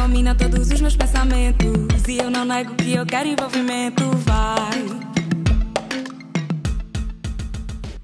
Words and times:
domina 0.00 0.34
todos 0.34 0.70
os 0.70 0.80
meus 0.80 0.96
pensamentos. 0.96 2.08
E 2.08 2.18
eu 2.18 2.30
não 2.30 2.42
nego 2.42 2.74
que 2.74 2.94
eu 2.94 3.04
quero 3.04 3.28
envolvimento. 3.28 4.02
Vai. 4.24 5.00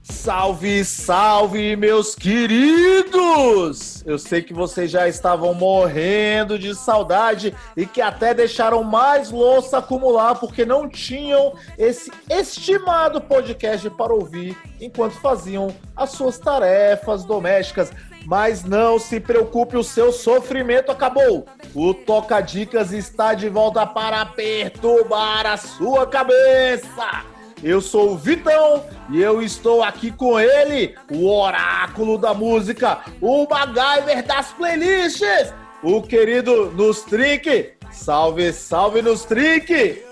Salve, 0.02 0.84
salve, 0.84 1.74
meus 1.76 2.14
queridos! 2.14 4.04
Eu 4.04 4.18
sei 4.18 4.42
que 4.42 4.52
vocês 4.52 4.90
já 4.90 5.08
estavam 5.08 5.54
morrendo 5.54 6.58
de 6.58 6.74
saudade 6.74 7.54
e 7.76 7.86
que 7.86 8.02
até 8.02 8.34
deixaram 8.34 8.82
mais 8.82 9.30
louça 9.30 9.78
acumular 9.78 10.34
porque 10.34 10.66
não 10.66 10.88
tinham 10.88 11.54
esse 11.78 12.10
estimado 12.28 13.20
podcast 13.20 13.88
para 13.90 14.12
ouvir 14.12 14.58
enquanto 14.80 15.14
faziam 15.20 15.74
as 15.96 16.10
suas 16.10 16.38
tarefas 16.38 17.24
domésticas. 17.24 17.90
Mas 18.26 18.64
não 18.64 18.98
se 18.98 19.20
preocupe, 19.20 19.76
o 19.76 19.84
seu 19.84 20.10
sofrimento 20.12 20.90
acabou. 20.90 21.46
O 21.72 21.94
Toca 21.94 22.40
Dicas 22.40 22.92
está 22.92 23.34
de 23.34 23.48
volta 23.48 23.86
para 23.86 24.26
perturbar 24.26 25.46
a 25.46 25.56
sua 25.56 26.06
cabeça. 26.08 27.24
Eu 27.62 27.80
sou 27.80 28.12
o 28.12 28.18
Vitão 28.18 28.84
e 29.10 29.22
eu 29.22 29.40
estou 29.40 29.82
aqui 29.82 30.10
com 30.10 30.38
ele, 30.38 30.94
o 31.10 31.30
oráculo 31.30 32.18
da 32.18 32.34
música, 32.34 33.00
o 33.20 33.46
MacGyver 33.48 34.26
das 34.26 34.52
playlists, 34.52 35.54
o 35.82 36.02
querido 36.02 36.72
Nustrick. 36.72 37.74
Salve, 37.92 38.52
salve, 38.52 39.02
Nustrick! 39.02 40.04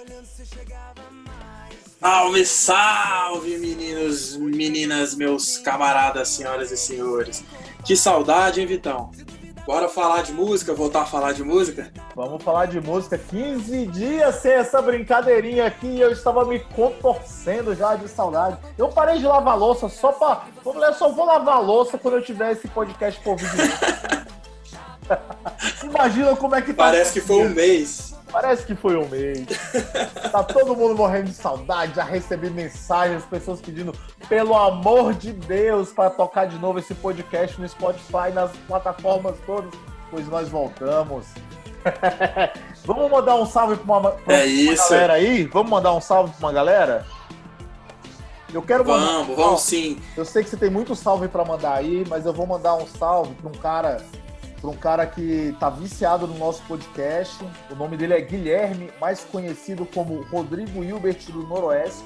Salve, 2.00 2.44
salve, 2.44 3.58
meninos, 3.58 4.36
meninas, 4.36 5.14
meus 5.14 5.58
camaradas, 5.58 6.28
senhoras 6.28 6.70
e 6.70 6.76
senhores. 6.76 7.42
Que 7.84 7.94
saudade, 7.96 8.60
hein, 8.60 8.66
Vitão? 8.66 9.10
Bora 9.66 9.88
falar 9.88 10.22
de 10.22 10.32
música, 10.32 10.74
voltar 10.74 11.02
a 11.02 11.06
falar 11.06 11.32
de 11.32 11.42
música? 11.42 11.90
Vamos 12.14 12.42
falar 12.42 12.66
de 12.66 12.80
música. 12.80 13.18
15 13.18 13.86
dias 13.86 14.34
sem 14.36 14.52
essa 14.52 14.80
brincadeirinha 14.80 15.66
aqui 15.66 15.86
e 15.86 16.00
eu 16.00 16.10
estava 16.10 16.44
me 16.44 16.60
contorcendo 16.60 17.74
já 17.74 17.94
de 17.94 18.08
saudade. 18.08 18.56
Eu 18.76 18.88
parei 18.88 19.18
de 19.18 19.26
lavar 19.26 19.58
louça 19.58 19.88
só 19.88 20.12
pra. 20.12 20.44
Eu 20.64 20.94
só 20.94 21.10
vou 21.10 21.26
lavar 21.26 21.62
louça 21.62 21.98
quando 21.98 22.18
eu 22.18 22.22
tiver 22.22 22.52
esse 22.52 22.68
podcast 22.68 23.20
por 23.20 23.36
vídeo. 23.36 23.72
Imagina 25.84 26.36
como 26.36 26.54
é 26.54 26.62
que 26.62 26.72
tá. 26.72 26.84
Parece 26.84 27.12
que 27.12 27.20
foi 27.20 27.36
um 27.36 27.50
mês. 27.50 28.13
Parece 28.34 28.66
que 28.66 28.74
foi 28.74 28.96
um 28.96 29.08
mês. 29.08 29.46
Tá 30.32 30.42
todo 30.42 30.74
mundo 30.74 30.96
morrendo 30.96 31.26
de 31.26 31.34
saudade. 31.34 31.94
Já 31.94 32.02
recebi 32.02 32.50
mensagens, 32.50 33.24
pessoas 33.24 33.60
pedindo, 33.60 33.94
pelo 34.28 34.56
amor 34.56 35.14
de 35.14 35.32
Deus, 35.32 35.92
para 35.92 36.10
tocar 36.10 36.46
de 36.46 36.58
novo 36.58 36.80
esse 36.80 36.92
podcast 36.92 37.60
no 37.60 37.68
Spotify, 37.68 38.32
nas 38.34 38.50
plataformas 38.66 39.36
todas. 39.46 39.72
Pois 40.10 40.26
nós 40.26 40.48
voltamos. 40.48 41.26
Vamos 42.84 43.08
mandar 43.08 43.36
um 43.36 43.46
salve 43.46 43.76
para 43.76 43.98
uma, 43.98 44.10
pra 44.10 44.44
é 44.44 44.46
uma 44.46 44.74
galera 44.74 45.12
aí? 45.12 45.44
Vamos 45.44 45.70
mandar 45.70 45.94
um 45.94 46.00
salve 46.00 46.32
para 46.32 46.46
uma 46.48 46.52
galera? 46.52 47.06
Eu 48.52 48.62
quero 48.62 48.84
mandar. 48.84 49.06
Vamos, 49.06 49.36
vamos 49.36 49.62
sim. 49.62 50.00
Eu 50.16 50.24
sei 50.24 50.42
que 50.42 50.50
você 50.50 50.56
tem 50.56 50.70
muito 50.70 50.96
salve 50.96 51.28
para 51.28 51.44
mandar 51.44 51.74
aí, 51.74 52.04
mas 52.08 52.26
eu 52.26 52.32
vou 52.32 52.46
mandar 52.48 52.74
um 52.74 52.88
salve 52.88 53.32
para 53.34 53.48
um 53.48 53.54
cara 53.54 54.04
para 54.64 54.70
um 54.70 54.76
cara 54.76 55.06
que 55.06 55.54
tá 55.60 55.68
viciado 55.68 56.26
no 56.26 56.38
nosso 56.38 56.62
podcast. 56.62 57.44
O 57.70 57.74
nome 57.74 57.98
dele 57.98 58.14
é 58.14 58.20
Guilherme, 58.22 58.90
mais 58.98 59.20
conhecido 59.20 59.84
como 59.84 60.22
Rodrigo 60.22 60.82
Hilbert 60.82 61.18
do 61.28 61.46
Noroeste. 61.46 62.02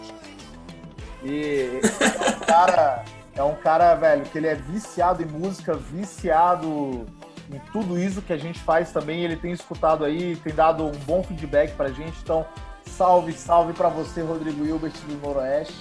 E 1.23 1.81
é 2.01 2.31
um 2.31 2.41
cara, 2.41 3.05
é 3.37 3.43
um 3.45 3.55
cara, 3.55 3.95
velho, 3.95 4.25
que 4.25 4.39
ele 4.39 4.49
é 4.49 4.57
viciado 4.57 5.23
em 5.23 5.27
música, 5.27 5.75
viciado 5.75 7.07
em 7.49 7.61
tudo 7.73 7.97
isso 7.97 8.21
que 8.21 8.33
a 8.33 8.37
gente 8.37 8.59
faz 8.59 8.91
também. 8.91 9.23
Ele 9.23 9.37
tem 9.37 9.53
escutado 9.53 10.05
aí, 10.05 10.35
tem 10.35 10.53
dado 10.53 10.85
um 10.85 10.93
bom 11.07 11.23
feedback 11.23 11.77
pra 11.77 11.91
gente. 11.91 12.19
Então, 12.25 12.45
salve, 12.85 13.35
salve 13.35 13.73
para 13.73 13.89
você, 13.89 14.21
Rodrigo 14.21 14.67
Hilbert 14.67 14.95
do 15.07 15.15
Noroeste. 15.25 15.77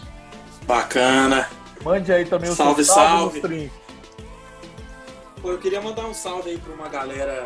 Bacana. 0.68 1.50
Mande 1.84 2.14
aí 2.14 2.26
também 2.26 2.52
o 2.52 2.56
salve, 2.56 2.86
seu 2.86 2.94
salve. 2.94 3.42
salve. 3.42 3.72
Pô, 5.42 5.52
eu 5.52 5.58
queria 5.60 5.82
mandar 5.82 6.06
um 6.06 6.14
salve 6.14 6.52
aí 6.52 6.58
para 6.58 6.74
uma 6.74 6.90
galera 6.90 7.44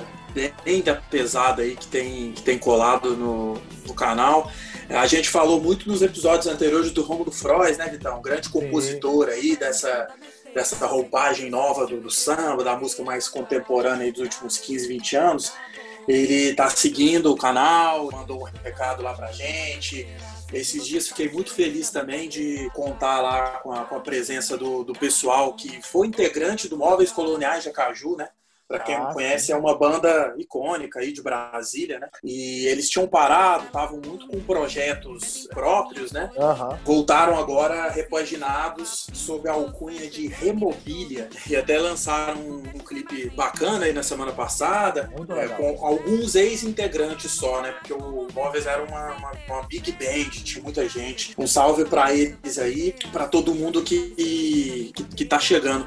bem 0.64 0.82
da 0.82 0.96
pesada 0.96 1.62
aí 1.62 1.76
que 1.76 1.88
tem, 1.88 2.32
que 2.32 2.42
tem 2.42 2.58
colado 2.58 3.16
no, 3.16 3.56
no 3.86 3.94
canal. 3.94 4.50
A 4.90 5.06
gente 5.08 5.30
falou 5.30 5.62
muito 5.62 5.88
nos 5.88 6.02
episódios 6.02 6.48
anteriores 6.48 6.92
do 6.92 7.02
Romulo 7.02 7.32
Frois, 7.32 7.78
né, 7.78 7.88
Vitão? 7.88 8.20
Um 8.20 8.22
grande 8.22 8.50
compositor 8.50 9.28
aí 9.30 9.56
dessa, 9.56 10.08
dessa 10.54 10.86
roupagem 10.86 11.50
nova 11.50 11.86
do, 11.86 12.00
do, 12.00 12.10
samba, 12.10 12.64
da 12.64 12.76
música 12.76 13.04
mais 13.04 13.28
contemporânea 13.28 14.06
aí 14.06 14.12
dos 14.12 14.22
últimos 14.22 14.58
15, 14.58 14.88
20 14.88 15.16
anos. 15.16 15.54
Ele 16.08 16.54
tá 16.56 16.70
seguindo 16.70 17.32
o 17.32 17.38
canal, 17.38 18.10
mandou 18.12 18.42
um 18.42 18.44
recado 18.64 19.04
lá 19.04 19.14
pra 19.14 19.32
gente. 19.32 20.08
Esses 20.54 20.86
dias 20.86 21.08
fiquei 21.08 21.30
muito 21.30 21.54
feliz 21.54 21.90
também 21.90 22.28
de 22.28 22.70
contar 22.74 23.22
lá 23.22 23.60
com 23.60 23.72
a, 23.72 23.86
com 23.86 23.96
a 23.96 24.02
presença 24.02 24.58
do, 24.58 24.84
do, 24.84 24.94
pessoal 24.94 25.54
que 25.54 25.82
foi 25.82 26.08
integrante 26.08 26.68
do 26.68 26.78
Móveis 26.78 27.12
Coloniais 27.12 27.64
de 27.64 27.70
Acaju, 27.70 28.18
né? 28.18 28.30
Para 28.72 28.80
quem 28.80 28.96
ah, 28.96 29.00
não 29.00 29.14
conhece, 29.14 29.52
é 29.52 29.56
uma 29.58 29.78
banda 29.78 30.34
icônica 30.38 31.02
aí 31.02 31.12
de 31.12 31.22
Brasília, 31.22 32.00
né? 32.00 32.08
E 32.24 32.66
eles 32.68 32.90
tinham 32.90 33.06
parado, 33.06 33.66
estavam 33.66 34.00
muito 34.00 34.26
com 34.28 34.40
projetos 34.40 35.46
próprios, 35.48 36.14
né? 36.14 36.32
Uhum. 36.38 36.78
Voltaram 36.86 37.38
agora 37.38 37.90
repaginados 37.90 39.08
sob 39.14 39.50
a 39.50 39.52
alcunha 39.52 40.10
de 40.10 40.28
Remobília. 40.28 41.28
E 41.50 41.56
até 41.58 41.78
lançaram 41.78 42.40
um, 42.40 42.60
um 42.60 42.80
clipe 42.80 43.30
bacana 43.32 43.86
aí 43.86 43.92
na 43.92 44.04
semana 44.04 44.32
passada, 44.32 45.12
é, 45.38 45.48
com 45.50 45.86
alguns 45.86 46.36
ex-integrantes 46.36 47.30
só, 47.32 47.62
né? 47.62 47.74
Porque 47.74 47.92
o 47.92 48.28
Móveis 48.34 48.66
era 48.66 48.82
uma, 48.84 49.16
uma, 49.18 49.32
uma, 49.50 49.64
big 49.64 49.92
band, 49.92 50.30
tinha 50.30 50.64
muita 50.64 50.88
gente. 50.88 51.36
Um 51.38 51.46
salve 51.46 51.84
para 51.84 52.14
eles 52.14 52.58
aí, 52.58 52.96
para 53.12 53.28
todo 53.28 53.54
mundo 53.54 53.84
que, 53.84 54.92
que, 54.96 55.04
que 55.04 55.26
tá 55.26 55.40
chegando. 55.40 55.86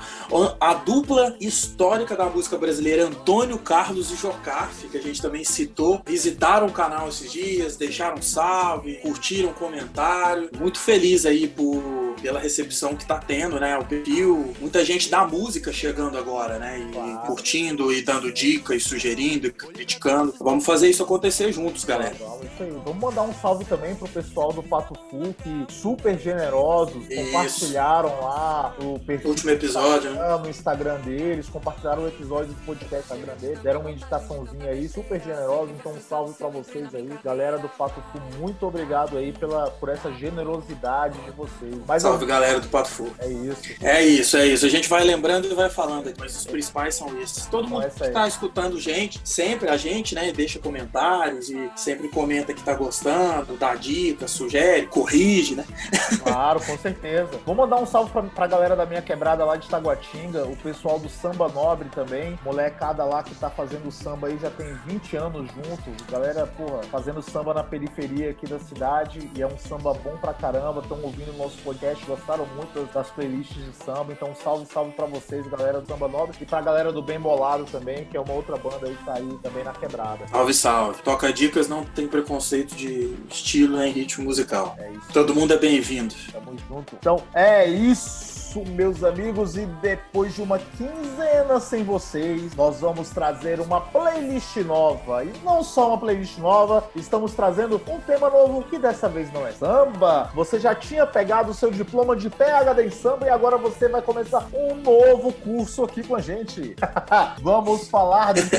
A 0.61 0.75
dupla 0.75 1.35
histórica 1.41 2.15
da 2.15 2.27
música 2.27 2.59
brasileira 2.59 2.74
brasileira 2.75 3.07
Antônio 3.07 3.57
Carlos 3.59 4.11
e 4.11 4.17
Jocarfe, 4.17 4.89
que 4.89 4.99
a 4.99 5.01
gente 5.01 5.23
também 5.23 5.45
citou, 5.45 6.03
visitaram 6.05 6.67
o 6.67 6.73
canal 6.73 7.09
esses 7.09 7.31
dias, 7.31 7.77
deixaram 7.77 8.21
salve, 8.21 8.95
curtiram 8.95 9.53
comentário. 9.53 10.51
Muito 10.59 10.81
feliz 10.81 11.25
aí 11.25 11.47
por, 11.47 11.81
pela 12.25 12.41
recepção 12.41 12.97
que 12.97 13.05
tá 13.05 13.19
tendo, 13.19 13.61
né? 13.61 13.77
O 13.77 13.85
perfil, 13.85 14.55
muita 14.59 14.83
gente 14.83 15.11
da 15.11 15.27
música 15.27 15.71
chegando 15.71 16.17
agora, 16.17 16.59
né? 16.59 16.79
E 16.79 16.91
claro. 16.91 17.27
curtindo 17.27 17.93
e 17.93 18.01
dando 18.01 18.33
dicas, 18.33 18.83
sugerindo, 18.85 19.53
criticando. 19.53 20.35
Vamos 20.41 20.65
fazer 20.65 20.89
isso 20.89 21.03
acontecer 21.03 21.53
juntos, 21.53 21.85
galera. 21.85 22.15
Isso 22.15 22.63
aí. 22.63 22.71
Vamos 22.83 22.97
mandar 22.97 23.23
um 23.25 23.35
salve 23.35 23.67
também 23.67 23.95
pro 23.95 24.09
pessoal 24.09 24.55
do 24.55 24.63
Pato 24.63 24.99
Fu, 25.11 25.35
que 25.35 25.67
super 25.71 26.19
generosos, 26.19 27.07
isso. 27.11 27.27
compartilharam 27.27 28.09
lá 28.23 28.75
o 28.81 28.99
perfil. 29.01 29.29
último 29.29 29.51
episódio, 29.51 30.11
né? 30.13 30.37
No 30.39 30.49
Instagram 30.49 31.01
deles, 31.01 31.47
compartilharam 31.51 32.05
o 32.05 32.09
episódio 32.09 32.55
podcast 32.65 33.13
Instagram 33.13 33.35
dele, 33.37 33.61
deram 33.63 33.81
uma 33.81 33.91
indicaçãozinha 33.91 34.71
aí, 34.71 34.89
super 34.89 35.21
generosa, 35.21 35.73
então 35.73 35.93
um 35.93 36.01
salve 36.01 36.33
para 36.33 36.49
vocês 36.49 36.95
aí. 36.95 37.11
Galera 37.23 37.59
do 37.59 37.69
Pato 37.69 38.03
Fu, 38.11 38.39
muito 38.41 38.67
obrigado 38.67 39.19
aí 39.19 39.31
pela, 39.31 39.71
por 39.73 39.91
essa 39.91 40.11
generosidade 40.13 41.19
de 41.21 41.31
vocês. 41.33 41.77
Mas, 41.87 42.03
salve, 42.15 42.27
galera 42.27 42.61
do 42.61 42.69
Pato 42.69 42.89
Fu. 42.89 43.11
É 43.19 43.29
isso. 43.29 43.63
É 43.83 44.03
isso, 44.03 44.37
é 44.37 44.47
isso. 44.47 44.67
A 44.67 44.69
gente 44.69 44.89
vai 44.89 45.03
lembrando 45.05 45.47
e 45.47 45.55
vai 45.55 45.69
falando, 45.69 46.13
mas 46.19 46.37
os 46.37 46.47
principais 46.47 46.95
são 46.95 47.21
esses. 47.21 47.47
Todo 47.47 47.69
mundo 47.69 47.89
que 47.89 48.11
tá 48.11 48.27
escutando 48.29 48.79
gente, 48.81 49.21
sempre 49.25 49.69
a 49.69 49.77
gente, 49.77 50.15
né, 50.15 50.33
deixa 50.33 50.59
comentários 50.59 51.51
e 51.51 51.71
sempre 51.77 52.09
comenta 52.09 52.55
que 52.55 52.63
tá 52.63 52.75
gostando, 52.75 53.57
dá 53.57 53.75
dicas, 53.75 54.31
sugere, 54.31 54.87
corrige, 54.87 55.55
né? 55.55 55.65
Claro, 56.25 56.61
com 56.65 56.79
certeza. 56.79 57.31
Vou 57.45 57.55
mandar 57.55 57.77
um 57.77 57.87
salve 57.87 58.11
pra, 58.11 58.23
pra 58.23 58.47
galera 58.47 58.75
da 58.75 58.87
minha 58.87 59.03
quebrada 59.03 59.45
lá 59.45 59.57
de 59.57 59.69
Taguatinga, 59.69 60.45
o 60.45 60.57
pessoal 60.57 60.99
do 60.99 61.09
Samba 61.09 61.49
Nobre 61.49 61.89
também, 61.91 62.39
molecada 62.43 63.05
lá 63.05 63.23
que 63.23 63.35
tá 63.35 63.51
fazendo 63.51 63.91
samba 63.91 64.29
aí 64.29 64.39
já 64.39 64.51
tem 64.51 64.73
20 64.87 65.17
anos 65.17 65.51
junto. 65.51 66.11
Galera, 66.11 66.47
porra, 66.47 66.83
fazendo 66.85 67.21
samba 67.21 67.53
na 67.53 67.63
periferia 67.63 68.31
aqui 68.31 68.47
da 68.47 68.59
cidade 68.59 69.31
e 69.37 69.43
é 69.43 69.47
um 69.47 69.59
samba 69.59 69.93
bom 69.93 70.17
pra 70.17 70.33
caramba. 70.33 70.81
Estão 70.81 71.01
ouvindo 71.03 71.33
o 71.33 71.37
nosso 71.37 71.59
podcast, 71.59 71.94
gostaram 72.03 72.47
muito 72.57 72.93
das 72.93 73.11
playlists 73.11 73.57
de 73.57 73.73
samba. 73.85 74.13
Então, 74.13 74.35
salve, 74.35 74.67
salve 74.67 74.93
pra 74.93 75.07
vocês, 75.07 75.47
galera 75.47 75.81
do 75.81 75.87
Samba 75.87 76.09
Nobre. 76.09 76.37
E 76.41 76.45
pra 76.45 76.61
galera 76.61 76.93
do 76.93 77.03
Bem 77.03 77.21
Bolado 77.21 77.65
também, 77.65 78.05
que 78.05 78.17
é 78.17 78.21
uma 78.21 78.33
outra 78.33 78.57
banda 78.57 78.87
aí 78.87 78.95
que 78.95 79.05
tá 79.05 79.15
aí 79.15 79.39
também 79.43 79.65
na 79.65 79.73
quebrada. 79.73 80.27
Salve, 80.29 80.55
salve. 80.55 81.03
Toca 81.03 81.33
Dicas 81.33 81.69
não 81.69 81.85
tem 81.85 82.09
preconceito 82.09 82.75
de 82.75 83.15
estilo 83.29 83.77
nem 83.77 83.93
ritmo 83.93 84.25
musical. 84.25 84.75
É 84.79 84.91
isso. 84.91 85.13
Todo 85.13 85.35
mundo 85.35 85.55
é 85.55 85.59
bem-vindo. 85.59 86.15
Tamo 86.33 86.57
junto. 86.69 86.97
Então, 86.97 87.23
é 87.35 87.67
isso. 87.67 88.34
Isso, 88.55 88.65
meus 88.73 89.03
amigos, 89.03 89.57
e 89.57 89.67
depois 89.67 90.35
de 90.35 90.43
uma 90.43 90.59
quinzena 90.59 91.59
sem 91.59 91.83
vocês, 91.83 92.55
nós 92.55 92.81
vamos 92.81 93.11
trazer 93.11 93.61
uma 93.61 93.81
playlist 93.81 94.57
nova. 94.59 95.25
E 95.25 95.33
não 95.43 95.65
só 95.65 95.89
uma 95.89 95.99
playlist 95.99 96.39
nova, 96.39 96.85
estamos 96.95 97.35
trazendo 97.35 97.81
um 97.89 97.99
tema 98.01 98.31
novo 98.31 98.63
que 98.63 98.79
dessa 98.79 99.09
vez 99.09 99.33
não 99.33 99.47
é 99.47 99.53
samba. 99.53 100.31
Você 100.35 100.61
já 100.61 100.75
tinha 100.75 101.07
pegado 101.07 101.51
o 101.51 101.55
seu 101.55 101.71
diploma 101.71 102.15
de 102.15 102.31
PhD 102.31 102.87
em 102.87 102.91
samba 102.91 103.27
e 103.27 103.31
agora 103.31 103.57
você 103.57 103.89
vai 103.89 104.03
começar 104.03 104.47
um 104.53 104.75
novo 104.77 105.33
curso 105.33 105.85
aqui 105.85 106.03
com 106.03 106.15
a 106.15 106.21
gente. 106.21 106.77
vamos 107.43 107.89
falar 107.89 108.35
de 108.35 108.49
quê? 108.49 108.57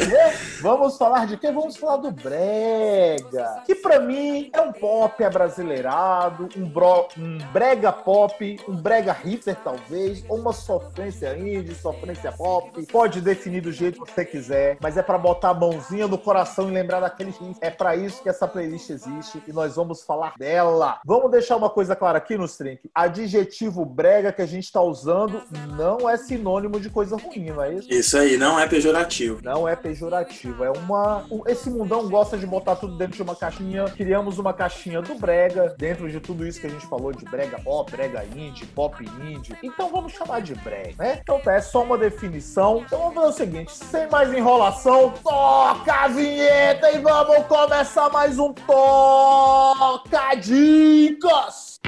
Vamos 0.62 0.98
falar 0.98 1.26
de 1.28 1.38
quê? 1.38 1.52
Vamos 1.52 1.78
falar 1.78 1.98
do 1.98 2.12
brega, 2.12 3.64
que 3.66 3.76
para 3.76 4.00
mim 4.00 4.50
é 4.52 4.62
um 4.62 4.74
pop 4.74 5.24
abrasileirado, 5.24 6.50
um, 6.58 6.68
bro, 6.68 7.08
um 7.18 7.38
brega 7.54 7.92
pop, 7.92 8.60
um 8.68 8.76
brega 8.76 9.14
hipster 9.14 9.56
talvez, 9.64 9.85
ou 10.28 10.38
uma 10.38 10.54
sofrência 10.54 11.38
indie, 11.38 11.76
sofrência 11.76 12.32
pop. 12.32 12.86
Pode 12.88 13.22
definir 13.22 13.62
do 13.62 13.72
jeito 13.72 14.04
que 14.04 14.12
você 14.12 14.26
quiser, 14.26 14.78
mas 14.82 14.98
é 14.98 15.04
para 15.04 15.18
botar 15.18 15.50
a 15.50 15.54
mãozinha 15.54 16.08
no 16.08 16.18
coração 16.18 16.70
e 16.70 16.74
lembrar 16.74 17.00
daqueles 17.00 17.36
hits. 17.36 17.58
É 17.62 17.70
para 17.70 17.96
isso 17.96 18.22
que 18.22 18.30
essa 18.30 18.48
playlist 18.48 18.90
existe 18.90 19.42
e 19.48 19.54
nós 19.54 19.76
vamos 19.76 20.04
falar 20.04 20.34
dela. 20.38 21.00
Vamos 21.06 21.32
deixar 21.32 21.56
uma 21.56 21.70
coisa 21.70 21.96
clara 21.96 22.18
aqui 22.18 22.38
no 22.38 22.46
Strink. 22.46 22.90
Adjetivo 22.94 23.86
brega 23.86 24.32
que 24.32 24.42
a 24.42 24.46
gente 24.46 24.72
tá 24.72 24.82
usando 24.82 25.42
não 25.76 26.10
é 26.10 26.18
sinônimo 26.18 26.80
de 26.80 26.90
coisa 26.90 27.18
ruim, 27.18 27.52
não 27.52 27.64
é 27.64 27.74
isso? 27.74 27.92
Isso 27.92 28.18
aí, 28.18 28.38
não 28.38 28.60
é 28.60 28.68
pejorativo. 28.68 29.40
Não 29.44 29.68
é 29.68 29.76
pejorativo, 29.76 30.64
é 30.64 30.72
uma 30.72 31.26
esse 31.48 31.70
mundão 31.70 32.08
gosta 32.10 32.38
de 32.38 32.46
botar 32.46 32.76
tudo 32.76 32.98
dentro 32.98 33.16
de 33.16 33.22
uma 33.22 33.36
caixinha. 33.36 33.86
Criamos 33.86 34.38
uma 34.38 34.54
caixinha 34.54 35.02
do 35.02 35.16
brega 35.16 35.76
dentro 35.78 36.10
de 36.10 36.20
tudo 36.20 36.46
isso 36.46 36.60
que 36.60 36.68
a 36.68 36.70
gente 36.70 36.86
falou 36.88 37.12
de 37.12 37.26
brega 37.26 37.60
pop, 37.60 37.92
brega 37.92 38.24
indie, 38.36 38.66
pop 38.66 39.04
indie. 39.22 39.56
Então 39.76 39.90
vamos 39.90 40.14
chamar 40.14 40.42
de 40.42 40.56
brega, 40.56 40.96
né? 40.98 41.20
Então 41.22 41.38
tá, 41.38 41.54
é 41.54 41.60
só 41.60 41.84
uma 41.84 41.98
definição. 41.98 42.84
Então 42.86 42.98
vamos 42.98 43.16
fazer 43.16 43.28
o 43.28 43.34
seguinte, 43.34 43.74
sem 43.74 44.08
mais 44.10 44.32
enrolação, 44.34 45.14
toca 45.22 45.94
a 45.94 46.08
vinheta 46.08 46.92
e 46.92 47.00
vamos 47.00 47.46
começar 47.46 48.10
mais 48.10 48.40
um 48.40 48.54
Toca 48.54 50.36
Dicas! 50.36 51.82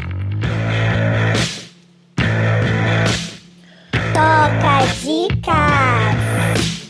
Toca 4.14 4.86
Dicas! 5.02 6.27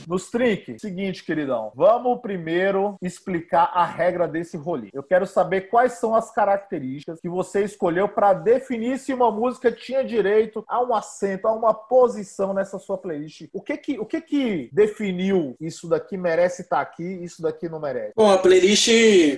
Nos 0.08 0.30
trinque, 0.30 0.80
seguinte, 0.80 1.22
queridão. 1.22 1.70
Vamos 1.76 2.22
primeiro 2.22 2.96
explicar 3.02 3.72
a 3.74 3.84
regra 3.84 4.26
desse 4.26 4.56
rolê. 4.56 4.88
Eu 4.94 5.04
quero 5.04 5.28
saber 5.28 5.68
quais 5.70 5.94
são 5.94 6.16
as 6.16 6.32
características 6.32 7.20
que 7.20 7.28
você 7.28 7.66
escolheu 7.66 8.08
para 8.08 8.32
definir 8.32 9.00
se 9.00 9.14
uma 9.14 9.30
música 9.30 9.70
tinha 9.70 10.06
direito 10.06 10.64
a 10.66 10.82
um 10.82 10.96
assento, 10.96 11.46
a 11.46 11.52
uma 11.52 11.74
posição 11.74 12.54
nessa 12.54 12.80
sua 12.80 12.98
playlist. 12.98 13.50
O 13.52 13.62
que 13.62 13.76
que, 13.76 14.00
o 14.00 14.06
que, 14.06 14.22
que 14.22 14.70
definiu 14.72 15.58
isso 15.60 15.90
daqui 15.90 16.16
merece 16.16 16.62
estar 16.62 16.78
tá 16.78 16.82
aqui, 16.84 17.04
isso 17.04 17.42
daqui 17.42 17.68
não 17.68 17.82
merece? 17.82 18.14
Bom, 18.16 18.32
a 18.32 18.38
playlist 18.38 18.88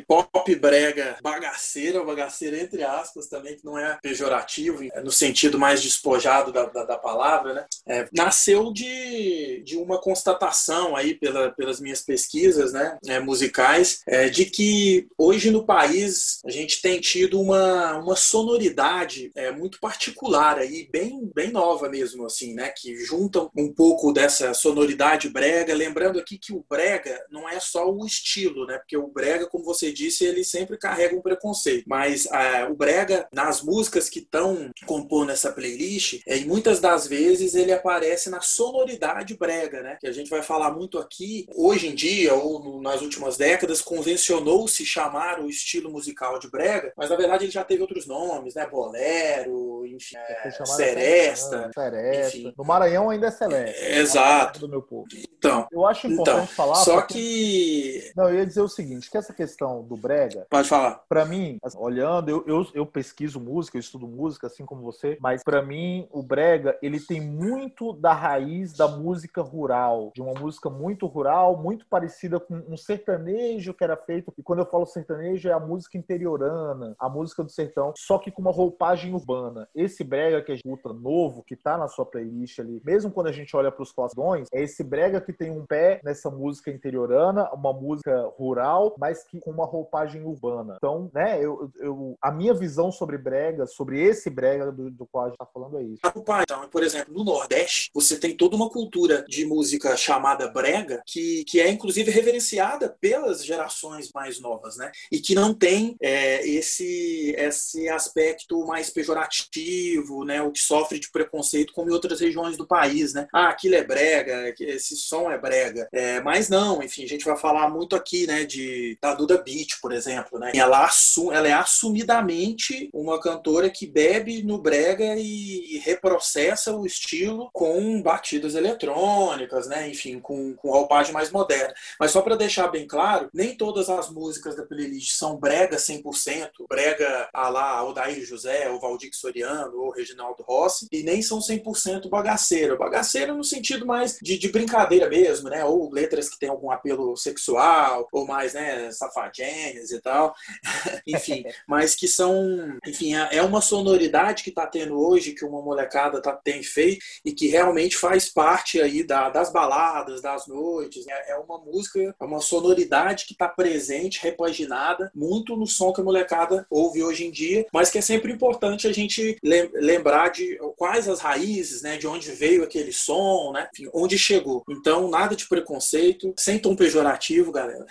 pop 0.08 0.56
brega 0.56 1.18
bagaceira, 1.24 2.04
bagaceira 2.04 2.60
entre 2.60 2.84
aspas 2.84 3.28
também, 3.28 3.56
que 3.56 3.66
não 3.66 3.76
é 3.76 3.98
pejorativo, 4.04 4.84
no 5.04 5.12
sentido 5.12 5.58
mais 5.58 5.82
despojado 5.82 6.52
da, 6.52 6.66
da, 6.66 6.84
da 6.84 6.98
palavra, 6.98 7.56
né? 7.56 7.66
É, 7.88 8.08
nasceu 8.16 8.72
de, 8.72 9.64
de 9.66 9.76
uma 9.76 10.00
constatação 10.00 10.59
aí 10.96 11.16
pela, 11.16 11.52
pelas 11.52 11.80
minhas 11.80 12.02
pesquisas 12.02 12.74
né, 12.74 12.98
é, 13.08 13.20
musicais 13.20 14.02
é, 14.08 14.30
de 14.30 14.46
que 14.46 15.08
hoje 15.18 15.52
no 15.52 15.66
país 15.66 16.40
a 16.46 16.52
gente 16.52 16.82
tem 16.82 17.00
tido 17.00 17.40
uma, 17.40 17.98
uma 17.98 18.16
sonoridade 18.16 19.32
é, 19.36 19.52
muito 19.52 19.80
particular 19.80 20.58
aí, 20.58 20.88
bem, 20.92 21.30
bem 21.34 21.52
nova 21.52 21.90
mesmo, 21.90 22.26
assim, 22.26 22.54
né? 22.54 22.70
Que 22.70 22.98
junta 23.04 23.50
um 23.56 23.74
pouco 23.74 24.12
dessa 24.12 24.54
sonoridade 24.54 25.30
brega, 25.30 25.74
lembrando 25.74 26.20
aqui 26.20 26.38
que 26.38 26.54
o 26.54 26.66
brega 26.70 27.24
não 27.30 27.48
é 27.48 27.60
só 27.60 27.90
o 27.90 28.06
estilo, 28.06 28.66
né? 28.66 28.78
Porque 28.78 28.98
o 28.98 29.08
brega, 29.08 29.48
como 29.48 29.64
você 29.64 29.92
disse, 29.92 30.26
ele 30.26 30.44
sempre 30.44 30.78
carrega 30.78 31.16
um 31.16 31.22
preconceito. 31.22 31.86
Mas 31.88 32.26
é, 32.28 32.66
o 32.66 32.76
brega, 32.76 33.28
nas 33.32 33.62
músicas 33.62 34.10
que 34.10 34.20
estão 34.20 34.72
compondo 34.86 35.32
essa 35.32 35.52
playlist, 35.52 36.22
é, 36.28 36.38
e 36.38 36.46
muitas 36.46 36.80
das 36.80 37.08
vezes 37.08 37.56
ele 37.56 37.72
aparece 37.72 38.30
na 38.30 38.42
sonoridade 38.42 39.36
brega, 39.36 39.82
né? 39.82 39.98
Que 40.00 40.08
a 40.08 40.12
gente 40.12 40.30
vai 40.30 40.42
falar 40.50 40.72
muito 40.72 40.98
aqui, 40.98 41.46
hoje 41.56 41.88
em 41.88 41.94
dia, 41.94 42.34
ou 42.34 42.82
nas 42.82 43.04
últimas 43.04 43.38
décadas, 43.38 43.82
convencionou-se 43.82 44.84
chamar 44.84 45.40
o 45.40 45.48
estilo 45.48 45.92
musical 45.92 46.40
de 46.40 46.50
brega, 46.50 46.92
mas 46.98 47.12
na 47.12 47.16
verdade 47.16 47.46
ele 47.46 47.52
já 47.52 47.64
teve 47.64 47.84
outros 47.84 48.08
nomes, 48.08 48.56
né? 48.56 48.66
Bolero, 48.66 49.86
enfim, 49.86 50.16
é, 50.18 50.50
seresta. 50.66 51.70
seresta. 51.72 52.38
Enfim. 52.38 52.54
No 52.58 52.66
Maranhão 52.66 53.12
ainda 53.12 53.28
é 53.28 53.32
celeste. 53.32 53.80
É, 53.80 54.00
exato. 54.00 54.60
Do 54.60 54.68
meu 54.68 54.82
povo. 54.82 55.08
Então, 55.38 55.68
eu 55.72 55.86
acho 55.86 56.08
importante 56.08 56.44
então, 56.44 56.48
falar. 56.48 56.76
Só 56.76 56.98
porque... 56.98 57.14
que. 57.14 58.12
Não, 58.16 58.28
eu 58.28 58.40
ia 58.40 58.46
dizer 58.46 58.62
o 58.62 58.68
seguinte: 58.68 59.10
que 59.10 59.18
essa 59.18 59.34
questão 59.34 59.84
do 59.84 59.96
brega. 59.96 60.48
Pode 60.50 60.68
falar. 60.68 61.04
Para 61.08 61.26
mim, 61.26 61.58
assim, 61.64 61.78
olhando, 61.78 62.30
eu, 62.30 62.44
eu, 62.48 62.68
eu, 62.74 62.86
pesquiso 62.86 63.40
música, 63.40 63.78
eu 63.78 63.80
estudo 63.80 64.08
música, 64.08 64.48
assim 64.48 64.66
como 64.66 64.82
você, 64.82 65.18
mas 65.22 65.44
para 65.44 65.62
mim, 65.62 66.08
o 66.12 66.24
brega, 66.24 66.78
ele 66.82 67.00
tem 67.00 67.22
muito 67.22 67.94
da 67.94 68.14
raiz 68.14 68.74
da 68.74 68.88
música 68.88 69.42
rural, 69.42 70.12
de 70.14 70.22
uma 70.22 70.39
música 70.40 70.70
muito 70.70 71.06
rural, 71.06 71.58
muito 71.58 71.86
parecida 71.88 72.40
com 72.40 72.56
um 72.68 72.78
sertanejo 72.78 73.74
que 73.74 73.84
era 73.84 73.98
feito. 73.98 74.34
E 74.38 74.44
quando 74.44 74.60
eu 74.60 74.66
falo 74.66 74.86
sertanejo, 74.86 75.50
é 75.50 75.54
a 75.54 75.60
música 75.60 75.98
interiorana, 75.98 76.96
a 77.00 77.10
música 77.10 77.44
do 77.44 77.52
sertão, 77.52 77.94
só 77.98 78.18
que 78.18 78.32
com 78.32 78.42
uma 78.42 78.52
roupagem 78.52 79.14
urbana. 79.14 79.68
Esse 79.76 80.04
brega 80.04 80.42
que 80.42 80.52
a 80.52 80.56
gente 80.56 80.66
escuta 80.66 80.94
novo, 80.94 81.44
que 81.44 81.56
tá 81.56 81.78
na 81.78 81.88
sua 81.88 82.06
playlist 82.06 82.60
ali, 82.60 82.82
mesmo 82.86 83.12
quando 83.12 83.28
a 83.28 83.32
gente 83.32 83.56
olha 83.56 83.72
para 83.72 83.84
os 83.84 83.92
classões, 83.92 84.48
é 84.54 84.62
esse 84.62 84.84
brega 84.84 85.22
que 85.22 85.34
tem 85.34 85.52
um 85.52 85.66
pé 85.66 86.00
nessa 86.04 86.30
música 86.30 86.72
interiorana, 86.72 87.50
uma 87.54 87.74
música 87.74 88.32
rural, 88.38 88.96
mas 88.98 89.24
que 89.24 89.40
com 89.40 89.52
uma 89.52 89.66
roupagem 89.66 90.24
urbana. 90.24 90.76
Então, 90.78 91.10
né, 91.14 91.44
eu, 91.44 91.70
eu 91.78 92.18
a 92.22 92.32
minha 92.32 92.54
visão 92.54 92.92
sobre 92.92 93.18
brega, 93.18 93.66
sobre 93.66 94.02
esse 94.02 94.30
brega 94.30 94.72
do, 94.72 94.90
do 94.90 95.06
qual 95.08 95.26
a 95.26 95.28
gente 95.30 95.38
tá 95.38 95.46
falando 95.46 95.80
é 95.80 95.84
isso. 95.84 96.02
Então, 96.06 96.70
por 96.70 96.84
exemplo, 96.84 97.14
no 97.14 97.24
Nordeste, 97.24 97.90
você 97.94 98.18
tem 98.18 98.36
toda 98.36 98.56
uma 98.56 98.70
cultura 98.70 99.26
de 99.28 99.46
música 99.46 99.96
chamada 99.98 100.29
chamada 100.30 100.48
brega, 100.48 101.02
que, 101.06 101.44
que 101.46 101.60
é 101.60 101.70
inclusive 101.70 102.12
reverenciada 102.12 102.96
pelas 103.02 103.44
gerações 103.44 104.12
mais 104.14 104.40
novas, 104.40 104.78
né? 104.78 104.92
E 105.12 105.20
que 105.20 105.34
não 105.34 105.54
tem 105.54 105.96
é, 106.02 106.48
esse, 106.48 107.34
esse 107.38 107.90
aspecto 107.90 108.66
mais 108.66 108.90
pejorativo, 108.90 110.24
né? 110.24 110.42
O 110.42 110.52
que 110.52 110.60
sofre 110.60 111.00
de 111.00 111.12
preconceito 111.12 111.74
como 111.74 111.90
em 111.90 111.94
outras 111.94 112.20
regiões 112.20 112.58
do 112.58 112.68
país, 112.68 113.14
né? 113.14 113.28
Ah, 113.34 113.50
aquilo 113.50 113.76
é 113.76 113.84
brega, 113.84 114.54
esse 114.60 114.96
som 114.96 115.32
é 115.32 115.38
brega. 115.38 115.88
É, 115.92 116.22
mas 116.22 116.50
não, 116.50 116.84
enfim, 116.84 117.04
a 117.04 117.08
gente 117.08 117.26
vai 117.26 117.38
falar 117.38 117.70
muito 117.70 117.96
aqui, 117.96 118.28
né? 118.28 118.44
De, 118.46 118.98
da 119.02 119.14
Duda 119.14 119.42
Beat, 119.42 119.80
por 119.82 119.92
exemplo, 119.92 120.38
né? 120.40 120.52
Ela, 120.54 120.86
assu, 120.86 121.32
ela 121.32 121.48
é 121.48 121.54
assumidamente 121.54 122.90
uma 122.94 123.20
cantora 123.20 123.70
que 123.70 123.88
bebe 123.88 124.44
no 124.44 124.62
brega 124.62 125.16
e, 125.16 125.76
e 125.76 125.78
reprocessa 125.80 126.76
o 126.76 126.86
estilo 126.86 127.50
com 127.54 128.02
batidas 128.02 128.56
eletrônicas, 128.56 129.68
né? 129.68 129.90
Enfim, 129.90 130.19
com, 130.20 130.56
com 130.56 130.72
roupagem 130.72 131.14
mais 131.14 131.32
moderna. 131.32 131.74
Mas 132.00 132.12
só 132.12 132.22
para 132.22 132.36
deixar 132.36 132.68
bem 132.68 132.88
claro, 132.88 133.30
nem 133.34 133.56
todas 133.56 133.90
as 133.90 134.10
músicas 134.10 134.56
da 134.56 134.64
playlist 134.64 135.12
são 135.12 135.38
brega 135.38 135.78
100%, 135.78 136.50
brega 136.68 137.30
a 137.34 137.50
lá 137.50 137.84
Odair 137.84 138.24
José, 138.26 138.70
ou 138.70 138.80
Valdir 138.80 139.10
Soriano, 139.14 139.78
ou 139.78 139.92
Reginaldo 139.92 140.44
Rossi, 140.44 140.88
e 140.92 141.04
nem 141.04 141.22
são 141.22 141.40
100% 141.40 142.10
bagaceira. 142.10 142.76
Bagaceira 142.76 143.34
no 143.34 143.44
sentido 143.44 143.86
mais 143.86 144.18
de, 144.22 144.38
de, 144.38 144.50
brincadeira 144.50 145.10
mesmo, 145.10 145.50
né? 145.50 145.64
Ou 145.66 145.92
letras 145.92 146.30
que 146.30 146.40
têm 146.40 146.50
algum 146.50 146.72
apelo 146.72 147.16
sexual, 147.16 148.08
ou 148.12 148.26
mais, 148.26 148.54
né, 148.54 148.92
safadinhas 148.92 149.92
e 149.92 150.02
tal. 150.02 150.34
enfim, 151.08 151.44
mas 151.68 151.96
que 151.96 152.08
são, 152.08 152.78
enfim, 152.86 153.16
é, 153.16 153.38
é 153.38 153.42
uma 153.42 153.62
sonoridade 153.62 154.44
que 154.44 154.50
está 154.50 154.66
tendo 154.66 155.00
hoje, 155.00 155.34
que 155.34 155.46
uma 155.46 155.62
molecada 155.62 156.22
tá, 156.22 156.34
tem 156.34 156.64
feito, 156.64 157.04
e 157.26 157.32
que 157.32 157.48
realmente 157.48 157.98
faz 157.98 158.30
parte 158.30 158.82
aí 158.82 159.04
da, 159.04 159.30
das 159.30 159.52
baladas, 159.52 160.09
baladas, 160.10 160.22
das 160.22 160.48
noites. 160.48 161.06
Né? 161.06 161.14
É 161.28 161.36
uma 161.36 161.60
música, 161.60 162.16
é 162.20 162.24
uma 162.24 162.42
sonoridade 162.42 163.26
que 163.26 163.34
está 163.34 163.48
presente, 163.48 164.22
repaginada, 164.22 165.12
muito 165.14 165.56
no 165.56 165.68
som 165.68 165.94
que 165.94 166.02
a 166.02 166.04
molecada 166.04 166.66
ouve 166.70 167.04
hoje 167.04 167.26
em 167.26 167.32
dia, 167.32 167.66
mas 167.72 167.90
que 167.90 167.98
é 167.98 168.02
sempre 168.02 168.32
importante 168.32 168.88
a 168.88 168.94
gente 168.94 169.38
lembrar 169.44 170.30
de 170.30 170.58
quais 170.78 171.08
as 171.08 171.20
raízes, 171.20 171.82
né? 171.82 171.98
De 171.98 172.08
onde 172.08 172.32
veio 172.32 172.64
aquele 172.64 172.92
som, 172.92 173.52
né? 173.54 173.70
Enfim, 173.74 173.90
onde 173.94 174.18
chegou. 174.18 174.64
Então, 174.70 175.10
nada 175.10 175.36
de 175.36 175.48
preconceito, 175.48 176.34
sem 176.38 176.60
tom 176.60 176.76
pejorativo, 176.76 177.52
galera. 177.52 177.86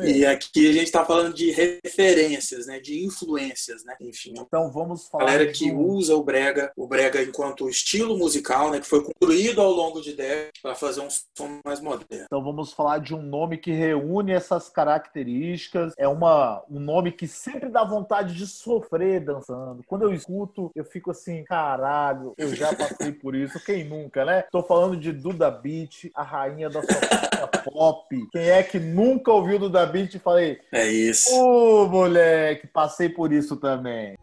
É 0.00 0.10
e 0.10 0.26
aqui 0.26 0.68
a 0.68 0.72
gente 0.72 0.84
está 0.84 1.04
falando 1.04 1.34
de 1.34 1.50
referências, 1.50 2.66
né? 2.66 2.78
De 2.80 3.04
influências, 3.04 3.84
né? 3.84 3.94
Enfim. 4.00 4.34
Então, 4.36 4.70
vamos 4.70 5.08
falar. 5.08 5.26
Galera 5.26 5.52
que 5.52 5.72
usa 5.72 6.14
o 6.14 6.22
brega, 6.22 6.72
o 6.76 6.86
brega 6.86 7.22
enquanto 7.22 7.68
estilo 7.68 8.16
musical, 8.16 8.70
né? 8.70 8.80
Que 8.80 8.86
foi 8.86 9.02
construído 9.02 9.60
ao 9.60 9.70
longo 9.70 10.00
de 10.00 10.12
décadas 10.12 10.50
para 10.62 10.74
fazer 10.74 10.99
fazer 11.00 11.06
um 11.06 11.10
som 11.10 11.60
mais 11.64 11.80
moderno. 11.80 12.24
Então 12.24 12.42
vamos 12.42 12.72
falar 12.72 12.98
de 12.98 13.14
um 13.14 13.22
nome 13.22 13.56
que 13.56 13.72
reúne 13.72 14.32
essas 14.32 14.68
características. 14.68 15.94
É 15.96 16.06
uma, 16.06 16.62
um 16.70 16.80
nome 16.80 17.12
que 17.12 17.26
sempre 17.26 17.68
dá 17.68 17.84
vontade 17.84 18.34
de 18.34 18.46
sofrer 18.46 19.20
dançando. 19.20 19.82
Quando 19.86 20.02
eu 20.02 20.12
escuto, 20.12 20.70
eu 20.74 20.84
fico 20.84 21.10
assim, 21.10 21.44
caralho, 21.44 22.34
eu 22.36 22.54
já 22.54 22.74
passei 22.74 23.12
por 23.12 23.34
isso. 23.34 23.62
Quem 23.64 23.84
nunca, 23.84 24.24
né? 24.24 24.42
Tô 24.50 24.62
falando 24.62 24.96
de 24.96 25.12
Duda 25.12 25.50
Beat, 25.50 26.10
a 26.14 26.22
rainha 26.22 26.68
da 26.68 26.82
sua 26.82 27.48
pop. 27.64 28.28
Quem 28.32 28.48
é 28.48 28.62
que 28.62 28.78
nunca 28.78 29.32
ouviu 29.32 29.58
Duda 29.58 29.86
Beat 29.86 30.14
e 30.14 30.18
falei, 30.18 30.60
é 30.72 30.86
isso. 30.88 31.32
Ô, 31.34 31.84
oh, 31.84 31.88
moleque, 31.88 32.66
passei 32.66 33.08
por 33.08 33.32
isso 33.32 33.56
também. 33.56 34.16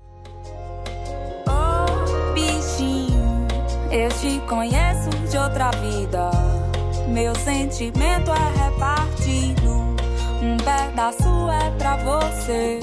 Oh, 1.48 2.34
bichinho, 2.34 3.48
eu 3.92 4.10
te 4.10 4.40
conheço 4.48 5.10
de 5.30 5.38
outra 5.38 5.72
vida. 5.72 6.67
Meu 7.08 7.34
sentimento 7.36 8.32
é 8.32 8.66
repartido. 8.66 9.96
Um 10.42 10.58
pedaço 10.58 11.50
é 11.50 11.72
pra 11.78 11.96
você. 11.98 12.80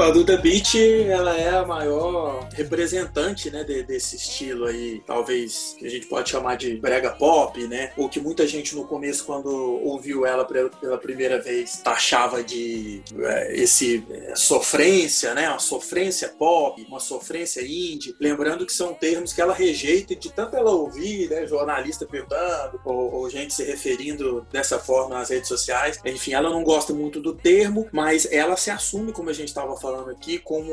A 0.00 0.10
Duda 0.10 0.38
Beat, 0.38 0.76
ela 0.76 1.36
é 1.36 1.50
a 1.50 1.66
maior 1.66 2.48
representante, 2.54 3.50
né, 3.50 3.62
de, 3.62 3.82
desse 3.82 4.16
estilo 4.16 4.64
aí, 4.64 5.02
talvez 5.06 5.76
que 5.78 5.86
a 5.86 5.90
gente 5.90 6.06
pode 6.06 6.30
chamar 6.30 6.56
de 6.56 6.74
brega 6.76 7.10
pop, 7.10 7.62
né? 7.66 7.92
Ou 7.98 8.08
que 8.08 8.18
muita 8.18 8.46
gente 8.46 8.74
no 8.74 8.86
começo, 8.86 9.24
quando 9.26 9.48
ouviu 9.84 10.24
ela 10.24 10.44
pela 10.44 10.96
primeira 10.96 11.38
vez, 11.38 11.82
taxava 11.84 12.42
de 12.42 13.02
é, 13.18 13.54
esse 13.56 14.02
é, 14.10 14.34
sofrência, 14.34 15.34
né? 15.34 15.50
Uma 15.50 15.58
sofrência 15.58 16.28
pop, 16.28 16.82
uma 16.88 16.98
sofrência 16.98 17.60
indie. 17.60 18.16
Lembrando 18.18 18.64
que 18.64 18.72
são 18.72 18.94
termos 18.94 19.34
que 19.34 19.40
ela 19.40 19.52
rejeita 19.52 20.16
de 20.16 20.32
tanto 20.32 20.56
ela 20.56 20.70
ouvir, 20.70 21.28
né? 21.28 21.46
Jornalista 21.46 22.06
perguntando, 22.06 22.80
ou, 22.86 23.16
ou 23.16 23.30
gente 23.30 23.52
se 23.52 23.64
referindo 23.64 24.46
dessa 24.50 24.78
forma 24.78 25.16
nas 25.16 25.28
redes 25.28 25.48
sociais. 25.48 26.00
Enfim, 26.06 26.32
ela 26.32 26.48
não 26.48 26.64
gosta 26.64 26.94
muito 26.94 27.20
do 27.20 27.34
termo, 27.34 27.86
mas 27.92 28.26
ela 28.32 28.56
se 28.56 28.70
assume, 28.70 29.12
como 29.12 29.28
a 29.28 29.34
gente 29.34 29.48
estava 29.48 29.76
falando 29.76 29.89
aqui, 30.10 30.38
como 30.38 30.72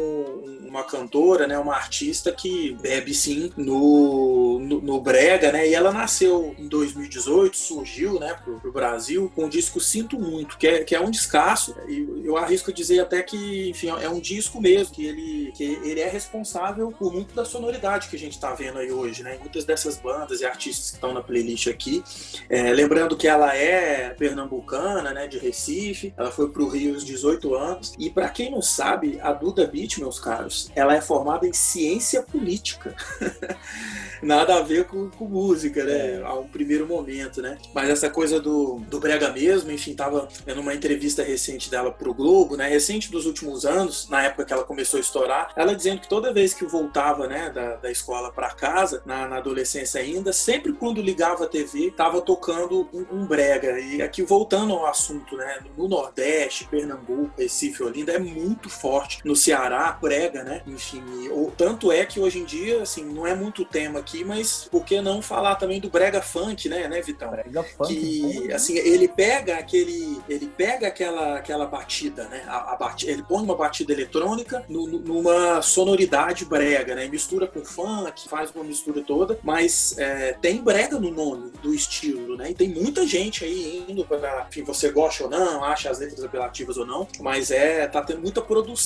uma 0.67 0.83
cantora, 0.83 1.47
né? 1.47 1.57
Uma 1.57 1.75
artista 1.75 2.31
que 2.31 2.77
bebe 2.81 3.13
sim 3.13 3.51
no, 3.57 4.59
no, 4.59 4.81
no, 4.81 5.01
Brega, 5.01 5.51
né? 5.51 5.67
E 5.67 5.73
ela 5.73 5.91
nasceu 5.91 6.55
em 6.57 6.67
2018, 6.67 7.55
surgiu, 7.55 8.19
né, 8.19 8.35
pro, 8.43 8.59
pro 8.59 8.71
Brasil 8.71 9.31
com 9.35 9.45
o 9.45 9.49
disco 9.49 9.79
Sinto 9.79 10.19
Muito, 10.19 10.57
que 10.57 10.67
é, 10.67 10.83
que 10.83 10.95
é 10.95 10.99
um 10.99 11.11
descasso. 11.11 11.75
E 11.87 12.25
eu 12.25 12.37
arrisco 12.37 12.73
dizer 12.73 12.99
até 12.99 13.21
que, 13.21 13.69
enfim, 13.69 13.89
é 13.89 14.09
um 14.09 14.19
disco 14.19 14.59
mesmo, 14.61 14.93
que 14.93 15.05
ele, 15.05 15.51
que 15.53 15.63
ele 15.63 15.99
é 15.99 16.09
responsável 16.09 16.91
por 16.91 17.13
muito 17.13 17.33
da 17.33 17.45
sonoridade 17.45 18.09
que 18.09 18.15
a 18.15 18.19
gente 18.19 18.39
tá 18.39 18.53
vendo 18.53 18.79
aí 18.79 18.91
hoje, 18.91 19.23
né? 19.23 19.37
Muitas 19.39 19.65
dessas 19.65 19.97
bandas 19.97 20.41
e 20.41 20.45
artistas 20.45 20.89
que 20.89 20.95
estão 20.95 21.13
na 21.13 21.21
playlist 21.21 21.67
aqui. 21.67 22.03
É, 22.49 22.71
lembrando 22.71 23.15
que 23.15 23.27
ela 23.27 23.55
é 23.55 24.09
pernambucana, 24.09 25.13
né, 25.13 25.27
de 25.27 25.37
Recife, 25.37 26.13
ela 26.17 26.31
foi 26.31 26.49
pro 26.49 26.67
Rio 26.67 26.95
aos 26.95 27.05
18 27.05 27.55
anos. 27.55 27.93
E 27.97 28.09
para 28.09 28.29
quem 28.29 28.51
não 28.51 28.61
sabe, 28.61 28.96
a 29.21 29.33
Duda 29.33 29.65
Beat, 29.67 29.97
meus 29.99 30.19
caros, 30.19 30.71
ela 30.75 30.95
é 30.95 31.01
formada 31.01 31.47
em 31.47 31.53
ciência 31.53 32.21
política. 32.21 32.95
Nada 34.21 34.55
a 34.55 34.61
ver 34.61 34.85
com, 34.85 35.09
com 35.09 35.25
música, 35.25 35.83
né? 35.83 36.15
É. 36.15 36.23
A 36.23 36.33
um 36.33 36.47
primeiro 36.47 36.87
momento, 36.87 37.41
né? 37.41 37.57
Mas 37.73 37.89
essa 37.89 38.09
coisa 38.09 38.39
do, 38.39 38.79
do 38.87 38.99
brega 38.99 39.29
mesmo, 39.31 39.71
enfim, 39.71 39.93
tava 39.93 40.27
vendo 40.45 40.61
uma 40.61 40.73
entrevista 40.73 41.23
recente 41.23 41.69
dela 41.69 41.91
pro 41.91 42.13
Globo, 42.13 42.55
né? 42.55 42.67
Recente 42.67 43.11
dos 43.11 43.25
últimos 43.25 43.65
anos, 43.65 44.07
na 44.09 44.23
época 44.23 44.45
que 44.45 44.53
ela 44.53 44.63
começou 44.63 44.97
a 44.97 45.01
estourar, 45.01 45.51
ela 45.55 45.75
dizendo 45.75 46.01
que 46.01 46.09
toda 46.09 46.33
vez 46.33 46.53
que 46.53 46.65
voltava, 46.65 47.27
né, 47.27 47.49
da, 47.49 47.75
da 47.75 47.91
escola 47.91 48.31
para 48.31 48.49
casa, 48.49 49.01
na, 49.05 49.27
na, 49.27 49.37
adolescência 49.37 50.01
ainda, 50.01 50.33
sempre 50.33 50.73
quando 50.73 51.01
ligava 51.01 51.45
a 51.45 51.47
TV, 51.47 51.91
tava 51.95 52.21
tocando 52.21 52.89
um, 52.93 53.05
um, 53.11 53.25
brega. 53.25 53.79
E 53.79 54.01
aqui 54.01 54.23
voltando 54.23 54.73
ao 54.73 54.85
assunto, 54.85 55.35
né? 55.35 55.59
No 55.77 55.87
Nordeste, 55.87 56.65
Pernambuco, 56.65 57.31
Recife, 57.37 57.83
Olinda, 57.83 58.13
é 58.13 58.19
muito 58.19 58.69
forte. 58.69 58.86
No 59.23 59.35
Ceará, 59.35 59.97
brega, 59.99 60.43
né? 60.43 60.61
Enfim, 60.65 61.03
ou, 61.29 61.51
tanto 61.51 61.91
é 61.91 62.05
que 62.05 62.19
hoje 62.19 62.39
em 62.39 62.45
dia, 62.45 62.81
assim, 62.81 63.03
não 63.05 63.25
é 63.25 63.35
muito 63.35 63.65
tema 63.65 63.99
aqui, 63.99 64.23
mas 64.23 64.67
por 64.71 64.85
que 64.85 65.01
não 65.01 65.21
falar 65.21 65.55
também 65.55 65.79
do 65.79 65.89
brega 65.89 66.21
funk, 66.21 66.69
né, 66.69 66.87
né, 66.87 67.01
Vitão? 67.01 67.29
Brega 67.31 67.63
funk. 67.63 67.93
Que, 67.93 68.51
assim, 68.51 68.77
ele 68.77 69.07
pega 69.07 69.57
aquele, 69.57 70.21
ele 70.27 70.47
pega 70.47 70.87
aquela, 70.87 71.37
aquela 71.37 71.65
batida, 71.65 72.25
né, 72.25 72.43
a, 72.47 72.73
a 72.73 72.75
batida, 72.75 73.11
ele 73.11 73.23
põe 73.23 73.43
uma 73.43 73.55
batida 73.55 73.91
eletrônica 73.93 74.63
no, 74.69 74.87
numa 74.87 75.61
sonoridade 75.61 76.45
brega, 76.45 76.95
né, 76.95 77.07
mistura 77.07 77.47
com 77.47 77.63
funk, 77.63 78.27
faz 78.27 78.51
uma 78.51 78.63
mistura 78.63 79.01
toda, 79.01 79.39
mas 79.43 79.97
é, 79.97 80.33
tem 80.33 80.61
brega 80.61 80.99
no 80.99 81.11
nome 81.11 81.51
do 81.61 81.73
estilo, 81.73 82.37
né, 82.37 82.51
e 82.51 82.53
tem 82.53 82.69
muita 82.69 83.05
gente 83.05 83.43
aí 83.43 83.85
indo 83.87 84.05
para, 84.05 84.47
enfim, 84.49 84.63
você 84.63 84.89
gosta 84.89 85.25
ou 85.25 85.29
não, 85.29 85.63
acha 85.63 85.89
as 85.89 85.99
letras 85.99 86.23
apelativas 86.23 86.77
ou 86.77 86.85
não, 86.85 87.07
mas 87.19 87.51
é, 87.51 87.87
tá 87.87 88.01
tendo 88.01 88.21
muita 88.21 88.41
produção, 88.41 88.76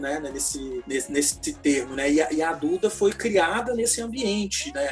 né, 0.00 0.20
nesse, 0.20 0.82
nesse, 0.86 1.12
nesse 1.12 1.52
termo, 1.54 1.94
né, 1.94 2.10
e 2.10 2.20
a, 2.20 2.32
e 2.32 2.42
a 2.42 2.52
Duda 2.52 2.88
foi 2.90 3.12
criada 3.12 3.74
nesse 3.74 4.00
ambiente, 4.00 4.72
né, 4.72 4.88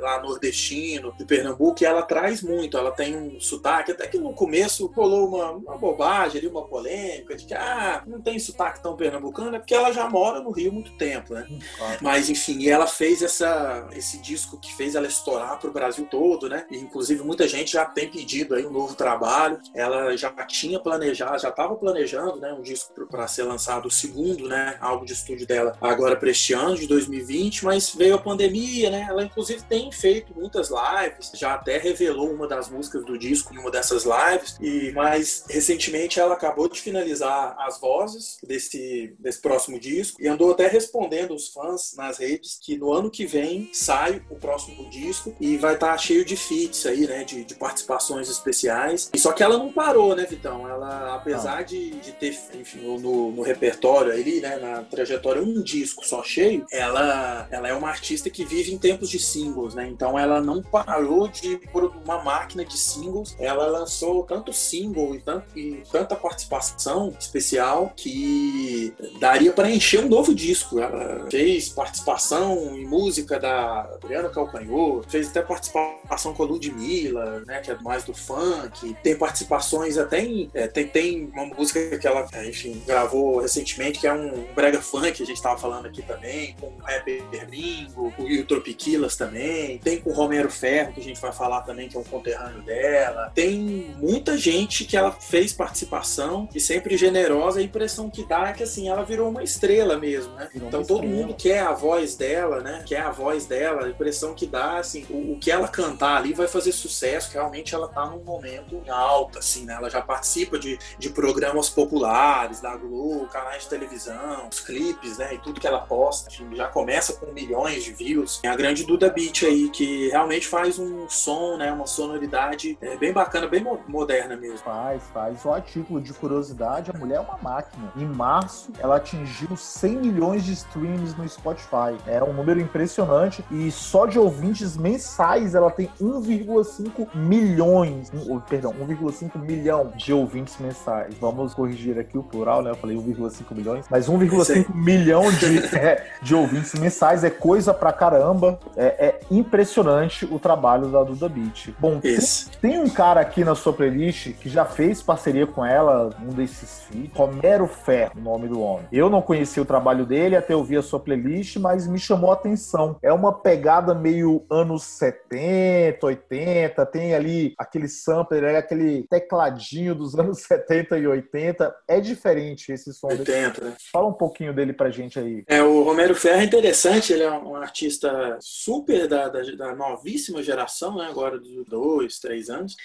lá 0.00 0.20
nordestino, 0.20 1.12
de 1.16 1.24
Pernambuco, 1.24 1.82
e 1.82 1.86
ela 1.86 2.02
traz 2.02 2.42
muito, 2.42 2.76
ela 2.76 2.90
tem 2.90 3.16
um 3.16 3.40
sotaque, 3.40 3.92
até 3.92 4.06
que 4.06 4.18
no 4.18 4.32
começo 4.32 4.86
rolou 4.94 5.28
uma, 5.28 5.50
uma 5.52 5.78
bobagem 5.78 6.38
ali, 6.38 6.48
uma 6.48 6.66
polêmica, 6.66 7.36
de 7.36 7.46
que, 7.46 7.54
ah, 7.54 8.02
não 8.06 8.20
tem 8.20 8.38
sotaque 8.38 8.82
tão 8.82 8.96
pernambucano, 8.96 9.56
é 9.56 9.58
porque 9.58 9.74
ela 9.74 9.92
já 9.92 10.08
mora 10.08 10.40
no 10.40 10.50
Rio 10.50 10.70
há 10.70 10.74
muito 10.74 10.92
tempo, 10.96 11.34
né? 11.34 11.46
Claro. 11.76 11.98
Mas, 12.00 12.28
enfim, 12.28 12.68
ela 12.68 12.86
fez 12.86 13.22
essa, 13.22 13.88
esse 13.92 14.18
disco 14.18 14.58
que 14.58 14.74
fez 14.74 14.94
ela 14.94 15.06
estourar 15.06 15.58
pro 15.58 15.72
Brasil 15.72 16.06
todo, 16.06 16.48
né? 16.48 16.66
E, 16.70 16.78
inclusive, 16.78 17.22
muita 17.22 17.48
gente 17.48 17.72
já 17.72 17.84
tem 17.84 18.10
pedido 18.10 18.54
aí 18.54 18.66
um 18.66 18.70
novo 18.70 18.94
trabalho, 18.94 19.58
ela 19.74 20.16
já 20.16 20.30
tinha 20.46 20.78
planejado, 20.78 21.40
já 21.40 21.48
estava 21.48 21.74
planejando, 21.76 22.40
né, 22.40 22.52
um 22.52 22.62
disco 22.62 23.06
para 23.06 23.26
ser 23.26 23.44
lançado, 23.44 23.86
o 23.86 23.90
segundo, 23.94 24.48
né, 24.48 24.76
álbum 24.80 25.04
de 25.04 25.12
estúdio 25.12 25.46
dela, 25.46 25.76
agora 25.80 26.16
para 26.16 26.30
este 26.30 26.52
ano 26.52 26.76
de 26.76 26.86
2020, 26.86 27.64
mas 27.64 27.94
veio 27.94 28.14
a 28.14 28.18
pandemia, 28.18 28.90
né? 28.90 29.06
Ela 29.08 29.24
inclusive 29.24 29.62
tem 29.62 29.90
feito 29.90 30.34
muitas 30.34 30.70
lives, 30.70 31.30
já 31.34 31.54
até 31.54 31.78
revelou 31.78 32.30
uma 32.30 32.46
das 32.46 32.68
músicas 32.68 33.04
do 33.04 33.18
disco 33.18 33.54
em 33.54 33.58
uma 33.58 33.70
dessas 33.70 34.04
lives, 34.04 34.56
e 34.60 34.92
mais 34.92 35.44
recentemente 35.48 36.20
ela 36.20 36.34
acabou 36.34 36.68
de 36.68 36.80
finalizar 36.80 37.56
as 37.60 37.80
vozes 37.80 38.38
desse, 38.46 39.14
desse 39.18 39.40
próximo 39.40 39.78
disco 39.78 40.20
e 40.20 40.28
andou 40.28 40.52
até 40.52 40.66
respondendo 40.66 41.34
os 41.34 41.48
fãs 41.48 41.94
nas 41.96 42.18
redes 42.18 42.58
que 42.60 42.76
no 42.76 42.92
ano 42.92 43.10
que 43.10 43.26
vem 43.26 43.70
sai 43.72 44.22
o 44.30 44.36
próximo 44.36 44.88
disco 44.90 45.34
e 45.40 45.56
vai 45.56 45.74
estar 45.74 45.92
tá 45.92 45.98
cheio 45.98 46.24
de 46.24 46.36
feats 46.36 46.86
aí, 46.86 47.06
né? 47.06 47.24
De, 47.24 47.44
de, 47.44 47.54
participações 47.54 48.28
especiais. 48.28 49.10
E 49.14 49.18
só 49.18 49.32
que 49.32 49.42
ela 49.42 49.56
não 49.56 49.72
parou, 49.72 50.14
né, 50.14 50.24
Vitão? 50.24 50.68
Ela, 50.68 51.14
apesar 51.14 51.62
de, 51.62 51.90
de 51.92 52.12
ter, 52.12 52.38
enfim, 52.54 52.80
no, 52.80 53.30
no 53.30 53.42
repertório 53.42 53.83
ali, 53.92 54.40
né, 54.40 54.56
na 54.56 54.82
trajetória, 54.82 55.42
um 55.42 55.62
disco 55.62 56.06
só 56.06 56.22
cheio, 56.22 56.66
ela, 56.70 57.46
ela 57.50 57.68
é 57.68 57.74
uma 57.74 57.88
artista 57.88 58.30
que 58.30 58.44
vive 58.44 58.72
em 58.72 58.78
tempos 58.78 59.10
de 59.10 59.18
singles, 59.18 59.74
né? 59.74 59.86
Então 59.88 60.18
ela 60.18 60.40
não 60.40 60.62
parou 60.62 61.28
de 61.28 61.60
uma 62.04 62.22
máquina 62.22 62.64
de 62.64 62.76
singles. 62.76 63.36
Ela 63.38 63.66
lançou 63.66 64.24
tanto 64.24 64.52
single 64.52 65.14
e, 65.14 65.20
tanto, 65.20 65.58
e 65.58 65.82
tanta 65.90 66.16
participação 66.16 67.14
especial 67.18 67.92
que 67.96 68.94
daria 69.18 69.52
para 69.52 69.70
encher 69.70 70.04
um 70.04 70.08
novo 70.08 70.34
disco. 70.34 70.78
Ela 70.78 71.26
fez 71.30 71.68
participação 71.68 72.76
em 72.76 72.86
música 72.86 73.38
da 73.38 73.82
Adriana 73.82 74.28
Calcanhoto, 74.28 75.10
fez 75.10 75.28
até 75.28 75.42
participação 75.42 76.34
com 76.34 76.42
a 76.42 76.46
Ludmilla, 76.46 77.42
né? 77.46 77.60
Que 77.60 77.70
é 77.70 77.78
mais 77.82 78.04
do 78.04 78.14
funk. 78.14 78.96
Tem 79.02 79.16
participações 79.16 79.98
até 79.98 80.20
em. 80.20 80.50
É, 80.54 80.66
tem, 80.66 80.86
tem 80.86 81.30
uma 81.32 81.46
música 81.46 81.98
que 81.98 82.06
ela, 82.06 82.26
enfim, 82.46 82.82
gravou 82.86 83.40
recentemente, 83.40 83.73
que 83.92 84.06
é 84.06 84.12
um 84.12 84.46
brega 84.54 84.80
funk, 84.80 85.22
a 85.22 85.26
gente 85.26 85.32
estava 85.32 85.58
falando 85.58 85.86
aqui 85.86 86.02
também, 86.02 86.54
com 86.60 86.66
o 86.66 86.78
rapper 86.82 87.22
Ringo, 87.50 88.12
o 88.18 88.44
Tropiquilas 88.44 89.16
também, 89.16 89.78
tem 89.78 90.00
com 90.00 90.10
o 90.10 90.12
Romero 90.12 90.50
Ferro, 90.50 90.92
que 90.92 91.00
a 91.00 91.02
gente 91.02 91.20
vai 91.20 91.32
falar 91.32 91.62
também, 91.62 91.88
que 91.88 91.96
é 91.96 92.00
um 92.00 92.04
conterrâneo 92.04 92.62
dela. 92.62 93.30
Tem 93.34 93.94
muita 93.98 94.36
gente 94.36 94.84
que 94.84 94.96
ela 94.96 95.12
fez 95.12 95.52
participação 95.52 96.48
e 96.54 96.60
sempre 96.60 96.96
generosa. 96.96 97.60
A 97.60 97.62
impressão 97.62 98.10
que 98.10 98.26
dá 98.26 98.48
é 98.48 98.52
que 98.52 98.62
assim, 98.62 98.88
ela 98.88 99.04
virou 99.04 99.28
uma 99.28 99.42
estrela 99.42 99.96
mesmo, 99.96 100.34
né? 100.34 100.48
Virou 100.52 100.68
então 100.68 100.84
todo 100.84 101.04
estrela. 101.04 101.22
mundo 101.22 101.34
quer 101.34 101.60
a 101.60 101.72
voz 101.72 102.14
dela, 102.16 102.60
né? 102.60 102.82
Quer 102.86 103.00
a 103.00 103.10
voz 103.10 103.46
dela. 103.46 103.86
A 103.86 103.88
impressão 103.90 104.34
que 104.34 104.46
dá, 104.46 104.78
assim, 104.78 105.06
o, 105.08 105.32
o, 105.32 105.38
que 105.38 105.50
ela 105.50 105.68
cantar 105.68 106.16
ali 106.16 106.32
vai 106.32 106.48
fazer 106.48 106.72
sucesso, 106.72 107.30
que 107.30 107.34
realmente 107.34 107.74
ela 107.74 107.88
tá 107.88 108.06
num 108.06 108.22
momento 108.22 108.82
alto, 108.88 109.38
assim, 109.38 109.64
né? 109.64 109.74
Ela 109.74 109.90
já 109.90 110.00
participa 110.00 110.58
de, 110.58 110.78
de 110.98 111.10
programas 111.10 111.68
populares 111.68 112.60
da 112.60 112.76
Globo, 112.76 113.26
canais 113.26 113.63
de 113.64 113.70
televisão, 113.70 114.48
os 114.50 114.60
clipes, 114.60 115.18
né? 115.18 115.34
E 115.34 115.38
tudo 115.38 115.60
que 115.60 115.66
ela 115.66 115.80
posta. 115.80 116.30
Já 116.52 116.68
começa 116.68 117.14
com 117.14 117.32
milhões 117.32 117.84
de 117.84 117.92
views. 117.92 118.38
Tem 118.38 118.50
a 118.50 118.56
grande 118.56 118.84
Duda 118.84 119.10
Beat 119.10 119.42
aí, 119.42 119.68
que 119.70 120.08
realmente 120.08 120.46
faz 120.46 120.78
um 120.78 121.08
som, 121.08 121.56
né? 121.56 121.72
Uma 121.72 121.86
sonoridade 121.86 122.78
é, 122.80 122.96
bem 122.96 123.12
bacana, 123.12 123.46
bem 123.46 123.64
moderna 123.88 124.36
mesmo. 124.36 124.58
Faz, 124.58 125.02
faz. 125.12 125.40
Só 125.40 125.54
a 125.54 125.60
título 125.60 126.00
de 126.00 126.12
curiosidade, 126.12 126.90
a 126.90 126.98
mulher 126.98 127.16
é 127.16 127.20
uma 127.20 127.38
máquina. 127.38 127.92
Em 127.96 128.06
março, 128.06 128.72
ela 128.78 128.96
atingiu 128.96 129.56
100 129.56 129.96
milhões 129.96 130.44
de 130.44 130.52
streams 130.52 131.16
no 131.16 131.28
Spotify. 131.28 131.96
É 132.06 132.22
um 132.22 132.32
número 132.32 132.60
impressionante. 132.60 133.44
E 133.50 133.70
só 133.70 134.06
de 134.06 134.18
ouvintes 134.18 134.76
mensais 134.76 135.54
ela 135.54 135.70
tem 135.70 135.90
1,5 136.00 137.14
milhões. 137.14 138.10
Um, 138.12 138.38
perdão, 138.40 138.72
1,5 138.72 139.38
milhão 139.38 139.92
de 139.96 140.12
ouvintes 140.12 140.58
mensais. 140.58 141.14
Vamos 141.20 141.54
corrigir 141.54 141.98
aqui 141.98 142.18
o 142.18 142.22
plural, 142.22 142.62
né? 142.62 142.70
Eu 142.70 142.76
falei 142.76 142.96
1,5 142.96 143.53
milhões, 143.54 143.86
mas 143.90 144.08
1,5 144.08 144.74
milhão 144.74 145.30
de, 145.32 145.58
é, 145.76 146.04
de 146.22 146.34
ouvintes 146.34 146.74
mensais 146.74 147.24
é 147.24 147.30
coisa 147.30 147.72
pra 147.72 147.92
caramba. 147.92 148.58
É, 148.76 149.06
é, 149.06 149.20
impressionante 149.30 150.24
o 150.24 150.38
trabalho 150.38 150.88
da 150.88 151.02
Duda 151.02 151.28
Beat. 151.28 151.70
Bom, 151.78 151.98
tem, 152.00 152.18
tem, 152.60 152.78
um 152.78 152.88
cara 152.88 153.20
aqui 153.20 153.44
na 153.44 153.54
sua 153.54 153.72
playlist 153.72 154.32
que 154.34 154.48
já 154.48 154.64
fez 154.64 155.02
parceria 155.02 155.46
com 155.46 155.64
ela, 155.64 156.10
um 156.22 156.28
desses 156.28 156.82
feats, 156.84 157.16
Romero 157.16 157.66
Ferro, 157.66 158.12
o 158.16 158.20
nome 158.20 158.48
do 158.48 158.60
homem. 158.60 158.86
Eu 158.92 159.08
não 159.08 159.22
conheci 159.22 159.60
o 159.60 159.64
trabalho 159.64 160.04
dele 160.04 160.36
até 160.36 160.54
ouvir 160.54 160.78
a 160.78 160.82
sua 160.82 161.00
playlist, 161.00 161.56
mas 161.56 161.86
me 161.86 161.98
chamou 161.98 162.30
a 162.30 162.34
atenção. 162.34 162.96
É 163.02 163.12
uma 163.12 163.32
pegada 163.32 163.94
meio 163.94 164.44
anos 164.50 164.84
70, 164.84 166.04
80, 166.04 166.86
tem 166.86 167.14
ali 167.14 167.54
aquele 167.58 167.88
sampler, 167.88 168.44
é 168.44 168.56
aquele 168.56 169.06
tecladinho 169.08 169.94
dos 169.94 170.14
anos 170.18 170.42
70 170.42 170.98
e 170.98 171.06
80. 171.06 171.74
É 171.88 172.00
diferente 172.00 172.72
esse 172.72 172.92
som. 172.92 173.08
80, 173.08 173.32
né? 173.34 173.76
Fala 173.92 174.08
um 174.08 174.12
pouquinho 174.12 174.54
dele 174.54 174.72
pra 174.72 174.90
gente 174.90 175.18
aí. 175.18 175.44
É, 175.46 175.62
o 175.62 175.82
Romero 175.82 176.14
Ferro 176.14 176.40
é 176.40 176.44
interessante, 176.44 177.12
ele 177.12 177.22
é 177.22 177.30
um 177.30 177.56
artista 177.56 178.38
super 178.40 179.06
da, 179.08 179.28
da, 179.28 179.42
da 179.42 179.74
novíssima 179.74 180.42
geração, 180.42 180.96
né? 180.96 181.06
Agora 181.06 181.38
dos 181.38 181.64
dois, 181.66 182.18
três 182.18 182.48
anos. 182.50 182.76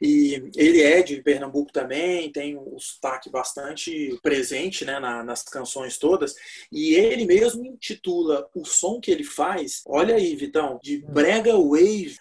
E 0.00 0.50
ele 0.56 0.82
é 0.82 1.02
de 1.02 1.22
Pernambuco 1.22 1.72
também, 1.72 2.30
tem 2.30 2.56
um 2.56 2.78
sotaque 2.78 3.30
bastante 3.30 4.18
presente 4.22 4.84
né, 4.84 4.98
na, 4.98 5.22
nas 5.22 5.42
canções 5.42 5.98
todas. 5.98 6.34
E 6.70 6.94
ele 6.94 7.24
mesmo 7.24 7.64
intitula 7.64 8.48
o 8.54 8.64
som 8.64 9.00
que 9.00 9.10
ele 9.10 9.24
faz, 9.24 9.82
olha 9.86 10.16
aí, 10.16 10.34
Vitão, 10.34 10.78
de 10.82 10.98
Brega 10.98 11.56
Wave. 11.56 12.16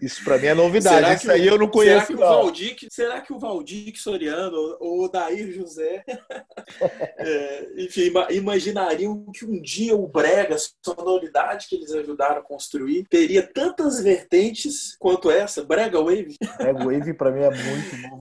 Isso 0.00 0.22
para 0.24 0.38
mim 0.38 0.46
é 0.46 0.54
novidade, 0.54 1.20
isso 1.20 1.30
aí 1.30 1.46
eu 1.46 1.58
não 1.58 1.68
conheço. 1.68 2.06
Será 2.06 2.06
que, 2.06 2.14
não. 2.14 2.20
O 2.20 2.42
Valdir, 2.42 2.76
será 2.90 3.20
que 3.20 3.32
o 3.32 3.38
Valdir 3.38 4.00
Soriano 4.00 4.76
ou 4.80 5.04
o 5.04 5.08
Dair 5.08 5.52
José, 5.52 6.04
é, 7.18 7.68
enfim, 7.78 8.12
imaginariam 8.30 9.24
que 9.32 9.44
um 9.44 9.60
dia 9.60 9.94
o 9.94 10.06
Brega, 10.06 10.56
a 10.56 10.58
sonoridade 10.82 11.66
que 11.68 11.76
eles 11.76 11.92
ajudaram 11.92 12.38
a 12.38 12.42
construir, 12.42 13.06
teria 13.08 13.42
tantas 13.42 14.00
vertentes 14.00 14.96
quanto 14.98 15.30
essa, 15.30 15.64
Brega 15.64 16.00
Wave? 16.00 16.36
Brega 16.58 16.84
Wave 16.84 17.14
pra 17.14 17.30
mim 17.30 17.40
é 17.40 17.50
muito 17.50 18.08
bom. 18.08 18.18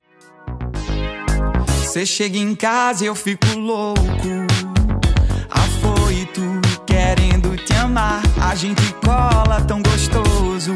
Você 1.93 2.05
chega 2.07 2.37
em 2.37 2.55
casa 2.55 3.03
e 3.03 3.07
eu 3.07 3.13
fico 3.13 3.45
louco. 3.55 4.01
Afoito, 5.49 6.41
querendo 6.87 7.55
te 7.55 7.73
amar. 7.73 8.23
A 8.41 8.55
gente 8.55 8.81
cola 9.05 9.61
tão 9.67 9.79
gostoso. 9.83 10.73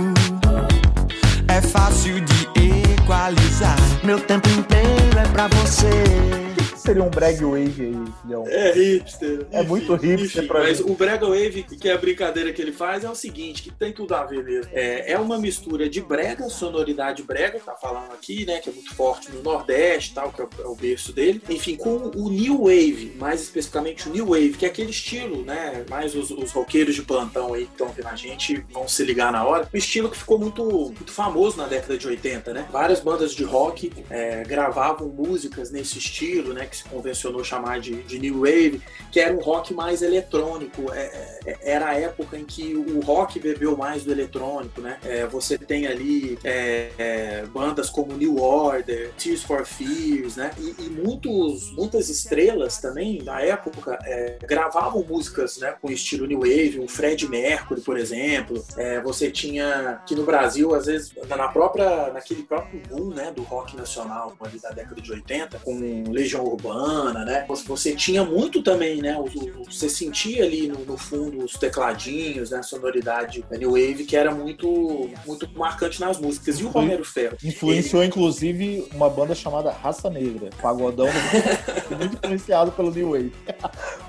É 1.48 1.60
fácil 1.60 2.22
de 2.22 2.94
equalizar. 3.02 3.78
Meu 4.04 4.20
tempo 4.20 4.48
inteiro 4.50 5.18
é 5.18 5.28
pra 5.32 5.48
você 5.48 6.57
seria 6.88 7.04
um 7.04 7.10
brag 7.10 7.44
wave 7.44 7.82
aí, 7.82 8.06
filhão? 8.22 8.44
É 8.48 8.72
hipster. 8.72 9.46
É 9.52 9.60
enfim, 9.60 9.68
muito 9.68 9.96
hipster 9.96 10.44
enfim, 10.44 10.48
pra 10.48 10.62
Mas 10.62 10.80
mim. 10.80 10.92
o 10.92 10.96
brega 10.96 11.28
wave, 11.28 11.64
que 11.64 11.90
é 11.90 11.94
a 11.94 11.98
brincadeira 11.98 12.54
que 12.54 12.62
ele 12.62 12.72
faz, 12.72 13.04
é 13.04 13.10
o 13.10 13.16
seguinte, 13.16 13.62
que 13.62 13.72
tem 13.72 13.92
tudo 13.92 14.16
a 14.16 14.24
ver 14.24 14.44
mesmo. 14.44 14.72
É, 14.74 15.12
é 15.12 15.20
uma 15.20 15.38
mistura 15.38 15.90
de 15.90 16.02
brega, 16.02 16.50
sonoridade 16.50 17.24
brega, 17.24 17.60
tá 17.60 17.76
falando 17.76 18.14
aqui, 18.14 18.46
né, 18.46 18.60
que 18.60 18.70
é 18.70 18.74
muito 18.74 18.96
forte 18.96 19.32
no 19.32 19.42
Nordeste, 19.42 20.14
tal, 20.14 20.32
que 20.32 20.42
é 20.42 20.46
o, 20.46 20.50
é 20.60 20.68
o 20.68 20.76
berço 20.76 21.12
dele. 21.12 21.42
Enfim, 21.50 21.76
com 21.76 22.12
o 22.16 22.30
New 22.30 22.64
Wave, 22.64 23.14
mais 23.18 23.42
especificamente 23.42 24.08
o 24.08 24.12
New 24.12 24.28
Wave, 24.28 24.54
que 24.54 24.66
é 24.66 24.70
aquele 24.70 24.92
estilo, 24.92 25.44
né, 25.44 25.86
mais 25.90 26.16
os, 26.16 26.32
os 26.32 26.52
roqueiros 26.52 26.96
de 26.96 27.02
plantão 27.02 27.54
aí 27.54 27.66
que 27.66 27.72
estão 27.72 27.90
vendo 27.90 28.08
a 28.08 28.16
gente 28.16 28.66
vão 28.72 28.88
se 28.88 29.04
ligar 29.04 29.32
na 29.32 29.46
hora. 29.46 29.68
Um 29.74 29.78
estilo 29.78 30.10
que 30.10 30.18
ficou 30.18 30.40
muito, 30.40 30.64
muito 30.64 31.12
famoso 31.12 31.58
na 31.58 31.68
década 31.68 31.98
de 31.98 32.08
80, 32.08 32.54
né? 32.54 32.66
Várias 32.72 33.02
bandas 33.02 33.34
de 33.34 33.44
rock 33.44 33.92
é, 34.10 34.44
gravavam 34.44 35.10
músicas 35.10 35.72
nesse 35.72 35.98
estilo, 35.98 36.54
né, 36.54 36.66
que 36.66 36.77
se 36.78 36.84
convencionou 36.86 37.44
chamar 37.44 37.80
de, 37.80 38.04
de 38.04 38.20
New 38.20 38.42
Wave, 38.42 38.82
que 39.12 39.20
era 39.20 39.34
um 39.34 39.40
rock 39.40 39.74
mais 39.74 40.02
eletrônico. 40.02 40.92
É, 40.94 41.40
é, 41.46 41.58
era 41.62 41.90
a 41.90 41.94
época 41.96 42.38
em 42.38 42.46
que 42.46 42.76
o 42.76 43.00
rock 43.02 43.40
bebeu 43.40 43.76
mais 43.76 44.04
do 44.04 44.12
eletrônico, 44.12 44.82
né? 44.82 44.98
É, 45.04 45.26
você 45.26 45.58
tem 45.58 45.88
ali 45.88 46.38
é, 46.44 46.90
é, 46.98 47.46
bandas 47.46 47.90
como 47.90 48.14
New 48.14 48.42
Order, 48.42 49.12
Tears 49.18 49.44
for 49.44 49.66
Fears, 49.66 50.36
né? 50.36 50.52
E, 50.58 50.76
e 50.80 50.90
muitos, 50.90 51.72
muitas 51.74 52.10
estrelas 52.10 52.78
também 52.78 53.24
da 53.24 53.42
época 53.42 53.98
é, 54.04 54.38
gravavam 54.44 55.04
músicas 55.04 55.58
né, 55.58 55.76
com 55.82 55.90
estilo 55.90 56.26
New 56.26 56.40
Wave, 56.40 56.80
o 56.80 56.88
Fred 56.88 57.28
Mercury, 57.28 57.82
por 57.82 57.98
exemplo. 57.98 58.64
você 59.04 59.32
tinha 59.32 59.92
aqui 59.92 60.16
no 60.16 60.24
Brasil, 60.24 60.74
às 60.76 60.86
vezes, 60.86 61.14
na 61.28 61.48
própria, 61.48 62.12
naquele 62.12 62.44
próprio 62.44 62.82
boom 62.90 63.10
né, 63.10 63.32
do 63.32 63.44
rock 63.44 63.76
nacional 63.76 64.36
ali 64.42 64.60
da 64.60 64.70
década 64.70 65.02
de 65.02 65.12
80, 65.12 65.60
com 65.60 66.04
Legião 66.10 66.44
Urbana 66.44 66.67
urbana, 66.68 67.26
né? 67.26 67.46
Você 67.48 67.96
tinha 67.96 68.24
muito 68.24 68.62
também, 68.62 69.02
né? 69.02 69.18
Você 69.66 69.90
sentia 69.90 70.44
ali 70.44 70.68
no, 70.68 70.80
no 70.86 70.98
fundo 70.98 71.44
os 71.44 71.54
tecladinhos, 71.54 72.52
né? 72.52 72.60
A 72.60 72.64
sonoridade 72.64 73.44
da 73.50 73.58
New 73.58 73.72
Wave 73.72 74.06
que 74.06 74.16
era 74.16 74.34
muito, 74.34 75.10
muito 75.26 75.50
marcante 75.56 76.00
nas 76.00 76.20
músicas. 76.20 76.60
E 76.60 76.64
o 76.64 76.70
Romero 76.70 77.04
Ferro? 77.04 77.38
Influenciou, 77.44 78.02
ele... 78.02 78.10
inclusive, 78.10 78.88
uma 78.94 79.10
banda 79.10 79.34
chamada 79.34 79.72
Raça 79.72 80.10
Negra. 80.10 80.50
Pagodão 80.62 81.08
muito 81.98 82.18
influenciado 82.18 82.72
pelo 82.72 82.92
New 82.92 83.12
Wave. 83.12 83.34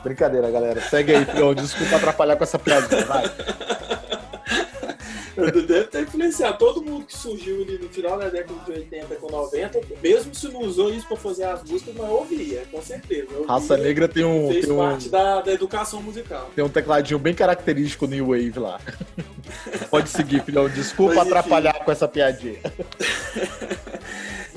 Brincadeira, 0.03 0.51
galera. 0.51 0.81
Segue 0.81 1.15
aí, 1.15 1.25
Pion. 1.25 1.55
Desculpa 1.55 1.97
atrapalhar 1.97 2.37
com 2.37 2.45
essa 2.45 2.59
piada. 2.59 3.05
Vai. 3.05 3.25
Deve 5.67 5.85
ter 5.85 6.03
influenciado 6.03 6.59
todo 6.59 6.83
mundo 6.83 7.07
que 7.07 7.17
surgiu 7.17 7.63
ali 7.63 7.79
no 7.79 7.89
final 7.89 8.19
da 8.19 8.29
década 8.29 8.59
de 8.65 8.73
80 8.73 9.15
com 9.17 9.31
90, 9.31 9.81
mesmo 10.03 10.35
se 10.35 10.49
não 10.49 10.63
usou 10.63 10.93
isso 10.93 11.07
pra 11.07 11.17
fazer 11.17 11.45
as 11.45 11.63
músicas, 11.63 11.95
mas 11.97 12.11
ouvia, 12.11 12.65
com 12.71 12.83
certeza. 12.83 13.29
Ouvia, 13.33 13.47
Raça 13.47 13.77
Negra 13.77 14.09
tem 14.09 14.25
um. 14.25 14.49
Fez 14.49 14.67
tem 14.67 14.77
parte 14.77 15.09
um, 15.09 15.11
da, 15.11 15.41
da 15.41 15.53
educação 15.53 16.03
musical. 16.03 16.51
Tem 16.55 16.65
um 16.65 16.69
tecladinho 16.69 17.19
bem 17.19 17.35
característico 17.35 18.07
New 18.07 18.27
Wave 18.27 18.59
lá. 18.59 18.81
Pode 19.91 20.09
seguir, 20.11 20.43
filhão. 20.43 20.69
Desculpa 20.69 21.15
mas, 21.15 21.27
atrapalhar 21.27 21.85
com 21.85 21.91
essa 21.91 22.09
piadinha. 22.09 22.59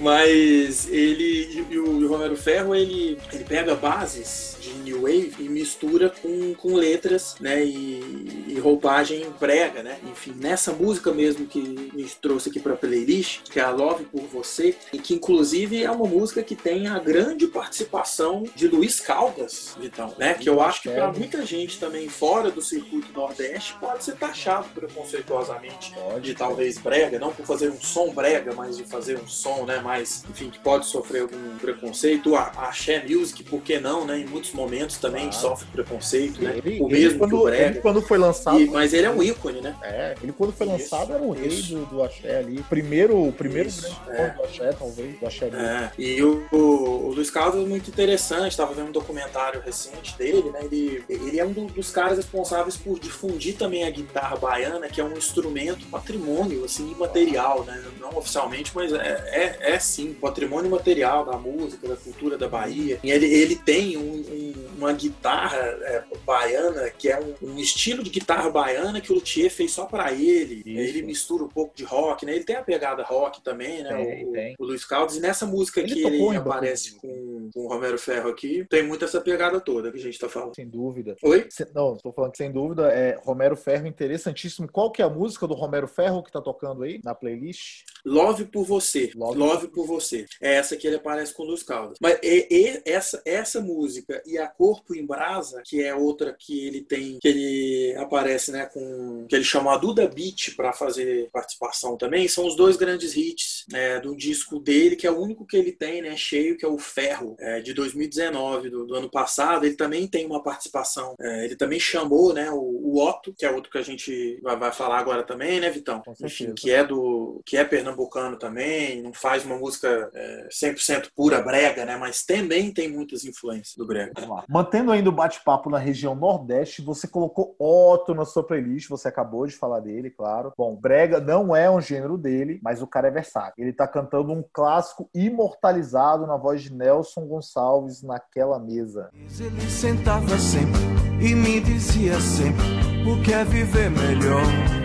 Mas 0.02 0.90
ele 0.90 1.66
e 1.70 1.78
o, 1.78 2.08
Romero 2.08 2.36
Ferro, 2.36 2.74
ele, 2.76 3.18
ele 3.32 3.44
pega 3.44 3.76
bases 3.76 4.58
de 4.60 4.74
New 4.80 5.02
Wave 5.02 5.36
e 5.40 5.50
mistura 5.50 6.10
com, 6.10 6.54
com 6.56 6.76
letras, 6.76 7.36
né, 7.40 7.64
e, 7.64 8.46
e 8.48 8.60
roupagem 8.60 9.26
brega, 9.40 9.82
né? 9.82 10.00
Enfim, 10.12 10.34
nessa 10.36 10.72
música 10.72 11.14
mesmo 11.14 11.46
que 11.46 11.92
a 11.94 11.98
gente 11.98 12.16
trouxe 12.22 12.50
aqui 12.50 12.60
para 12.60 12.76
playlist, 12.76 13.44
que 13.44 13.60
é 13.60 13.64
a 13.64 13.72
Love 13.72 14.06
por 14.06 14.22
Você, 14.24 14.76
e 14.92 15.00
que 15.00 15.14
inclusive 15.14 15.84
é 15.84 15.90
uma 15.90 16.08
música 16.08 16.44
que 16.44 16.56
tem 16.56 16.88
a 16.88 17.00
grande 17.00 17.48
participação 17.48 18.44
de 18.56 18.68
Luiz 18.68 19.00
Caldas, 19.00 19.78
então, 19.82 20.14
né? 20.18 20.34
Que 20.34 20.50
eu 20.50 20.62
acho 20.62 20.82
que 20.82 20.90
para 20.90 21.12
muita 21.12 21.46
gente 21.46 21.80
também 21.80 22.10
fora 22.10 22.52
do 22.52 22.62
circuito 22.62 23.14
Nordeste 23.14 23.76
pode 23.80 24.04
ser 24.04 24.16
taxado 24.16 24.68
preconceituosamente 24.74 25.94
de 26.22 26.34
talvez 26.34 26.78
brega, 26.78 27.20
não 27.20 27.32
por 27.32 27.46
fazer 27.46 27.70
um 27.70 27.80
som 27.80 28.14
brega, 28.14 28.54
mas 28.54 28.78
de 28.78 28.84
fazer 28.84 29.20
um 29.20 29.28
som, 29.28 29.66
né, 29.66 29.80
mais, 29.92 30.24
enfim, 30.30 30.50
que 30.50 30.60
pode 30.60 30.86
sofrer 30.86 31.24
algum 31.24 31.58
preconceito. 31.58 32.36
A, 32.36 32.52
a 32.56 32.72
Music, 33.10 33.44
por 33.44 33.62
que 33.62 33.78
não, 33.80 34.06
né? 34.06 34.20
Em 34.20 34.26
muitos 34.26 34.54
momentos 34.54 34.98
também 34.98 35.30
claro. 35.30 35.42
sofre 35.42 35.68
preconceito, 35.72 36.42
né? 36.42 36.58
Ele, 36.58 36.80
o 36.82 36.88
mesmo 36.88 37.20
quando, 37.20 37.30
que 37.32 37.36
o 37.36 37.44
brega. 37.44 37.66
Ele, 37.66 37.80
quando 37.82 38.02
foi 38.02 38.18
lançado. 38.18 38.60
E, 38.60 38.70
mas 38.70 38.94
ele 38.94 39.08
é 39.08 39.10
um 39.10 39.22
ícone, 39.22 39.60
né? 39.60 39.76
É, 39.82 40.16
ele 40.24 40.32
quando 40.32 40.54
foi 40.54 40.66
lançado 40.66 41.04
isso, 41.04 41.12
era 41.12 41.24
o 41.24 41.32
rei 41.32 41.62
do, 41.62 41.86
do 41.88 42.04
axé 42.04 42.38
ali. 42.38 42.64
Primeiro, 42.70 43.28
o 43.28 43.34
primeiro 43.34 43.68
isso, 43.68 43.82
grande 44.06 44.22
é. 44.22 44.30
do 44.30 44.44
axé, 44.44 44.72
talvez, 44.72 45.20
do 45.20 45.28
axé 45.28 45.46
é. 45.48 45.92
E 45.98 46.24
o, 46.24 46.48
o, 46.52 46.58
o 46.58 47.14
Luiz 47.14 47.30
Carlos 47.30 47.66
é 47.66 47.68
muito 47.68 47.90
interessante, 47.90 48.52
estava 48.52 48.74
vendo 48.74 48.88
um 48.88 48.94
documentário 48.94 49.62
recente 49.62 50.18
dele, 50.18 50.50
né? 50.52 50.62
Ele, 50.64 51.04
ele 51.10 51.40
é 51.40 51.46
um 51.46 51.52
do, 51.52 51.66
dos 51.66 51.92
caras 51.92 52.18
responsáveis 52.18 52.78
por 52.78 52.98
difundir 52.98 53.58
também 53.58 53.84
a 53.84 53.90
guitarra 53.90 54.38
baiana, 54.38 54.88
que 54.88 55.02
é 55.02 55.04
um 55.04 55.18
instrumento 55.18 55.86
patrimônio, 55.88 56.64
assim, 56.64 56.92
imaterial, 56.92 57.66
né? 57.66 57.84
Não 58.00 58.18
oficialmente, 58.18 58.72
mas 58.74 58.94
é, 58.94 59.58
é, 59.62 59.74
é 59.74 59.80
sim, 59.82 60.14
patrimônio 60.14 60.70
material 60.70 61.26
da 61.26 61.38
música, 61.38 61.88
da 61.88 61.96
cultura 61.96 62.38
da 62.38 62.48
Bahia. 62.48 63.00
E 63.04 63.12
ele, 63.12 63.26
ele 63.26 63.56
tem 63.56 63.98
um, 63.98 64.02
um, 64.02 64.54
uma 64.78 64.94
guitarra 64.94 65.58
é, 65.58 66.04
baiana 66.26 66.90
que 66.90 67.10
é 67.10 67.20
um, 67.20 67.36
um, 67.42 67.58
estilo 67.58 68.04
de 68.04 68.10
guitarra 68.10 68.50
baiana 68.50 69.02
que 69.02 69.12
o 69.12 69.16
Luthier 69.16 69.52
fez 69.52 69.72
só 69.72 69.86
para 69.86 70.14
ele. 70.14 70.64
Isso. 70.66 70.80
Ele 70.80 71.02
mistura 71.02 71.44
um 71.44 71.50
pouco 71.50 71.76
de 71.76 71.84
rock, 71.84 72.26
né? 72.26 72.36
Ele 72.36 72.44
tem 72.44 72.56
a 72.56 72.64
pegada 72.64 73.04
rock 73.04 73.42
também, 73.42 73.84
né? 73.84 73.94
Tem, 73.94 74.26
o, 74.26 74.32
tem. 74.32 74.56
o 74.58 74.66
Luiz 74.66 74.86
Caldas. 74.86 75.16
E 75.16 75.20
nessa 75.20 75.46
música 75.46 75.82
ele 75.82 75.94
que 75.94 76.06
ele 76.06 76.38
aparece 76.38 76.96
com 76.96 77.32
com 77.54 77.66
o 77.66 77.68
Romero 77.68 77.98
Ferro 77.98 78.30
aqui, 78.30 78.66
tem 78.70 78.84
muito 78.84 79.06
essa 79.06 79.20
pegada 79.20 79.60
toda 79.60 79.92
que 79.92 79.98
a 79.98 80.02
gente 80.02 80.20
tá 80.20 80.30
falando. 80.30 80.56
Sem 80.56 80.68
dúvida. 80.68 81.16
Oi? 81.24 81.48
Não, 81.74 81.94
estou 81.96 82.12
falando 82.12 82.32
que 82.32 82.38
sem 82.38 82.52
dúvida 82.52 82.88
é 82.92 83.18
Romero 83.22 83.56
Ferro 83.56 83.88
interessantíssimo. 83.88 84.68
Qual 84.72 84.92
que 84.92 85.02
é 85.02 85.06
a 85.06 85.10
música 85.10 85.48
do 85.48 85.54
Romero 85.54 85.88
Ferro 85.88 86.24
que 86.24 86.32
tá 86.32 86.42
tocando 86.42 86.84
aí 86.84 87.02
na 87.04 87.14
playlist? 87.14 87.84
Love 88.06 88.46
por 88.46 88.66
você. 88.66 89.12
Love, 89.16 89.38
Love 89.38 89.68
por 89.70 89.86
você. 89.86 90.26
É 90.42 90.56
essa 90.56 90.76
que 90.76 90.88
ele 90.88 90.96
aparece 90.96 91.34
com 91.34 91.44
Luz 91.44 91.64
Caldas. 91.64 91.98
Mas 92.02 92.20
e, 92.24 92.48
e, 92.50 92.82
essa, 92.86 93.22
essa 93.26 93.62
música 93.62 94.22
e 94.26 94.38
a 94.38 94.48
Corpo 94.48 94.96
em 94.96 95.06
Brasa, 95.06 95.62
que 95.66 95.82
é 95.84 95.94
outra 95.94 96.36
que 96.38 96.68
ele 96.68 96.82
tem, 96.82 97.20
que 97.20 97.28
ele 97.28 97.96
aparece, 97.98 98.52
né, 98.52 98.66
com 98.66 99.26
que 99.28 99.36
ele 99.36 99.44
chama 99.44 99.74
a 99.74 99.78
Duda 99.78 100.08
Beat 100.08 100.56
para 100.56 100.74
fazer 100.74 101.30
participação 101.32 101.98
também, 101.98 102.28
são 102.28 102.46
os 102.46 102.56
dois 102.56 102.78
grandes 102.78 103.16
hits 103.16 103.66
é, 103.74 104.00
do 104.00 104.16
disco 104.16 104.60
dele, 104.60 104.96
que 104.96 105.08
é 105.08 105.12
o 105.12 105.20
único 105.20 105.46
que 105.46 105.58
ele 105.58 105.72
tem, 105.72 106.02
né, 106.02 106.16
cheio, 106.16 106.58
que 106.58 106.66
é 106.66 106.68
o 106.68 106.78
Ferro, 106.78 107.36
é, 107.40 107.62
de 107.62 107.74
2019, 107.74 108.70
do, 108.70 108.86
do, 108.86 108.96
ano 108.96 109.10
passado. 109.10 109.66
Ele 109.66 109.76
também 109.76 110.08
tem 110.08 110.26
uma 110.26 110.44
participação, 110.44 111.16
é, 111.20 111.46
ele 111.46 111.56
também 111.56 111.80
chamou, 111.80 112.34
né, 112.34 112.52
o, 112.52 112.58
o, 112.60 113.02
Otto, 113.02 113.34
que 113.34 113.46
é 113.46 113.52
outro 113.52 113.72
que 113.72 113.78
a 113.78 113.84
gente 113.84 114.40
vai, 114.42 114.58
vai 114.58 114.72
falar 114.72 115.00
agora 115.00 115.24
também, 115.24 115.60
né, 115.60 115.70
Vitão? 115.70 116.02
Enfim, 116.22 116.54
que 116.54 116.72
é 116.72 116.84
do, 116.84 117.42
que 117.46 117.58
é 117.58 117.66
pernambucano 117.92 118.38
também, 118.38 119.02
não 119.02 119.14
faz 119.14 119.46
uma 119.46 119.58
música 119.58 120.10
é, 120.14 120.48
100% 120.50 121.10
pura 121.16 121.42
brega, 121.42 121.86
né, 121.86 121.98
mas 121.98 122.24
também 122.24 122.74
tem 122.74 122.90
muitas 122.90 123.24
influências 123.24 123.76
do 123.76 123.86
brega. 123.86 124.14
Mantendo 124.50 124.92
ainda 124.92 125.10
o 125.10 125.14
bate-papo 125.14 125.70
na 125.70 125.78
região 125.78 126.16
Nordeste, 126.16 126.82
você 126.82 127.08
colocou 127.08 127.56
Otto 127.60 128.14
na 128.14 128.26
sua 128.26 128.44
playlist, 128.44 128.90
você 128.90 129.08
acabou 129.08 129.46
de 129.46 129.54
falar 129.54 129.80
dele, 129.80 130.10
claro. 130.10 130.54
Bom, 130.58 130.76
brega 130.76 131.20
não 131.20 131.56
é 131.56 131.70
um 131.70 131.82
gênero 131.82 132.18
dele, 132.18 132.60
mas 132.64 132.82
o 132.82 132.88
cara 132.88 133.08
é 133.08 133.12
versátil. 133.12 133.54
Ele 133.58 133.74
tá 133.74 133.88
cantando 133.88 134.32
um 134.32 134.44
clássico 134.54 135.10
imortalizado 135.14 136.26
na 136.26 136.38
voz 136.38 136.62
de 136.62 136.74
Nelson 136.74 137.26
Gonçalves 137.28 138.02
naquela 138.02 138.60
mesa. 138.60 139.10
Ele 139.40 139.70
sentava 139.70 140.38
sempre 140.38 140.82
e 141.22 141.36
me 141.36 141.60
dizia 141.60 142.20
sempre 142.20 142.66
o 143.10 143.22
que 143.22 143.34
é 143.34 143.44
viver 143.44 143.90
melhor. 143.90 144.81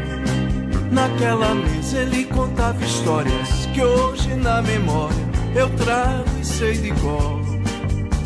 Naquela 0.90 1.55
mesa 1.55 1.99
ele 1.99 2.25
contava 2.27 2.85
histórias 2.85 3.66
que 3.75 3.83
hoje 3.83 4.35
na 4.35 4.62
memória 4.62 5.16
eu 5.55 5.68
trago 5.77 6.25
e 6.40 6.44
sei 6.44 6.77
de 6.79 6.92
cor. 7.01 7.40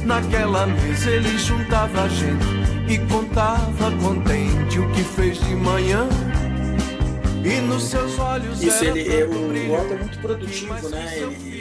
Naquela 0.04 0.66
mesa 0.66 1.10
ele 1.10 1.38
juntava 1.38 2.02
a 2.02 2.08
gente 2.08 2.44
e 2.88 2.98
contava 2.98 3.90
contente 4.02 4.78
o 4.78 4.90
que 4.90 5.02
fez 5.02 5.38
de 5.40 5.54
manhã 5.54 6.08
e 7.44 7.60
nos 7.60 7.84
seus 7.84 8.18
olhos 8.18 8.62
Isso, 8.62 8.84
ele, 8.84 9.08
é, 9.08 9.24
o 9.24 9.74
Otto 9.74 9.94
é 9.94 9.96
muito 9.96 10.18
produtivo, 10.18 10.88
né? 10.90 11.18
Ele 11.18 11.59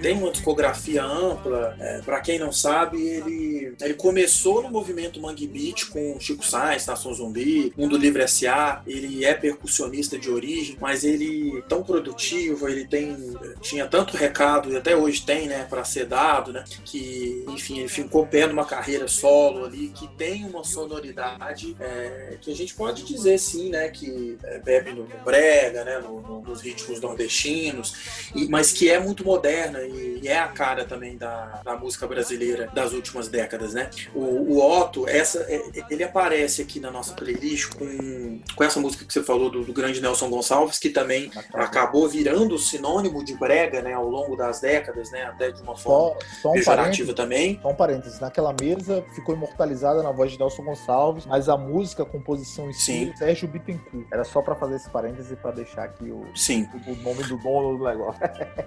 tem 0.00 0.16
uma 0.16 0.30
discografia 0.30 1.04
ampla. 1.04 1.76
É, 1.78 2.00
para 2.02 2.20
quem 2.20 2.38
não 2.38 2.52
sabe, 2.52 3.00
ele, 3.00 3.74
ele 3.80 3.94
começou 3.94 4.62
no 4.62 4.70
movimento 4.70 5.20
Mangue 5.20 5.46
Beat 5.46 5.88
com 5.88 6.18
Chico 6.20 6.44
Sainz, 6.44 6.86
Nação 6.86 7.12
Zumbi, 7.12 7.72
Mundo 7.76 7.96
Livre 7.96 8.22
S.A. 8.22 8.82
Ele 8.86 9.24
é 9.24 9.34
percussionista 9.34 10.18
de 10.18 10.30
origem, 10.30 10.76
mas 10.80 11.04
ele 11.04 11.62
tão 11.68 11.82
produtivo, 11.82 12.68
ele 12.68 12.86
tem 12.86 13.34
tinha 13.60 13.86
tanto 13.86 14.16
recado 14.16 14.72
e 14.72 14.76
até 14.76 14.96
hoje 14.96 15.24
tem, 15.24 15.46
né, 15.46 15.66
para 15.68 15.84
ser 15.84 16.06
dado, 16.06 16.52
né? 16.52 16.64
Que, 16.84 17.44
enfim, 17.48 17.80
ele 17.80 17.88
ficou 17.88 18.26
pé 18.26 18.46
numa 18.46 18.64
carreira 18.64 19.08
solo 19.08 19.64
ali 19.64 19.88
que 19.88 20.06
tem 20.16 20.44
uma 20.44 20.64
sonoridade 20.64 21.76
é, 21.80 22.36
que 22.40 22.50
a 22.50 22.54
gente 22.54 22.74
pode 22.74 23.04
dizer 23.04 23.38
sim, 23.38 23.70
né, 23.70 23.88
que 23.88 24.38
é, 24.44 24.58
bebe 24.58 24.92
no 24.92 25.06
brega, 25.24 25.84
né, 25.84 25.98
no, 25.98 26.20
no, 26.20 26.40
nos 26.40 26.60
ritmos 26.60 27.00
nordestinos, 27.00 28.30
e, 28.34 28.46
mas 28.48 28.72
que 28.72 28.90
é 28.90 28.98
muito 28.98 29.24
moderna 29.64 29.80
e, 29.82 30.20
e, 30.22 30.28
é 30.28 30.38
a 30.38 30.48
cara 30.48 30.84
também 30.84 31.16
da, 31.16 31.60
da 31.64 31.76
música 31.76 32.06
brasileira 32.06 32.68
das 32.74 32.92
últimas 32.92 33.28
décadas, 33.28 33.74
né? 33.74 33.90
O, 34.14 34.20
o 34.20 34.80
Otto, 34.80 35.08
essa, 35.08 35.40
é, 35.48 35.62
ele 35.90 36.04
aparece 36.04 36.62
aqui 36.62 36.80
na 36.80 36.90
nossa 36.90 37.14
playlist 37.14 37.74
com, 37.74 38.40
com 38.54 38.64
essa 38.64 38.80
música 38.80 39.04
que 39.04 39.12
você 39.12 39.22
falou 39.22 39.50
do, 39.50 39.64
do 39.64 39.72
grande 39.72 40.00
Nelson 40.00 40.28
Gonçalves, 40.28 40.78
que 40.78 40.90
também 40.90 41.30
acabou 41.52 42.08
virando 42.08 42.58
sinônimo 42.58 43.24
de 43.24 43.34
brega, 43.34 43.82
né, 43.82 43.92
ao 43.92 44.08
longo 44.08 44.36
das 44.36 44.60
décadas, 44.60 45.10
né, 45.10 45.24
até 45.24 45.50
de 45.50 45.62
uma 45.62 45.76
forma 45.76 46.18
só, 46.20 46.42
só 46.42 46.50
um 46.50 46.54
pejorativa 46.54 47.14
também. 47.14 47.58
Só 47.62 47.70
um 47.70 47.74
parênteses, 47.74 48.20
naquela 48.20 48.54
mesa 48.60 49.04
ficou 49.14 49.34
imortalizada 49.34 50.02
na 50.02 50.10
voz 50.10 50.32
de 50.32 50.38
Nelson 50.38 50.62
Gonçalves, 50.62 51.26
mas 51.26 51.48
a 51.48 51.56
música, 51.56 52.02
a 52.02 52.06
composição 52.06 52.68
em 52.68 52.72
si, 52.72 53.12
Sérgio 53.16 53.48
Bittencourt. 53.48 54.06
Era 54.12 54.24
só 54.24 54.42
para 54.42 54.54
fazer 54.54 54.76
esse 54.76 54.90
parênteses 54.90 55.14
parêntese 55.14 55.36
para 55.36 55.50
deixar 55.52 55.84
aqui 55.84 56.10
o, 56.10 56.24
Sim. 56.34 56.68
O, 56.86 56.94
nome 56.96 57.22
do 57.24 57.36
dono 57.38 57.78
do 57.78 57.84
negócio. 57.84 58.20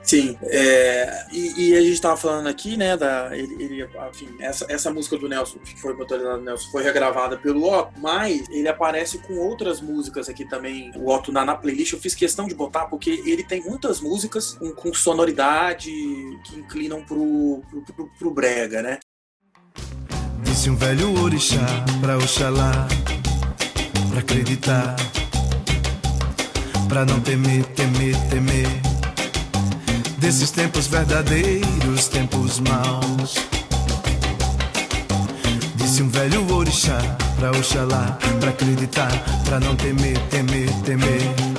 Sim, 0.04 0.38
é, 0.44 0.87
e, 1.32 1.70
e, 1.70 1.76
a 1.76 1.82
gente 1.82 1.94
estava 1.94 2.18
falando 2.18 2.48
aqui, 2.48 2.78
né, 2.78 2.96
da, 2.96 3.36
ele, 3.36 3.64
ele, 3.64 3.90
enfim, 4.10 4.36
essa, 4.40 4.66
essa 4.70 4.92
música 4.92 5.18
do 5.18 5.28
Nelson, 5.28 5.60
que 5.60 5.80
foi 5.80 5.94
motorizada 5.94 6.38
do 6.38 6.44
Nelson, 6.44 6.70
foi 6.72 6.84
regravada 6.84 7.38
pelo 7.38 7.64
Otto, 7.64 7.94
mas 8.00 8.48
ele 8.50 8.68
aparece 8.68 9.18
com 9.20 9.38
outras 9.38 9.82
músicas 9.82 10.30
aqui 10.30 10.46
também, 10.46 10.92
o 10.96 11.10
Otto 11.10 11.32
na, 11.32 11.46
na 11.46 11.56
playlist, 11.56 11.94
eu 11.94 12.00
fiz 12.00 12.14
questão 12.14 12.48
de 12.48 12.56
botar 12.56 12.86
porque 12.86 13.24
ele 13.26 13.44
tem 13.44 13.64
muitas 13.64 14.00
músicas 14.00 14.54
com, 14.54 14.72
com 14.72 14.94
sonoridade 14.94 15.90
que 16.46 16.60
inclinam 16.60 17.04
pro, 17.04 17.62
pro, 17.70 17.82
pro, 17.94 18.10
pro 18.18 18.32
brega, 18.32 18.82
né? 18.82 19.00
Disse 20.44 20.70
um 20.70 20.76
velho 20.76 21.22
orixá 21.22 21.66
pra 22.02 22.18
Oxalá, 22.18 22.88
pra 24.10 24.20
acreditar 24.20 24.96
Pra 26.88 27.06
não 27.06 27.20
temer, 27.20 27.66
temer, 27.66 28.16
temer 28.30 28.87
Desses 30.18 30.52
tempos 30.52 30.88
verdadeiros, 30.88 32.08
tempos 32.08 32.60
maus. 32.60 33.36
Disse 35.76 36.02
um 36.02 36.10
velho 36.10 36.54
orixá 36.54 36.98
pra 37.40 37.52
Oxalá 37.52 38.18
Pra 38.40 38.50
acreditar, 38.50 39.12
pra 39.46 39.60
não 39.60 39.76
temer, 39.76 40.18
temer, 40.30 40.70
temer 40.84 41.57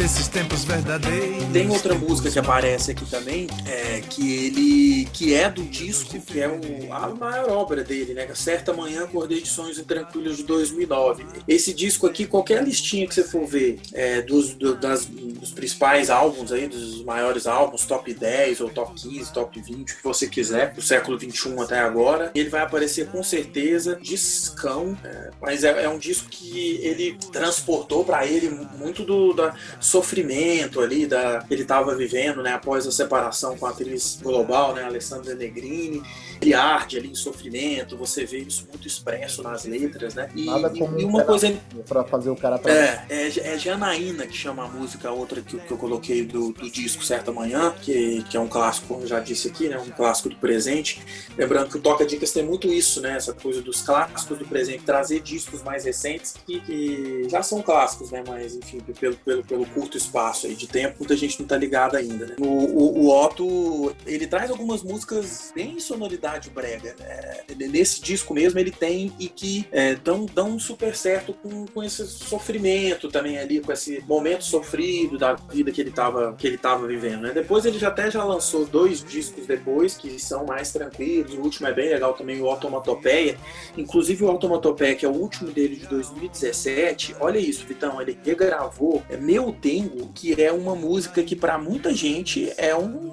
desses 0.00 0.28
tempos 0.28 0.64
verdadeiros. 0.64 1.44
Tem 1.52 1.68
outra 1.68 1.94
música 1.94 2.30
que 2.30 2.38
aparece 2.38 2.90
aqui 2.90 3.04
também, 3.04 3.46
é, 3.66 4.00
que 4.00 4.46
ele 4.46 5.08
que 5.12 5.34
é 5.34 5.50
do 5.50 5.62
disco, 5.62 6.18
que 6.22 6.40
é 6.40 6.48
o, 6.48 6.90
a 6.90 7.08
maior 7.08 7.50
obra 7.50 7.84
dele, 7.84 8.14
né? 8.14 8.26
Certa 8.34 8.72
Manhã 8.72 9.04
Acordei 9.04 9.42
de 9.42 9.48
Sonhos 9.48 9.78
Intranquilos 9.78 10.38
de 10.38 10.44
2009. 10.44 11.26
Esse 11.46 11.74
disco 11.74 12.06
aqui, 12.06 12.24
qualquer 12.24 12.64
listinha 12.64 13.06
que 13.06 13.14
você 13.14 13.22
for 13.24 13.46
ver 13.46 13.78
é, 13.92 14.22
dos, 14.22 14.54
do, 14.54 14.74
das, 14.74 15.04
dos 15.04 15.50
principais 15.50 16.08
álbuns 16.08 16.50
aí, 16.50 16.66
dos 16.66 17.04
maiores 17.04 17.46
álbuns, 17.46 17.84
top 17.84 18.14
10 18.14 18.62
ou 18.62 18.70
top 18.70 18.94
15, 18.94 19.32
top 19.34 19.60
20, 19.60 19.92
o 19.92 19.96
que 19.96 20.02
você 20.02 20.26
quiser, 20.26 20.72
do 20.72 20.80
século 20.80 21.18
21 21.18 21.60
até 21.60 21.78
agora, 21.78 22.30
ele 22.34 22.48
vai 22.48 22.62
aparecer 22.62 23.08
com 23.08 23.22
certeza 23.22 23.98
discão, 24.00 24.96
é, 25.04 25.30
mas 25.42 25.62
é, 25.62 25.84
é, 25.84 25.88
um 25.90 25.98
disco 25.98 26.30
que 26.30 26.80
ele 26.82 27.18
transportou 27.30 28.02
para 28.02 28.26
ele 28.26 28.48
muito 28.78 29.04
do 29.04 29.34
da 29.34 29.54
sofrimento 29.90 30.80
ali 30.80 31.06
da 31.06 31.44
ele 31.50 31.62
estava 31.62 31.94
vivendo, 31.94 32.42
né, 32.42 32.52
após 32.52 32.86
a 32.86 32.92
separação 32.92 33.56
com 33.56 33.66
a 33.66 33.70
atriz 33.70 34.18
global, 34.22 34.74
né, 34.74 34.84
Alessandra 34.84 35.34
Negrini. 35.34 36.02
Ele 36.40 36.54
arde 36.54 36.96
ali 36.96 37.10
em 37.10 37.14
sofrimento, 37.14 37.98
você 37.98 38.24
vê 38.24 38.38
isso 38.38 38.66
muito 38.70 38.86
expresso 38.86 39.42
nas 39.42 39.64
letras, 39.66 40.14
né? 40.14 40.30
E, 40.34 40.46
Nada 40.46 40.70
como 40.70 40.98
e 40.98 41.04
uma 41.04 41.22
coisa 41.22 41.54
para 41.86 42.02
fazer 42.04 42.30
o 42.30 42.36
cara 42.36 42.58
pra... 42.58 42.72
é, 42.72 43.04
é, 43.10 43.26
é 43.26 43.58
Janaína 43.58 44.26
que 44.26 44.34
chama 44.34 44.64
a 44.64 44.68
música, 44.68 45.10
outra 45.10 45.42
que, 45.42 45.58
que 45.58 45.70
eu 45.70 45.76
coloquei 45.76 46.24
do, 46.24 46.52
do 46.52 46.70
disco 46.70 47.04
Certa 47.04 47.30
Manhã, 47.30 47.74
que, 47.82 48.22
que 48.30 48.36
é 48.38 48.40
um 48.40 48.48
clássico, 48.48 48.86
como 48.86 49.02
eu 49.02 49.06
já 49.06 49.20
disse 49.20 49.48
aqui, 49.48 49.68
né, 49.68 49.76
um 49.78 49.90
clássico 49.90 50.30
do 50.30 50.36
presente. 50.36 51.02
Lembrando 51.36 51.68
que 51.68 51.76
o 51.76 51.80
Toca 51.80 52.06
Dicas 52.06 52.30
tem 52.30 52.42
muito 52.42 52.68
isso, 52.68 53.02
né, 53.02 53.16
essa 53.16 53.34
coisa 53.34 53.60
dos 53.60 53.82
clássicos 53.82 54.38
do 54.38 54.46
presente, 54.46 54.82
trazer 54.82 55.20
discos 55.20 55.62
mais 55.62 55.84
recentes 55.84 56.34
que, 56.46 56.60
que 56.60 57.28
já 57.28 57.42
são 57.42 57.60
clássicos, 57.60 58.10
né, 58.10 58.22
mas 58.26 58.54
enfim, 58.54 58.80
pelo, 58.98 59.16
pelo, 59.16 59.44
pelo 59.44 59.66
curto 59.80 59.96
espaço 59.96 60.46
aí 60.46 60.54
de 60.54 60.66
tempo, 60.66 60.96
muita 60.98 61.16
gente 61.16 61.40
não 61.40 61.46
tá 61.46 61.56
ligada 61.56 61.96
ainda. 61.96 62.26
Né? 62.26 62.36
O, 62.38 62.44
o, 62.44 63.04
o, 63.04 63.24
Otto, 63.24 63.96
ele 64.06 64.26
traz 64.26 64.50
algumas 64.50 64.82
músicas 64.82 65.52
bem 65.54 65.80
sonoridade 65.80 66.50
brega. 66.50 66.94
Né? 66.98 67.68
Nesse 67.68 68.00
disco 68.00 68.34
mesmo 68.34 68.58
ele 68.58 68.70
tem 68.70 69.12
e 69.18 69.28
que 69.28 69.66
é, 69.72 69.94
dão, 69.94 70.26
dão 70.26 70.58
super 70.58 70.94
certo 70.94 71.32
com, 71.32 71.64
com 71.66 71.82
esse 71.82 72.06
sofrimento 72.06 73.08
também 73.08 73.38
ali, 73.38 73.60
com 73.60 73.72
esse 73.72 74.04
momento 74.06 74.44
sofrido 74.44 75.16
da 75.16 75.34
vida 75.34 75.72
que 75.72 75.80
ele 75.80 75.90
tava, 75.90 76.34
que 76.34 76.46
ele 76.46 76.58
tava 76.58 76.86
vivendo. 76.86 77.22
Né? 77.22 77.32
Depois 77.32 77.64
ele 77.64 77.78
já 77.78 77.88
até 77.88 78.10
já 78.10 78.22
lançou 78.22 78.66
dois 78.66 79.02
discos 79.02 79.46
depois 79.46 79.96
que 79.96 80.18
são 80.18 80.44
mais 80.44 80.70
tranquilos. 80.72 81.34
O 81.34 81.40
último 81.40 81.68
é 81.68 81.72
bem 81.72 81.88
legal 81.88 82.12
também, 82.12 82.40
o 82.40 82.48
Automatopeia. 82.48 83.38
Inclusive 83.78 84.24
o 84.24 84.28
Automatopeia, 84.28 84.94
que 84.94 85.06
é 85.06 85.08
o 85.08 85.14
último 85.14 85.50
dele 85.50 85.76
de 85.76 85.86
2017. 85.86 87.16
Olha 87.18 87.38
isso, 87.38 87.66
Vitão, 87.66 88.00
ele 88.00 88.18
regravou. 88.22 89.02
É, 89.08 89.16
meu 89.16 89.52
Tengo, 89.60 90.08
que 90.14 90.40
é 90.40 90.52
uma 90.52 90.74
música 90.74 91.22
que 91.22 91.36
para 91.36 91.58
muita 91.58 91.94
gente 91.94 92.52
é 92.56 92.74
um 92.74 93.10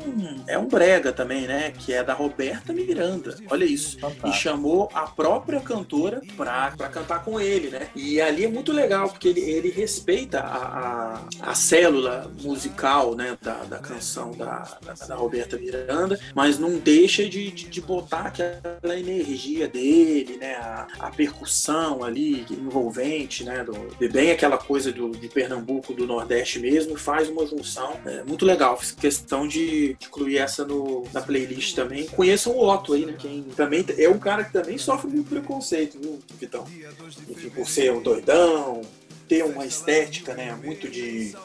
é 0.47 0.57
um 0.57 0.67
brega 0.67 1.11
também, 1.11 1.47
né? 1.47 1.71
Que 1.71 1.93
é 1.93 2.03
da 2.03 2.13
Roberta 2.13 2.71
Miranda. 2.71 3.35
Olha 3.49 3.65
isso. 3.65 3.99
Fantástico. 3.99 4.27
E 4.29 4.33
chamou 4.33 4.89
a 4.93 5.01
própria 5.07 5.59
cantora 5.59 6.21
pra, 6.35 6.71
pra 6.71 6.87
cantar 6.89 7.23
com 7.23 7.39
ele, 7.39 7.69
né? 7.69 7.89
E 7.95 8.21
ali 8.21 8.45
é 8.45 8.47
muito 8.47 8.71
legal, 8.71 9.09
porque 9.09 9.27
ele, 9.27 9.41
ele 9.41 9.69
respeita 9.69 10.39
a, 10.39 11.19
a, 11.41 11.51
a 11.51 11.55
célula 11.55 12.31
musical, 12.41 13.15
né? 13.15 13.37
Da, 13.41 13.63
da 13.63 13.79
canção 13.79 14.31
da, 14.31 14.77
da, 14.83 14.93
da 14.93 15.15
Roberta 15.15 15.57
Miranda, 15.57 16.19
mas 16.33 16.57
não 16.57 16.77
deixa 16.77 17.27
de, 17.27 17.51
de, 17.51 17.67
de, 17.67 17.81
botar 17.81 18.27
aquela 18.27 18.97
energia 18.97 19.67
dele, 19.67 20.37
né? 20.37 20.55
A, 20.55 20.87
a 20.99 21.11
percussão 21.11 22.03
ali 22.03 22.45
envolvente, 22.49 23.43
né? 23.43 23.63
Do, 23.63 23.95
bem 24.07 24.31
aquela 24.31 24.57
coisa 24.57 24.91
do, 24.91 25.11
de 25.11 25.27
Pernambuco, 25.27 25.93
do 25.93 26.07
Nordeste 26.07 26.36
mesmo, 26.59 26.97
faz 26.97 27.29
uma 27.29 27.45
junção 27.45 27.99
é, 28.05 28.23
muito 28.23 28.45
legal. 28.45 28.77
Fiz 28.77 28.91
questão 28.91 29.47
de, 29.47 29.93
de 29.95 30.05
incluir 30.05 30.37
essa 30.37 30.65
no, 30.65 31.05
na 31.13 31.21
playlist 31.21 31.75
também. 31.75 32.05
Conheçam 32.07 32.53
o 32.53 32.67
Otto 32.67 32.93
aí, 32.93 33.05
né? 33.05 33.15
Quem 33.17 33.43
também 33.55 33.85
é 33.97 34.09
um 34.09 34.19
cara 34.19 34.43
que 34.43 34.53
também 34.53 34.77
sofre 34.77 35.09
muito 35.09 35.29
preconceito, 35.29 35.99
viu, 35.99 36.19
Vitão? 36.39 36.65
Enfim, 37.29 37.49
por 37.49 37.67
ser 37.67 37.91
um 37.91 38.01
doidão, 38.01 38.81
ter 39.27 39.43
uma 39.43 39.65
estética, 39.65 40.33
né, 40.33 40.57
muito 40.63 40.87
de 40.89 41.35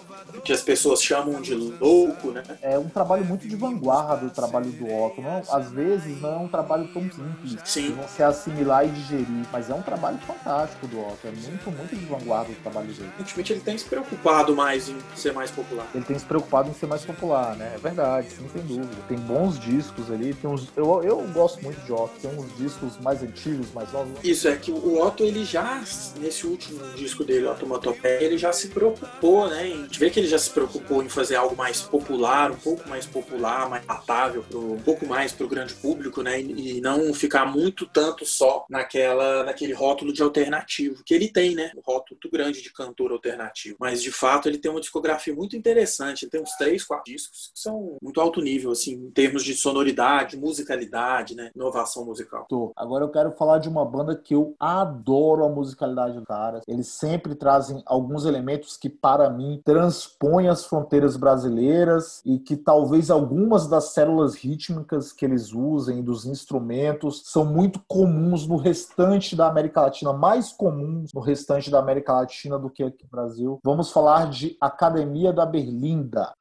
que 0.44 0.52
as 0.52 0.62
pessoas 0.62 1.02
chamam 1.02 1.40
de 1.40 1.54
louco, 1.54 2.30
né? 2.30 2.42
É 2.60 2.78
um 2.78 2.88
trabalho 2.88 3.24
muito 3.24 3.46
de 3.46 3.56
vanguarda 3.56 4.26
o 4.26 4.30
trabalho 4.30 4.70
do 4.70 4.84
Otto. 4.84 5.20
Não, 5.20 5.42
às 5.50 5.70
vezes 5.70 6.20
não 6.20 6.32
é 6.32 6.36
um 6.36 6.48
trabalho 6.48 6.88
tão 6.88 7.02
simples 7.02 7.56
Sim. 7.64 7.86
de 7.88 7.92
você 7.92 8.22
assimilar 8.22 8.86
e 8.86 8.90
digerir, 8.90 9.46
mas 9.52 9.70
é 9.70 9.74
um 9.74 9.82
trabalho 9.82 10.18
fantástico 10.18 10.86
do 10.86 11.00
Otto. 11.00 11.18
É 11.24 11.30
muito, 11.30 11.70
muito 11.70 11.96
de 11.96 12.04
vanguarda 12.06 12.50
o 12.50 12.54
trabalho 12.56 12.88
dele. 12.88 13.10
Ultimamente 13.18 13.52
ele 13.52 13.60
tem 13.60 13.78
se 13.78 13.84
preocupado 13.84 14.54
mais 14.54 14.88
em 14.88 14.96
ser 15.14 15.32
mais 15.32 15.50
popular. 15.50 15.86
Ele 15.94 16.04
tem 16.04 16.18
se 16.18 16.24
preocupado 16.24 16.70
em 16.70 16.74
ser 16.74 16.86
mais 16.86 17.04
popular, 17.04 17.56
né? 17.56 17.72
É 17.74 17.78
verdade, 17.78 18.28
sim, 18.30 18.48
sem 18.52 18.62
dúvida. 18.62 18.96
Tem 19.08 19.18
bons 19.18 19.58
discos 19.58 20.10
ali, 20.10 20.34
tem 20.34 20.50
uns. 20.50 20.68
Eu, 20.76 21.02
eu 21.02 21.18
gosto 21.32 21.62
muito 21.62 21.80
de 21.84 21.92
Otto, 21.92 22.12
tem 22.20 22.30
uns 22.38 22.56
discos 22.56 22.98
mais 22.98 23.22
antigos, 23.22 23.72
mais 23.72 23.92
novos. 23.92 24.18
Isso, 24.22 24.48
é 24.48 24.56
que 24.56 24.70
o 24.70 25.00
Otto, 25.00 25.22
ele 25.24 25.44
já, 25.44 25.82
nesse 26.18 26.46
último 26.46 26.80
disco 26.94 27.24
dele, 27.24 27.46
Otomatopeia, 27.46 28.22
ele 28.22 28.38
já 28.38 28.52
se 28.52 28.68
preocupou, 28.68 29.48
né? 29.48 29.62
A 29.62 29.64
gente 29.64 29.98
vê 29.98 30.10
que 30.12 30.20
ele 30.20 30.28
já 30.28 30.38
se 30.38 30.50
preocupou 30.50 31.02
em 31.02 31.08
fazer 31.08 31.36
algo 31.36 31.56
mais 31.56 31.80
popular, 31.80 32.50
um 32.50 32.56
pouco 32.56 32.88
mais 32.88 33.06
popular, 33.06 33.68
mais 33.68 33.84
patável, 33.84 34.42
pro, 34.42 34.74
um 34.74 34.82
pouco 34.82 35.06
mais 35.06 35.32
para 35.32 35.46
o 35.46 35.48
grande 35.48 35.74
público, 35.74 36.22
né? 36.22 36.40
E, 36.40 36.78
e, 36.78 36.80
não 36.80 37.14
ficar 37.14 37.46
muito 37.46 37.86
tanto 37.86 38.26
só 38.26 38.66
naquela, 38.68 39.44
naquele 39.44 39.72
rótulo 39.72 40.12
de 40.12 40.22
alternativo 40.22 41.02
que 41.04 41.14
ele 41.14 41.28
tem, 41.28 41.54
né? 41.54 41.72
Um 41.76 41.80
rótulo 41.80 42.18
muito 42.22 42.30
grande 42.30 42.62
de 42.62 42.72
cantor 42.72 43.10
alternativo. 43.10 43.76
Mas 43.80 44.02
de 44.02 44.12
fato 44.12 44.48
ele 44.48 44.58
tem 44.58 44.70
uma 44.70 44.80
discografia 44.80 45.34
muito 45.34 45.56
interessante. 45.56 46.24
Ele 46.24 46.30
tem 46.30 46.42
uns 46.42 46.52
três, 46.56 46.84
quatro 46.84 47.10
discos 47.10 47.50
que 47.54 47.60
são 47.60 47.96
muito 48.02 48.20
alto 48.20 48.40
nível, 48.42 48.70
assim, 48.70 48.92
em 48.92 49.10
termos 49.10 49.42
de 49.42 49.54
sonoridade, 49.54 50.36
musicalidade, 50.36 51.34
né? 51.34 51.50
Inovação 51.54 52.04
musical. 52.04 52.46
Tô. 52.48 52.72
Agora 52.76 53.04
eu 53.04 53.10
quero 53.10 53.32
falar 53.32 53.58
de 53.58 53.68
uma 53.68 53.84
banda 53.84 54.14
que 54.14 54.34
eu 54.34 54.54
adoro 54.60 55.44
a 55.44 55.48
musicalidade 55.48 56.14
dos 56.14 56.24
caras. 56.24 56.62
Eles 56.68 56.88
sempre 56.88 57.34
trazem 57.34 57.82
alguns 57.86 58.26
elementos 58.26 58.76
que, 58.76 58.90
para 58.90 59.30
mim, 59.30 59.62
transpõem 60.02 60.48
as 60.48 60.64
fronteiras 60.64 61.16
brasileiras 61.16 62.20
e 62.24 62.38
que 62.38 62.56
talvez 62.56 63.10
algumas 63.10 63.66
das 63.68 63.92
células 63.92 64.34
rítmicas 64.34 65.12
que 65.12 65.24
eles 65.24 65.52
usem, 65.52 66.02
dos 66.02 66.26
instrumentos, 66.26 67.22
são 67.26 67.44
muito 67.44 67.80
comuns 67.86 68.46
no 68.46 68.56
restante 68.56 69.36
da 69.36 69.46
América 69.46 69.82
Latina, 69.82 70.12
mais 70.12 70.52
comuns 70.52 71.12
no 71.14 71.20
restante 71.20 71.70
da 71.70 71.78
América 71.78 72.12
Latina 72.12 72.58
do 72.58 72.70
que 72.70 72.82
aqui 72.82 73.04
no 73.04 73.10
Brasil. 73.10 73.60
Vamos 73.64 73.92
falar 73.92 74.28
de 74.28 74.56
Academia 74.60 75.32
da 75.32 75.46
Berlinda. 75.46 76.32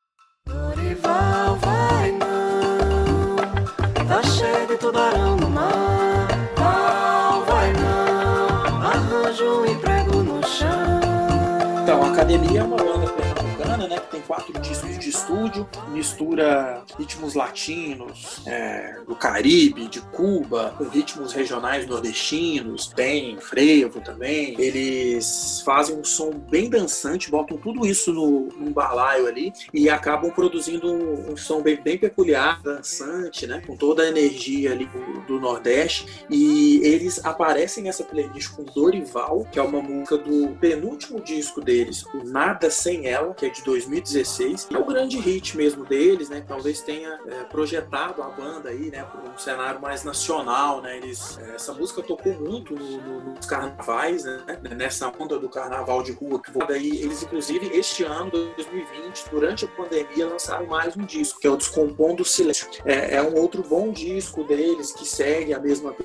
Dorival 0.46 1.56
vai 1.58 2.12
não, 2.12 3.36
tá 4.08 4.24
cheio 4.24 4.68
de 4.68 4.78
tubarão 4.78 5.36
no 5.36 5.50
mar. 5.50 6.28
Val 6.58 7.46
vai 7.46 7.74
não, 7.74 8.82
arranja 8.82 9.44
um 9.44 9.66
emprego 9.66 10.24
no 10.24 10.46
chão. 10.48 11.00
Então, 11.84 12.04
a 12.04 12.12
academia 12.12 12.62
é 12.62 12.64
uma 12.64 12.78
banda 12.78 13.31
Que 14.02 14.12
tem 14.12 14.22
quatro 14.22 14.54
discos 14.60 14.98
de 14.98 15.10
estúdio, 15.10 15.68
mistura 15.90 16.84
ritmos 16.98 17.36
latinos, 17.36 18.42
é, 18.46 19.00
do 19.08 19.16
Caribe, 19.16 19.88
de 19.88 20.02
Cuba, 20.02 20.76
ritmos 20.92 21.34
regionais 21.34 21.88
nordestinos, 21.88 22.88
tem 22.88 23.40
frevo 23.40 24.02
também. 24.02 24.60
Eles 24.60 25.62
fazem 25.66 25.98
um 25.98 26.04
som 26.04 26.32
bem 26.32 26.70
dançante, 26.70 27.30
botam 27.30 27.58
tudo 27.58 27.86
isso 27.86 28.12
no, 28.12 28.48
num 28.58 28.72
balaio 28.72 29.28
ali 29.28 29.54
e 29.74 29.90
acabam 29.90 30.32
produzindo 30.32 30.92
um, 30.92 31.32
um 31.32 31.38
som 31.38 31.62
bem, 31.62 31.80
bem, 31.82 31.98
peculiar, 31.98 32.62
dançante, 32.62 33.46
né? 33.48 33.62
Com 33.66 33.76
toda 33.76 34.04
a 34.04 34.08
energia 34.08 34.72
ali 34.72 34.86
do, 34.86 35.22
do 35.28 35.40
Nordeste. 35.40 36.26
E 36.30 36.82
eles 36.84 37.24
aparecem 37.24 37.84
nessa 37.84 38.04
playlist 38.04 38.52
com 38.56 38.64
Dorival, 38.64 39.48
que 39.52 39.60
é 39.60 39.62
uma 39.62 39.82
música 39.82 40.18
do 40.18 40.50
penúltimo 40.60 41.20
disco 41.22 41.62
deles, 41.62 42.04
o 42.14 42.24
Nada 42.24 42.70
Sem 42.70 43.08
Ela, 43.08 43.34
que 43.34 43.46
é 43.46 43.50
de 43.50 43.64
2016. 43.92 44.70
É 44.74 44.78
o 44.78 44.86
grande 44.86 45.18
hit 45.20 45.58
mesmo 45.58 45.86
deles, 45.86 46.30
né? 46.30 46.44
Talvez 46.48 46.82
tenha 46.82 47.20
é, 47.28 47.44
projetado 47.44 48.24
a 48.24 48.30
banda 48.30 48.70
aí, 48.70 48.90
né, 48.90 49.04
para 49.04 49.30
um 49.30 49.38
cenário 49.38 49.82
mais 49.82 50.04
nacional, 50.04 50.82
né? 50.82 50.98
Eles, 50.98 51.38
é, 51.40 51.56
essa 51.56 51.74
música 51.74 52.02
tocou 52.02 52.34
muito 52.34 52.74
no, 52.74 53.02
no, 53.02 53.34
nos 53.34 53.46
carnavais, 53.46 54.24
né? 54.24 54.60
Nessa 54.76 55.12
onda 55.20 55.38
do 55.38 55.50
carnaval 55.50 56.02
de 56.02 56.12
rua 56.14 56.42
que 56.42 56.52
daí 56.68 57.02
eles 57.02 57.24
inclusive 57.24 57.70
este 57.74 58.04
ano 58.04 58.32
2020, 58.32 59.30
durante 59.30 59.66
a 59.66 59.68
pandemia, 59.68 60.28
lançaram 60.28 60.66
mais 60.66 60.96
um 60.96 61.02
disco 61.02 61.40
que 61.40 61.48
é 61.48 61.50
o 61.50 61.58
Descompondo 61.58 62.24
Silêncio. 62.24 62.68
É, 62.86 63.16
é 63.16 63.22
um 63.22 63.36
outro 63.36 63.64
bom 63.64 63.92
disco 63.92 64.44
deles 64.44 64.92
que 64.94 65.06
segue 65.06 65.54
a 65.54 65.60
mesma 65.60 65.96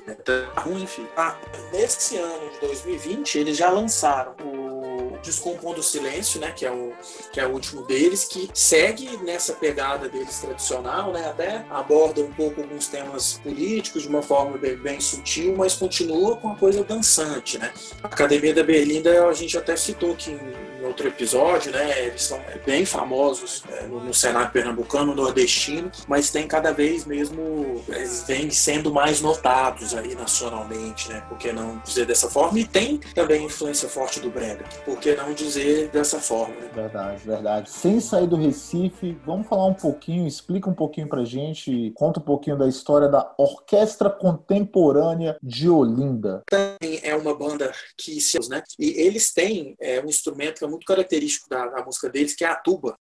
ruim, 0.57 0.83
enfim. 0.83 1.07
Ah, 1.15 1.37
nesse 1.71 2.17
ano 2.17 2.49
de 2.51 2.59
2020 2.59 3.39
eles 3.39 3.57
já 3.57 3.69
lançaram 3.69 4.35
o 4.43 4.96
Descompondo 5.23 5.79
o 5.79 5.83
Silêncio, 5.83 6.39
né, 6.39 6.51
que 6.51 6.65
é 6.65 6.71
o 6.71 6.93
que 7.31 7.39
é 7.39 7.45
o 7.45 7.51
último 7.51 7.83
deles, 7.83 8.25
que 8.25 8.49
segue 8.53 9.17
nessa 9.17 9.53
pegada 9.53 10.07
deles 10.09 10.39
tradicional, 10.39 11.11
né, 11.11 11.27
até 11.29 11.65
aborda 11.69 12.21
um 12.21 12.31
pouco 12.31 12.61
alguns 12.61 12.87
temas 12.87 13.39
políticos 13.43 14.03
de 14.03 14.07
uma 14.07 14.21
forma 14.21 14.57
bem, 14.57 14.75
bem 14.75 14.99
sutil, 14.99 15.55
mas 15.55 15.73
continua 15.75 16.37
com 16.37 16.51
a 16.51 16.55
coisa 16.55 16.83
dançante, 16.83 17.57
né. 17.57 17.73
A 18.03 18.07
Academia 18.07 18.53
da 18.53 18.63
Berlinda 18.63 19.27
a 19.27 19.33
gente 19.33 19.57
até 19.57 19.75
citou 19.75 20.15
que 20.15 20.31
em 20.31 20.76
outro 20.87 21.07
episódio, 21.07 21.71
né? 21.71 22.05
Eles 22.05 22.23
são 22.23 22.39
bem 22.65 22.85
famosos 22.85 23.63
é, 23.69 23.87
no, 23.87 24.03
no, 24.03 24.13
cenário 24.13 24.51
pernambucano, 24.51 25.13
nordestino, 25.13 25.91
mas 26.07 26.29
tem 26.29 26.47
cada 26.47 26.71
vez 26.71 27.05
mesmo, 27.05 27.83
eles 27.87 28.23
vêm 28.27 28.49
sendo 28.49 28.91
mais 28.91 29.21
notados 29.21 29.95
aí 29.95 30.15
nacionalmente, 30.15 31.09
né? 31.09 31.23
Por 31.27 31.37
que 31.37 31.51
não 31.51 31.81
dizer 31.85 32.05
dessa 32.05 32.29
forma? 32.29 32.59
E 32.59 32.65
tem 32.65 32.97
também 33.13 33.45
influência 33.45 33.89
forte 33.89 34.19
do 34.19 34.29
Brega, 34.29 34.65
por 34.85 34.97
que 34.99 35.15
não 35.15 35.33
dizer 35.33 35.89
dessa 35.89 36.19
forma? 36.19 36.55
Né? 36.55 36.69
Verdade, 36.73 37.23
verdade. 37.25 37.69
Sem 37.69 37.99
sair 37.99 38.27
do 38.27 38.35
Recife, 38.35 39.17
vamos 39.25 39.47
falar 39.47 39.65
um 39.65 39.73
pouquinho, 39.73 40.27
explica 40.27 40.69
um 40.69 40.73
pouquinho 40.73 41.07
pra 41.07 41.25
gente, 41.25 41.91
conta 41.95 42.19
um 42.19 42.23
pouquinho 42.23 42.57
da 42.57 42.67
história 42.67 43.07
da 43.07 43.33
Orquestra 43.37 44.09
Contemporânea 44.09 45.37
de 45.41 45.69
Olinda. 45.69 46.43
Também 46.49 46.99
é 47.03 47.15
uma 47.15 47.35
banda 47.35 47.71
que, 47.97 48.17
né? 48.49 48.63
E 48.79 48.89
eles 49.01 49.33
têm 49.33 49.75
é, 49.79 50.01
um 50.01 50.05
instrumento 50.05 50.59
que 50.59 50.65
é 50.65 50.67
muito 50.67 50.76
característico 50.85 51.49
da, 51.49 51.67
da 51.67 51.83
música 51.83 52.09
deles, 52.09 52.35
que 52.35 52.45
é 52.45 52.47
a 52.47 52.55
tuba. 52.55 52.95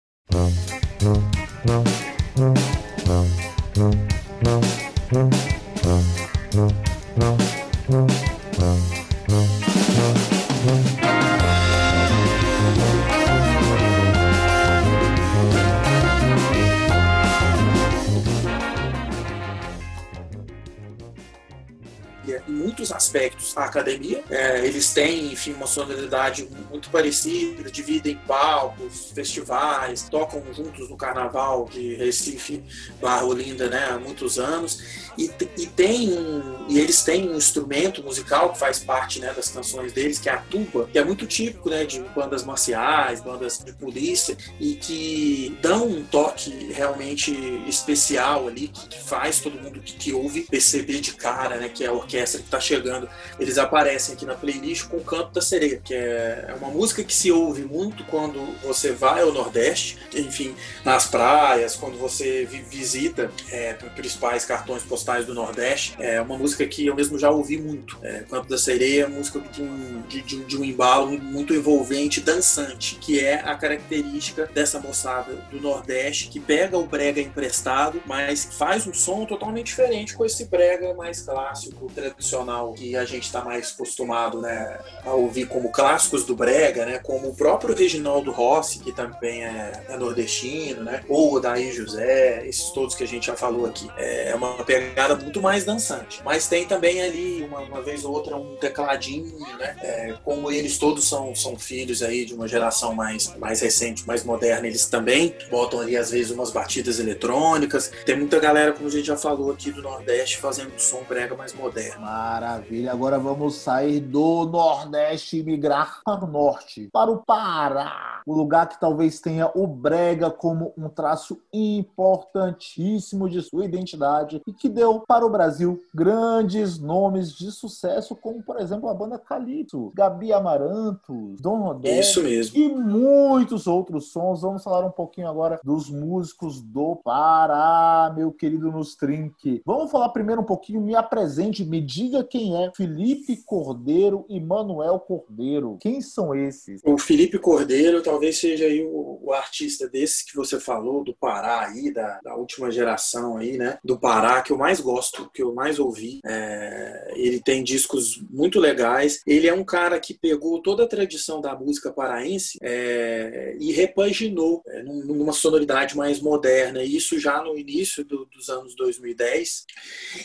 Muitos 22.65 22.91
aspectos 22.91 23.55
a 23.55 23.65
academia. 23.65 24.23
É, 24.29 24.65
eles 24.65 24.91
têm, 24.91 25.31
enfim, 25.31 25.53
uma 25.53 25.67
sonoridade 25.67 26.47
muito 26.69 26.89
parecida, 26.89 27.69
dividem 27.69 28.19
palcos, 28.27 29.11
festivais, 29.13 30.09
tocam 30.09 30.43
juntos 30.51 30.89
no 30.89 30.97
carnaval 30.97 31.69
de 31.71 31.95
Recife, 31.95 32.63
Barra 32.99 33.25
Olinda, 33.25 33.69
né, 33.69 33.89
há 33.91 33.99
muitos 33.99 34.39
anos. 34.39 35.05
E, 35.17 35.31
e, 35.57 35.67
tem 35.67 36.11
um, 36.11 36.65
e 36.67 36.79
eles 36.79 37.03
têm 37.03 37.29
um 37.29 37.37
instrumento 37.37 38.03
musical 38.03 38.51
que 38.51 38.59
faz 38.59 38.79
parte 38.79 39.19
né, 39.19 39.31
das 39.33 39.49
canções 39.49 39.93
deles, 39.93 40.19
que 40.19 40.27
é 40.27 40.33
a 40.33 40.37
tuba, 40.37 40.89
que 40.91 40.97
é 40.97 41.03
muito 41.03 41.25
típico 41.25 41.69
né, 41.69 41.85
de 41.85 41.99
bandas 42.15 42.43
marciais, 42.43 43.21
bandas 43.21 43.59
de 43.59 43.71
polícia, 43.73 44.35
e 44.59 44.75
que 44.75 45.57
dão 45.61 45.87
um 45.87 46.03
toque 46.03 46.71
realmente 46.73 47.31
especial 47.67 48.47
ali, 48.47 48.67
que, 48.67 48.87
que 48.89 49.03
faz 49.03 49.39
todo 49.39 49.61
mundo 49.61 49.79
que, 49.79 49.93
que 49.93 50.13
ouve 50.13 50.41
perceber 50.41 50.99
de 50.99 51.13
cara 51.13 51.57
né, 51.57 51.69
que 51.69 51.83
é 51.83 51.87
a 51.87 51.93
orquestra 51.93 52.41
que 52.41 52.49
está 52.55 52.59
chegando, 52.59 53.07
eles 53.39 53.57
aparecem 53.57 54.15
aqui 54.15 54.25
na 54.25 54.35
playlist 54.35 54.87
com 54.87 54.97
o 54.97 55.03
Canto 55.03 55.31
da 55.31 55.41
Sereia, 55.41 55.81
que 55.83 55.93
é, 55.93 56.45
é 56.49 56.53
uma 56.55 56.69
música 56.69 57.03
que 57.03 57.13
se 57.13 57.31
ouve 57.31 57.63
muito 57.63 58.03
quando 58.05 58.39
você 58.63 58.91
vai 58.91 59.21
ao 59.21 59.31
Nordeste, 59.31 59.97
enfim, 60.13 60.55
nas 60.83 61.07
praias, 61.07 61.75
quando 61.75 61.97
você 61.97 62.45
visita 62.45 63.31
é, 63.51 63.73
principais 63.73 64.45
cartões 64.45 64.83
postais 64.83 65.25
do 65.25 65.33
Nordeste. 65.33 65.95
É 65.99 66.21
uma 66.21 66.37
música 66.37 66.65
que 66.65 66.85
eu 66.85 66.95
mesmo 66.95 67.17
já 67.17 67.29
ouvi 67.29 67.57
muito. 67.57 67.97
É, 68.01 68.23
Canto 68.29 68.47
da 68.47 68.57
Sereia 68.57 69.03
é 69.03 69.05
uma 69.05 69.17
música 69.17 69.39
de 69.39 69.61
um, 69.61 70.01
de, 70.07 70.21
de, 70.21 70.43
de 70.45 70.57
um 70.57 70.63
embalo 70.63 71.17
muito 71.19 71.53
envolvente, 71.53 72.21
dançante, 72.21 72.95
que 72.95 73.19
é 73.19 73.35
a 73.35 73.55
característica 73.55 74.49
dessa 74.53 74.79
moçada 74.79 75.33
do 75.51 75.59
Nordeste 75.59 76.29
que 76.29 76.39
pega 76.39 76.77
o 76.77 76.85
brega 76.85 77.21
emprestado, 77.21 78.01
mas 78.05 78.45
faz 78.51 78.87
um 78.87 78.93
som 78.93 79.25
totalmente 79.25 79.67
diferente 79.67 80.15
com 80.15 80.25
esse 80.25 80.45
brega 80.45 80.93
mais 80.93 81.21
clássico, 81.21 81.89
tradicional, 81.93 82.44
que 82.75 82.95
a 82.95 83.05
gente 83.05 83.23
está 83.23 83.43
mais 83.43 83.71
acostumado 83.71 84.41
né, 84.41 84.79
a 85.03 85.13
ouvir 85.13 85.47
como 85.47 85.71
clássicos 85.71 86.25
do 86.25 86.35
brega, 86.35 86.85
né, 86.85 86.99
como 86.99 87.29
o 87.29 87.35
próprio 87.35 87.75
Reginaldo 87.75 88.31
Rossi, 88.31 88.79
que 88.79 88.91
também 88.91 89.43
é, 89.43 89.85
é 89.89 89.97
nordestino, 89.97 90.83
né, 90.83 91.03
ou 91.07 91.33
o 91.33 91.39
Daí 91.39 91.71
José, 91.71 92.45
esses 92.47 92.69
todos 92.69 92.95
que 92.95 93.03
a 93.03 93.07
gente 93.07 93.27
já 93.27 93.35
falou 93.35 93.65
aqui. 93.65 93.89
É 93.97 94.33
uma 94.35 94.63
pegada 94.63 95.15
muito 95.15 95.41
mais 95.41 95.63
dançante. 95.63 96.21
Mas 96.23 96.47
tem 96.47 96.65
também 96.65 97.01
ali, 97.01 97.43
uma, 97.43 97.59
uma 97.59 97.81
vez 97.81 98.03
ou 98.03 98.13
outra, 98.13 98.35
um 98.35 98.55
tecladinho, 98.55 99.37
né, 99.57 99.75
é, 99.81 100.15
como 100.23 100.51
eles 100.51 100.77
todos 100.77 101.07
são, 101.07 101.35
são 101.35 101.57
filhos 101.57 102.01
aí 102.01 102.25
de 102.25 102.33
uma 102.33 102.47
geração 102.47 102.93
mais, 102.93 103.35
mais 103.37 103.61
recente, 103.61 104.05
mais 104.05 104.23
moderna, 104.23 104.67
eles 104.67 104.85
também 104.85 105.35
botam 105.49 105.79
ali 105.79 105.97
às 105.97 106.11
vezes 106.11 106.31
umas 106.31 106.51
batidas 106.51 106.99
eletrônicas. 106.99 107.91
Tem 108.05 108.17
muita 108.17 108.39
galera, 108.39 108.73
como 108.73 108.87
a 108.87 108.91
gente 108.91 109.05
já 109.05 109.17
falou 109.17 109.51
aqui 109.51 109.71
do 109.71 109.81
Nordeste, 109.81 110.37
fazendo 110.37 110.77
som 110.79 111.03
brega 111.07 111.35
mais 111.35 111.53
moderno. 111.53 112.05
Maravilha. 112.35 112.91
Agora 112.91 113.17
vamos 113.17 113.55
sair 113.55 114.01
do 114.01 114.43
Nordeste 114.43 115.37
e 115.37 115.43
migrar 115.43 116.01
para 116.03 116.25
o 116.25 116.27
Norte, 116.27 116.89
para 116.91 117.09
o 117.09 117.19
Pará. 117.19 118.21
O 118.25 118.33
lugar 118.35 118.67
que 118.67 118.77
talvez 118.77 119.21
tenha 119.21 119.49
o 119.55 119.65
brega 119.65 120.29
como 120.29 120.73
um 120.77 120.89
traço 120.89 121.39
importantíssimo 121.53 123.29
de 123.29 123.41
sua 123.41 123.63
identidade 123.63 124.41
e 124.45 124.51
que 124.51 124.67
deu 124.67 125.01
para 125.07 125.25
o 125.25 125.29
Brasil 125.29 125.81
grandes 125.93 126.77
nomes 126.77 127.31
de 127.31 127.51
sucesso, 127.51 128.17
como 128.17 128.43
por 128.43 128.59
exemplo 128.59 128.89
a 128.89 128.93
banda 128.93 129.17
Calito, 129.17 129.93
Gabi 129.95 130.33
Amarantos, 130.33 131.39
Dom 131.39 131.61
Rodé 131.61 132.01
Isso 132.01 132.21
mesmo. 132.21 132.57
e 132.57 132.67
muitos 132.67 133.65
outros 133.65 134.11
sons. 134.11 134.41
Vamos 134.41 134.61
falar 134.61 134.85
um 134.85 134.91
pouquinho 134.91 135.29
agora 135.29 135.57
dos 135.63 135.89
músicos 135.89 136.61
do 136.61 136.97
Pará, 136.97 138.11
meu 138.13 138.29
querido 138.33 138.71
Nustrink. 138.73 139.61
Vamos 139.65 139.89
falar 139.89 140.09
primeiro 140.09 140.41
um 140.41 140.45
pouquinho, 140.45 140.81
me 140.81 140.95
apresente, 140.95 141.63
me 141.63 141.79
diga 141.79 142.24
quem 142.25 142.63
é 142.63 142.71
Felipe 142.75 143.37
Cordeiro 143.45 144.25
e 144.29 144.39
Manuel 144.39 144.99
Cordeiro. 144.99 145.77
Quem 145.81 146.01
são 146.01 146.35
esses? 146.35 146.81
O 146.83 146.97
Felipe 146.97 147.39
Cordeiro 147.39 148.01
talvez 148.01 148.37
seja 148.37 148.65
aí 148.65 148.83
o, 148.83 149.19
o 149.21 149.33
artista 149.33 149.87
desse 149.87 150.25
que 150.25 150.35
você 150.35 150.59
falou, 150.59 151.03
do 151.03 151.13
Pará 151.13 151.67
aí, 151.67 151.91
da, 151.91 152.19
da, 152.23 152.35
última 152.35 152.71
geração 152.71 153.37
aí, 153.37 153.57
né? 153.57 153.77
Do 153.83 153.99
Pará, 153.99 154.41
que 154.41 154.51
eu 154.51 154.57
mais 154.57 154.79
gosto, 154.79 155.29
que 155.33 155.41
eu 155.41 155.53
mais 155.53 155.79
ouvi. 155.79 156.19
É, 156.25 157.13
ele 157.15 157.39
tem 157.39 157.63
discos 157.63 158.21
muito 158.29 158.59
legais. 158.59 159.21
Ele 159.25 159.47
é 159.47 159.53
um 159.53 159.63
cara 159.63 159.99
que 159.99 160.13
pegou 160.13 160.61
toda 160.61 160.83
a 160.83 160.87
tradição 160.87 161.41
da 161.41 161.55
música 161.55 161.91
paraense 161.91 162.57
é, 162.61 163.55
e 163.59 163.71
repaginou 163.71 164.61
é, 164.67 164.83
numa 164.83 165.33
sonoridade 165.33 165.95
mais 165.95 166.19
moderna. 166.19 166.83
Isso 166.83 167.19
já 167.19 167.41
no 167.41 167.57
início 167.57 168.03
do, 168.03 168.25
dos 168.25 168.49
anos 168.49 168.75
2010. 168.75 169.65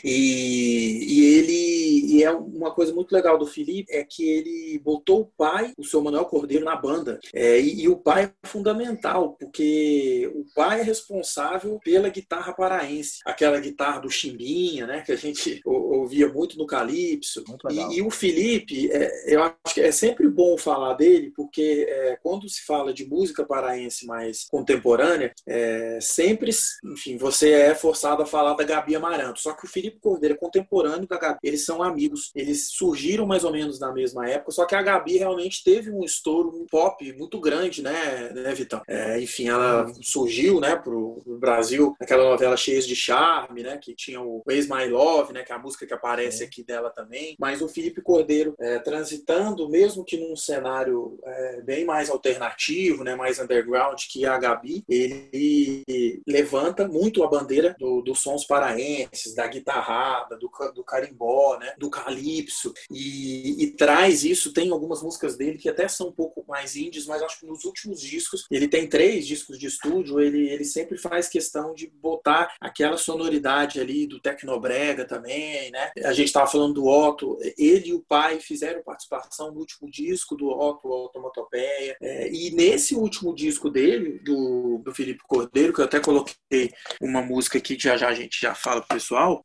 E, 0.05 1.07
e 1.09 1.25
ele 1.37 1.90
e 1.91 2.25
é 2.25 2.31
uma 2.31 2.73
coisa 2.73 2.93
muito 2.93 3.13
legal 3.13 3.39
do 3.39 3.47
Felipe 3.47 3.93
é 3.93 4.05
que 4.05 4.29
ele 4.29 4.79
botou 4.79 5.21
o 5.21 5.33
pai, 5.37 5.73
o 5.77 5.85
seu 5.85 6.03
Manuel 6.03 6.25
Cordeiro, 6.25 6.65
na 6.65 6.77
banda. 6.77 7.19
É, 7.33 7.61
e, 7.61 7.83
e, 7.83 7.89
o 7.89 7.97
pai 7.97 8.25
é 8.25 8.47
fundamental, 8.49 9.37
porque 9.39 10.31
o 10.35 10.45
pai 10.55 10.81
é 10.81 10.83
responsável 10.83 11.79
pela 11.83 12.09
guitarra 12.09 12.53
paraense, 12.53 13.21
aquela 13.25 13.59
guitarra 13.61 14.01
do 14.01 14.11
Chimbinha, 14.11 14.87
né, 14.87 15.03
que 15.03 15.13
a 15.13 15.17
gente 15.17 15.61
ouvia 15.65 16.29
muito 16.29 16.57
no 16.59 16.67
Calypso. 16.67 17.45
Muito 17.47 17.71
e, 17.71 17.99
e, 17.99 18.03
o 18.03 18.11
Felipe, 18.11 18.91
é, 18.93 19.35
eu 19.35 19.43
acho 19.43 19.75
que 19.75 19.81
é 19.81 19.93
sempre 19.93 20.29
bom 20.29 20.57
falar 20.57 20.95
dele, 20.95 21.33
porque 21.37 21.87
é, 21.89 22.19
quando 22.23 22.49
se 22.49 22.65
fala 22.65 22.93
de 22.93 23.07
música 23.07 23.45
paraense 23.45 24.07
mais 24.07 24.45
contemporânea, 24.45 25.33
é, 25.47 25.99
sempre, 26.01 26.51
enfim, 26.85 27.17
você 27.17 27.51
é 27.51 27.75
forçado 27.75 28.23
a 28.23 28.27
falar 28.27 28.55
da 28.55 28.65
Gabi 28.65 28.95
Amaranto. 28.95 29.41
Só 29.41 29.53
que 29.53 29.65
o 29.65 29.69
Felipe 29.69 29.99
Cordeiro 30.01 30.35
é 30.35 30.39
contemporâneo 30.39 31.07
da 31.07 31.19
Gabi. 31.19 31.39
Eles 31.43 31.65
são 31.71 31.83
amigos. 31.83 32.33
Eles 32.35 32.73
surgiram 32.73 33.25
mais 33.25 33.45
ou 33.45 33.53
menos 33.53 33.79
na 33.79 33.93
mesma 33.93 34.29
época, 34.29 34.51
só 34.51 34.67
que 34.67 34.75
a 34.75 34.83
Gabi 34.83 35.19
realmente 35.19 35.63
teve 35.63 35.91
um 35.91 36.05
estouro 36.05 36.51
um 36.51 36.67
pop 36.67 37.13
muito 37.13 37.39
grande, 37.39 37.81
né, 37.81 38.31
né 38.35 38.53
Vitão? 38.53 38.83
É, 38.89 39.21
enfim, 39.21 39.49
ela 39.49 39.87
surgiu, 40.03 40.61
né, 40.61 40.75
pro, 40.75 41.21
pro 41.23 41.39
Brasil, 41.39 41.95
aquela 42.01 42.25
novela 42.25 42.57
Cheias 42.57 42.87
de 42.87 42.97
Charme, 42.97 43.63
né, 43.63 43.79
que 43.79 43.95
tinha 43.95 44.21
o 44.21 44.43
Waze 44.45 44.69
My 44.69 44.89
Love, 44.89 45.33
né, 45.33 45.45
que 45.45 45.53
é 45.53 45.55
a 45.55 45.59
música 45.59 45.87
que 45.87 45.95
aparece 45.95 46.43
aqui 46.43 46.65
dela 46.65 46.91
também. 46.91 47.37
Mas 47.39 47.63
o 47.63 47.69
Felipe 47.69 48.03
Cordeiro, 48.03 48.55
é, 48.59 48.81
transitando, 48.81 49.69
mesmo 49.69 50.05
que 50.05 50.17
num 50.17 50.35
cenário 50.35 51.19
é, 51.25 51.63
bem 51.63 51.85
mais 51.85 52.11
alternativo, 52.11 53.05
né, 53.05 53.15
mais 53.15 53.39
underground 53.39 54.01
que 54.11 54.27
a 54.27 54.37
Gabi, 54.39 54.83
ele 54.89 55.85
levanta 56.27 56.89
muito 56.89 57.23
a 57.23 57.29
bandeira 57.29 57.77
do, 57.79 58.03
dos 58.03 58.21
sons 58.21 58.45
paraenses, 58.45 59.35
da 59.35 59.47
guitarrada, 59.47 60.37
do, 60.37 60.51
do 60.75 60.83
carimbó, 60.83 61.60
né, 61.61 61.75
do 61.79 61.91
calypso, 61.91 62.73
e, 62.91 63.63
e, 63.63 63.71
traz 63.73 64.25
isso. 64.25 64.53
Tem 64.53 64.71
algumas 64.71 65.03
músicas 65.03 65.37
dele 65.37 65.59
que 65.59 65.69
até 65.69 65.87
são 65.87 66.09
um 66.09 66.13
pouco 66.13 66.45
mais 66.49 66.75
indies, 66.75 67.07
mas 67.07 67.23
acho 67.23 67.41
que 67.41 67.47
nos 67.47 67.65
últimos 67.65 68.01
discos, 68.01 68.47
ele 68.51 68.67
tem 68.67 68.89
três 68.89 69.27
discos 69.27 69.59
de 69.59 69.67
estúdio, 69.67 70.21
ele, 70.21 70.49
ele 70.49 70.65
sempre 70.65 70.99
faz 70.99 71.29
questão 71.29 71.75
de 71.75 71.87
botar 71.87 72.55
aquela 72.61 72.97
sonoridade 72.97 73.79
ali 73.79 74.07
do 74.07 74.21
Tecnobrega 74.21 75.05
também, 75.05 75.71
né? 75.71 75.91
A 76.05 76.13
gente 76.13 76.29
estava 76.29 76.51
falando 76.51 76.75
do 76.75 76.87
Otto, 76.87 77.39
ele 77.59 77.91
e 77.91 77.95
o 77.95 78.05
pai 78.09 78.41
fizeram 78.41 78.83
participação 78.83 79.53
no 79.53 79.61
último 79.61 79.91
disco 79.91 80.35
do 80.37 80.49
Otto, 80.49 80.89
Automatopeia, 80.89 81.97
é, 82.01 82.33
e 82.33 82.51
nesse 82.53 82.95
último 82.95 83.35
disco 83.35 83.69
dele, 83.69 84.19
do, 84.25 84.79
do 84.85 84.95
Felipe 84.95 85.23
Cordeiro, 85.27 85.73
que 85.73 85.81
eu 85.81 85.85
até 85.85 86.01
coloquei 86.01 86.71
uma 87.01 87.21
música 87.21 87.59
aqui 87.59 87.77
que 87.77 87.85
já 87.85 87.97
já 87.97 88.09
a 88.09 88.15
gente 88.15 88.41
já 88.41 88.55
fala 88.55 88.81
pro 88.81 88.97
pessoal, 88.97 89.43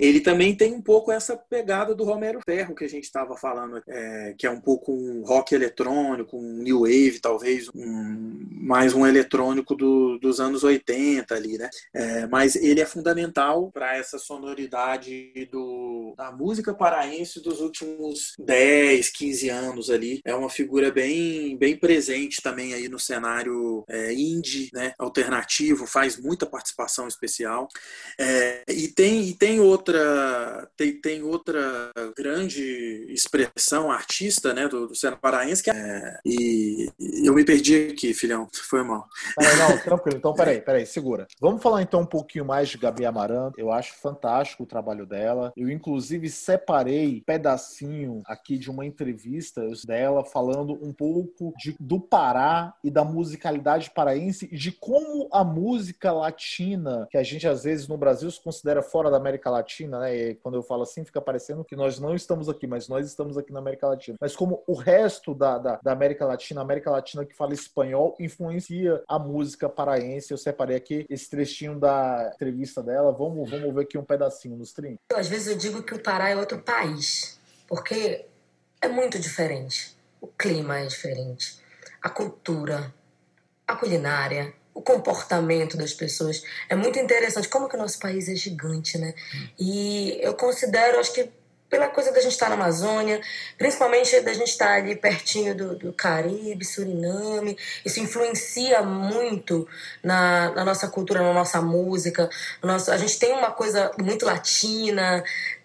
ele 0.00 0.20
também 0.20 0.54
tem 0.54 0.72
um 0.72 0.82
pouco 0.82 1.12
essa 1.12 1.36
pegada 1.58 1.92
do 1.92 2.04
Romero 2.04 2.40
Ferro 2.44 2.74
que 2.74 2.84
a 2.84 2.88
gente 2.88 3.04
estava 3.04 3.36
falando, 3.36 3.82
é, 3.88 4.34
que 4.38 4.46
é 4.46 4.50
um 4.50 4.60
pouco 4.60 4.92
um 4.92 5.24
rock 5.24 5.54
eletrônico, 5.54 6.36
um 6.38 6.62
new 6.62 6.80
wave 6.80 7.18
talvez, 7.20 7.68
um, 7.74 8.46
mais 8.60 8.94
um 8.94 9.04
eletrônico 9.04 9.74
do, 9.74 10.18
dos 10.18 10.40
anos 10.40 10.62
80 10.62 11.34
ali, 11.34 11.58
né? 11.58 11.68
É, 11.92 12.26
mas 12.28 12.54
ele 12.54 12.80
é 12.80 12.86
fundamental 12.86 13.72
para 13.72 13.96
essa 13.96 14.18
sonoridade 14.18 15.48
do, 15.50 16.14
da 16.16 16.30
música 16.30 16.72
paraense 16.72 17.42
dos 17.42 17.60
últimos 17.60 18.34
10, 18.38 19.10
15 19.10 19.48
anos 19.48 19.90
ali. 19.90 20.20
É 20.24 20.34
uma 20.34 20.50
figura 20.50 20.92
bem, 20.92 21.56
bem 21.56 21.76
presente 21.76 22.40
também 22.40 22.72
aí 22.72 22.88
no 22.88 23.00
cenário 23.00 23.84
é, 23.88 24.12
indie, 24.12 24.70
né? 24.72 24.92
Alternativo, 24.96 25.86
faz 25.86 26.16
muita 26.16 26.46
participação 26.46 27.08
especial. 27.08 27.66
É, 28.16 28.62
e 28.68 28.86
tem, 28.88 29.28
e 29.28 29.34
tem 29.34 29.58
outra 29.58 30.68
tem, 30.76 31.00
tem 31.00 31.22
outra 31.22 31.47
grande 32.16 33.06
expressão 33.08 33.90
artista 33.90 34.52
né, 34.52 34.68
do, 34.68 34.88
do 34.88 34.94
cenário 34.94 35.20
paraense 35.20 35.62
que 35.62 35.70
é, 35.70 36.18
e 36.24 36.90
eu 37.24 37.34
me 37.34 37.44
perdi 37.44 37.90
aqui, 37.92 38.14
filhão, 38.14 38.48
foi 38.52 38.82
mal. 38.82 39.06
não, 39.38 39.78
tranquilo, 39.78 40.18
então 40.18 40.34
peraí, 40.34 40.60
peraí, 40.60 40.86
segura. 40.86 41.26
Vamos 41.40 41.62
falar 41.62 41.82
então 41.82 42.00
um 42.00 42.06
pouquinho 42.06 42.44
mais 42.44 42.68
de 42.68 42.78
Gabi 42.78 43.04
Amaranto, 43.04 43.58
eu 43.58 43.72
acho 43.72 43.94
fantástico 44.00 44.62
o 44.62 44.66
trabalho 44.66 45.06
dela, 45.06 45.52
eu 45.56 45.70
inclusive 45.70 46.28
separei 46.28 47.18
um 47.18 47.24
pedacinho 47.24 48.22
aqui 48.26 48.58
de 48.58 48.70
uma 48.70 48.84
entrevista 48.86 49.62
dela 49.86 50.24
falando 50.24 50.72
um 50.82 50.92
pouco 50.92 51.52
de, 51.58 51.74
do 51.78 52.00
Pará 52.00 52.74
e 52.82 52.90
da 52.90 53.04
musicalidade 53.04 53.90
paraense 53.90 54.48
e 54.50 54.56
de 54.56 54.72
como 54.72 55.28
a 55.32 55.42
música 55.42 56.12
latina, 56.12 57.06
que 57.10 57.16
a 57.16 57.22
gente 57.22 57.46
às 57.46 57.64
vezes 57.64 57.88
no 57.88 57.96
Brasil 57.96 58.30
se 58.30 58.42
considera 58.42 58.82
fora 58.82 59.10
da 59.10 59.16
América 59.16 59.50
Latina, 59.50 60.00
né? 60.00 60.16
E 60.16 60.34
quando 60.36 60.56
eu 60.56 60.62
falo 60.62 60.82
assim, 60.82 61.04
fica 61.04 61.20
parecendo 61.20 61.37
que 61.64 61.76
nós 61.76 61.98
não 61.98 62.14
estamos 62.14 62.48
aqui, 62.48 62.66
mas 62.66 62.88
nós 62.88 63.06
estamos 63.06 63.36
aqui 63.36 63.52
na 63.52 63.58
América 63.58 63.88
Latina. 63.88 64.16
Mas 64.20 64.34
como 64.34 64.62
o 64.66 64.74
resto 64.74 65.34
da, 65.34 65.58
da, 65.58 65.80
da 65.82 65.92
América 65.92 66.24
Latina, 66.26 66.60
a 66.60 66.64
América 66.64 66.90
Latina 66.90 67.24
que 67.24 67.34
fala 67.34 67.54
espanhol, 67.54 68.16
influencia 68.18 69.02
a 69.08 69.18
música 69.18 69.68
paraense. 69.68 70.30
Eu 70.30 70.38
separei 70.38 70.76
aqui 70.76 71.06
esse 71.08 71.28
trechinho 71.30 71.78
da 71.78 72.32
entrevista 72.34 72.82
dela. 72.82 73.12
Vamos, 73.12 73.50
vamos 73.50 73.74
ver 73.74 73.82
aqui 73.82 73.98
um 73.98 74.04
pedacinho 74.04 74.56
nos 74.56 74.68
stream. 74.68 74.96
Às 75.14 75.28
vezes 75.28 75.48
eu 75.48 75.56
digo 75.56 75.82
que 75.82 75.94
o 75.94 76.02
Pará 76.02 76.30
é 76.30 76.36
outro 76.36 76.58
país, 76.58 77.38
porque 77.66 78.26
é 78.80 78.88
muito 78.88 79.18
diferente. 79.18 79.96
O 80.20 80.26
clima 80.26 80.80
é 80.80 80.86
diferente, 80.86 81.62
a 82.02 82.10
cultura, 82.10 82.92
a 83.66 83.76
culinária, 83.76 84.52
o 84.78 84.80
comportamento 84.80 85.76
das 85.76 85.92
pessoas. 85.92 86.44
É 86.68 86.76
muito 86.76 87.00
interessante 87.00 87.48
como 87.48 87.68
que 87.68 87.74
o 87.74 87.78
nosso 87.78 87.98
país 87.98 88.28
é 88.28 88.36
gigante, 88.36 88.96
né? 88.96 89.12
E 89.58 90.16
eu 90.22 90.34
considero, 90.34 91.00
acho 91.00 91.12
que 91.12 91.28
pela 91.68 91.88
coisa 91.88 92.12
da 92.12 92.20
gente 92.20 92.32
estar 92.32 92.48
na 92.48 92.54
Amazônia, 92.54 93.20
principalmente 93.58 94.18
da 94.20 94.32
gente 94.32 94.48
estar 94.48 94.74
ali 94.74 94.94
pertinho 94.94 95.54
do, 95.54 95.76
do 95.76 95.92
Caribe, 95.92 96.64
Suriname. 96.64 97.58
Isso 97.84 98.00
influencia 98.00 98.82
muito 98.82 99.68
na, 100.02 100.50
na 100.52 100.64
nossa 100.64 100.88
cultura, 100.88 101.22
na 101.22 101.34
nossa 101.34 101.60
música. 101.60 102.30
No 102.62 102.68
nosso, 102.68 102.90
a 102.90 102.96
gente 102.96 103.18
tem 103.18 103.32
uma 103.32 103.50
coisa 103.50 103.90
muito 104.00 104.24
latina, 104.24 105.22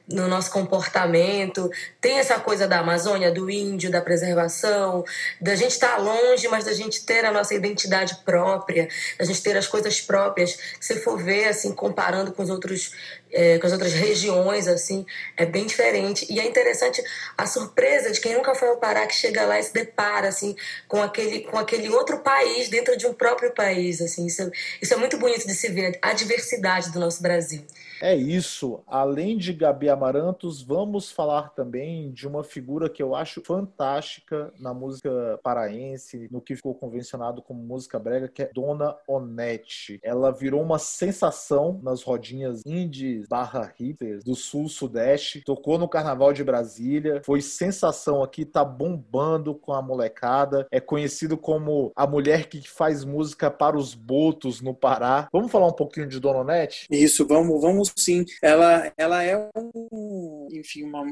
no 0.07 0.27
nosso 0.27 0.51
comportamento. 0.51 1.69
Tem 2.01 2.19
essa 2.19 2.39
coisa 2.39 2.67
da 2.67 2.79
Amazônia, 2.79 3.31
do 3.31 3.49
índio, 3.49 3.91
da 3.91 4.01
preservação, 4.01 5.03
da 5.39 5.55
gente 5.55 5.71
estar 5.71 5.95
tá 5.95 5.97
longe, 5.97 6.47
mas 6.47 6.65
da 6.65 6.73
gente 6.73 7.05
ter 7.05 7.25
a 7.25 7.31
nossa 7.31 7.53
identidade 7.53 8.17
própria, 8.25 8.87
da 9.17 9.25
gente 9.25 9.41
ter 9.41 9.55
as 9.57 9.67
coisas 9.67 10.01
próprias. 10.01 10.57
Se 10.79 10.99
for 10.99 11.21
ver, 11.21 11.47
assim, 11.47 11.73
comparando 11.73 12.31
com 12.33 12.43
os 12.43 12.49
outros 12.49 12.91
é, 13.33 13.57
com 13.57 13.65
as 13.65 13.73
outras 13.73 13.93
regiões, 13.93 14.67
assim, 14.67 15.05
é 15.35 15.45
bem 15.45 15.65
diferente. 15.65 16.25
E 16.29 16.39
é 16.39 16.45
interessante 16.45 17.03
a 17.35 17.45
surpresa 17.47 18.11
de 18.11 18.21
quem 18.21 18.35
nunca 18.35 18.53
foi 18.53 18.69
ao 18.69 18.77
Pará, 18.77 19.07
que 19.07 19.15
chega 19.15 19.43
lá 19.45 19.59
e 19.59 19.63
se 19.63 19.73
depara, 19.73 20.27
assim, 20.27 20.55
com 20.87 21.01
aquele, 21.01 21.41
com 21.41 21.57
aquele 21.57 21.89
outro 21.89 22.19
país 22.19 22.69
dentro 22.69 22.95
de 22.95 23.07
um 23.07 23.13
próprio 23.13 23.51
país, 23.51 24.01
assim. 24.01 24.27
Isso, 24.27 24.51
isso 24.81 24.93
é 24.93 24.97
muito 24.97 25.17
bonito 25.17 25.47
de 25.47 25.55
se 25.55 25.67
ver, 25.69 25.97
a 26.01 26.13
diversidade 26.13 26.91
do 26.91 26.99
nosso 26.99 27.21
Brasil. 27.23 27.65
É 28.01 28.15
isso. 28.15 28.81
Além 28.87 29.37
de 29.37 29.53
Gabi 29.53 29.89
Amarantos, 29.89 30.61
vamos 30.61 31.11
falar 31.11 31.49
também 31.49 32.11
de 32.11 32.27
uma 32.27 32.43
figura 32.43 32.89
que 32.89 33.01
eu 33.01 33.15
acho 33.15 33.41
fantástica 33.41 34.53
na 34.59 34.73
música 34.73 35.39
paraense, 35.43 36.27
no 36.31 36.41
que 36.41 36.55
ficou 36.55 36.73
convencionado 36.73 37.41
como 37.41 37.61
música 37.61 37.99
brega, 37.99 38.27
que 38.27 38.43
é 38.43 38.51
Dona 38.53 38.95
Onete. 39.07 39.99
Ela 40.03 40.31
virou 40.31 40.61
uma 40.61 40.79
sensação 40.79 41.79
nas 41.83 42.03
rodinhas 42.03 42.61
indies 42.65 43.27
barra 43.27 43.73
hitters 43.79 44.23
do 44.23 44.35
sul-sudeste, 44.35 45.41
tocou 45.41 45.77
no 45.77 45.87
Carnaval 45.87 46.33
de 46.33 46.43
Brasília, 46.43 47.21
foi 47.25 47.41
sensação 47.41 48.23
aqui, 48.23 48.45
tá 48.45 48.63
bombando 48.63 49.55
com 49.55 49.73
a 49.73 49.81
molecada, 49.81 50.67
é 50.71 50.79
conhecido 50.79 51.37
como 51.37 51.91
a 51.95 52.05
mulher 52.07 52.47
que 52.47 52.67
faz 52.67 53.03
música 53.03 53.49
para 53.49 53.77
os 53.77 53.93
botos 53.93 54.61
no 54.61 54.73
Pará. 54.73 55.27
Vamos 55.31 55.51
falar 55.51 55.67
um 55.67 55.73
pouquinho 55.73 56.07
de 56.07 56.19
Dona 56.19 56.39
Onete? 56.39 56.87
Isso, 56.89 57.25
vamos, 57.25 57.61
vamos 57.61 57.82
sim. 57.85 58.25
Ela, 58.41 58.91
ela 58.97 59.23
é 59.23 59.37
um, 59.55 60.47
enfim, 60.51 60.83
uma, 60.83 61.05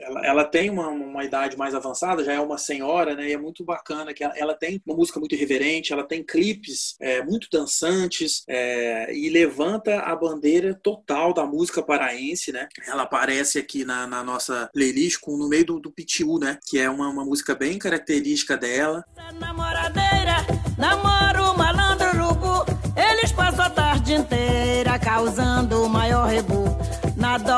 ela, 0.00 0.26
ela 0.26 0.44
tem 0.44 0.70
uma, 0.70 0.88
uma 0.88 1.24
idade 1.24 1.56
mais 1.56 1.74
avançada, 1.74 2.24
já 2.24 2.32
é 2.32 2.40
uma 2.40 2.58
senhora, 2.58 3.14
né? 3.14 3.28
E 3.28 3.32
é 3.32 3.38
muito 3.38 3.64
bacana 3.64 4.14
que 4.14 4.24
ela, 4.24 4.34
ela 4.36 4.54
tem 4.54 4.80
uma 4.86 4.96
música 4.96 5.18
muito 5.18 5.34
irreverente, 5.34 5.92
ela 5.92 6.04
tem 6.04 6.22
clipes 6.22 6.96
é, 7.00 7.22
muito 7.22 7.48
dançantes 7.50 8.42
é, 8.48 9.14
e 9.14 9.28
levanta 9.28 10.00
a 10.00 10.14
bandeira 10.14 10.74
total 10.74 11.32
da 11.32 11.44
música 11.44 11.82
paraense, 11.82 12.52
né? 12.52 12.68
Ela 12.86 13.02
aparece 13.02 13.58
aqui 13.58 13.84
na, 13.84 14.06
na 14.06 14.22
nossa 14.22 14.68
playlist 14.72 15.20
com, 15.20 15.36
no 15.36 15.48
meio 15.48 15.64
do, 15.64 15.80
do 15.80 15.92
Pitiu, 15.92 16.38
né? 16.38 16.58
Que 16.68 16.78
é 16.78 16.88
uma, 16.88 17.08
uma 17.08 17.24
música 17.24 17.54
bem 17.54 17.78
característica 17.78 18.56
dela. 18.56 19.04
Namoradeira, 19.38 20.36
namoro 20.78 21.56
malandro 21.56 22.08
urubu, 22.10 22.64
eles 22.96 23.32
passam 23.32 23.64
a 23.64 23.70
tarde 23.70 24.14
inteira 24.14 24.98
causando 24.98 25.72
rebu. 25.72 26.01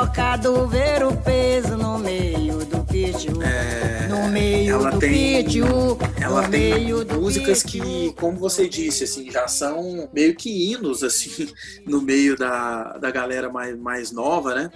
Na 0.05 0.11
doca 0.11 0.37
do 0.37 0.69
ver 0.69 1.03
o 1.03 1.17
peso 1.17 1.79
no 1.79 1.99
meio 1.99 2.63
do 2.67 2.85
pitiu. 2.85 3.41
É, 3.43 4.07
no 4.07 4.29
meio 4.29 4.75
ela 4.75 4.91
do 4.91 4.99
tem, 4.99 5.43
pitiu. 5.43 5.99
Ela 6.21 6.47
tem 6.47 6.93
músicas 7.19 7.63
que, 7.63 8.13
como 8.13 8.39
você 8.39 8.69
disse, 8.69 9.05
assim, 9.05 9.31
já 9.31 9.49
são 9.49 10.07
meio 10.13 10.35
que 10.35 10.71
hinos, 10.71 11.03
assim, 11.03 11.49
no 11.89 12.03
meio 12.03 12.37
da, 12.37 12.99
da 12.99 13.11
galera 13.11 13.49
mais, 13.49 13.79
mais 13.79 14.13
nova, 14.13 14.55
né? 14.55 14.71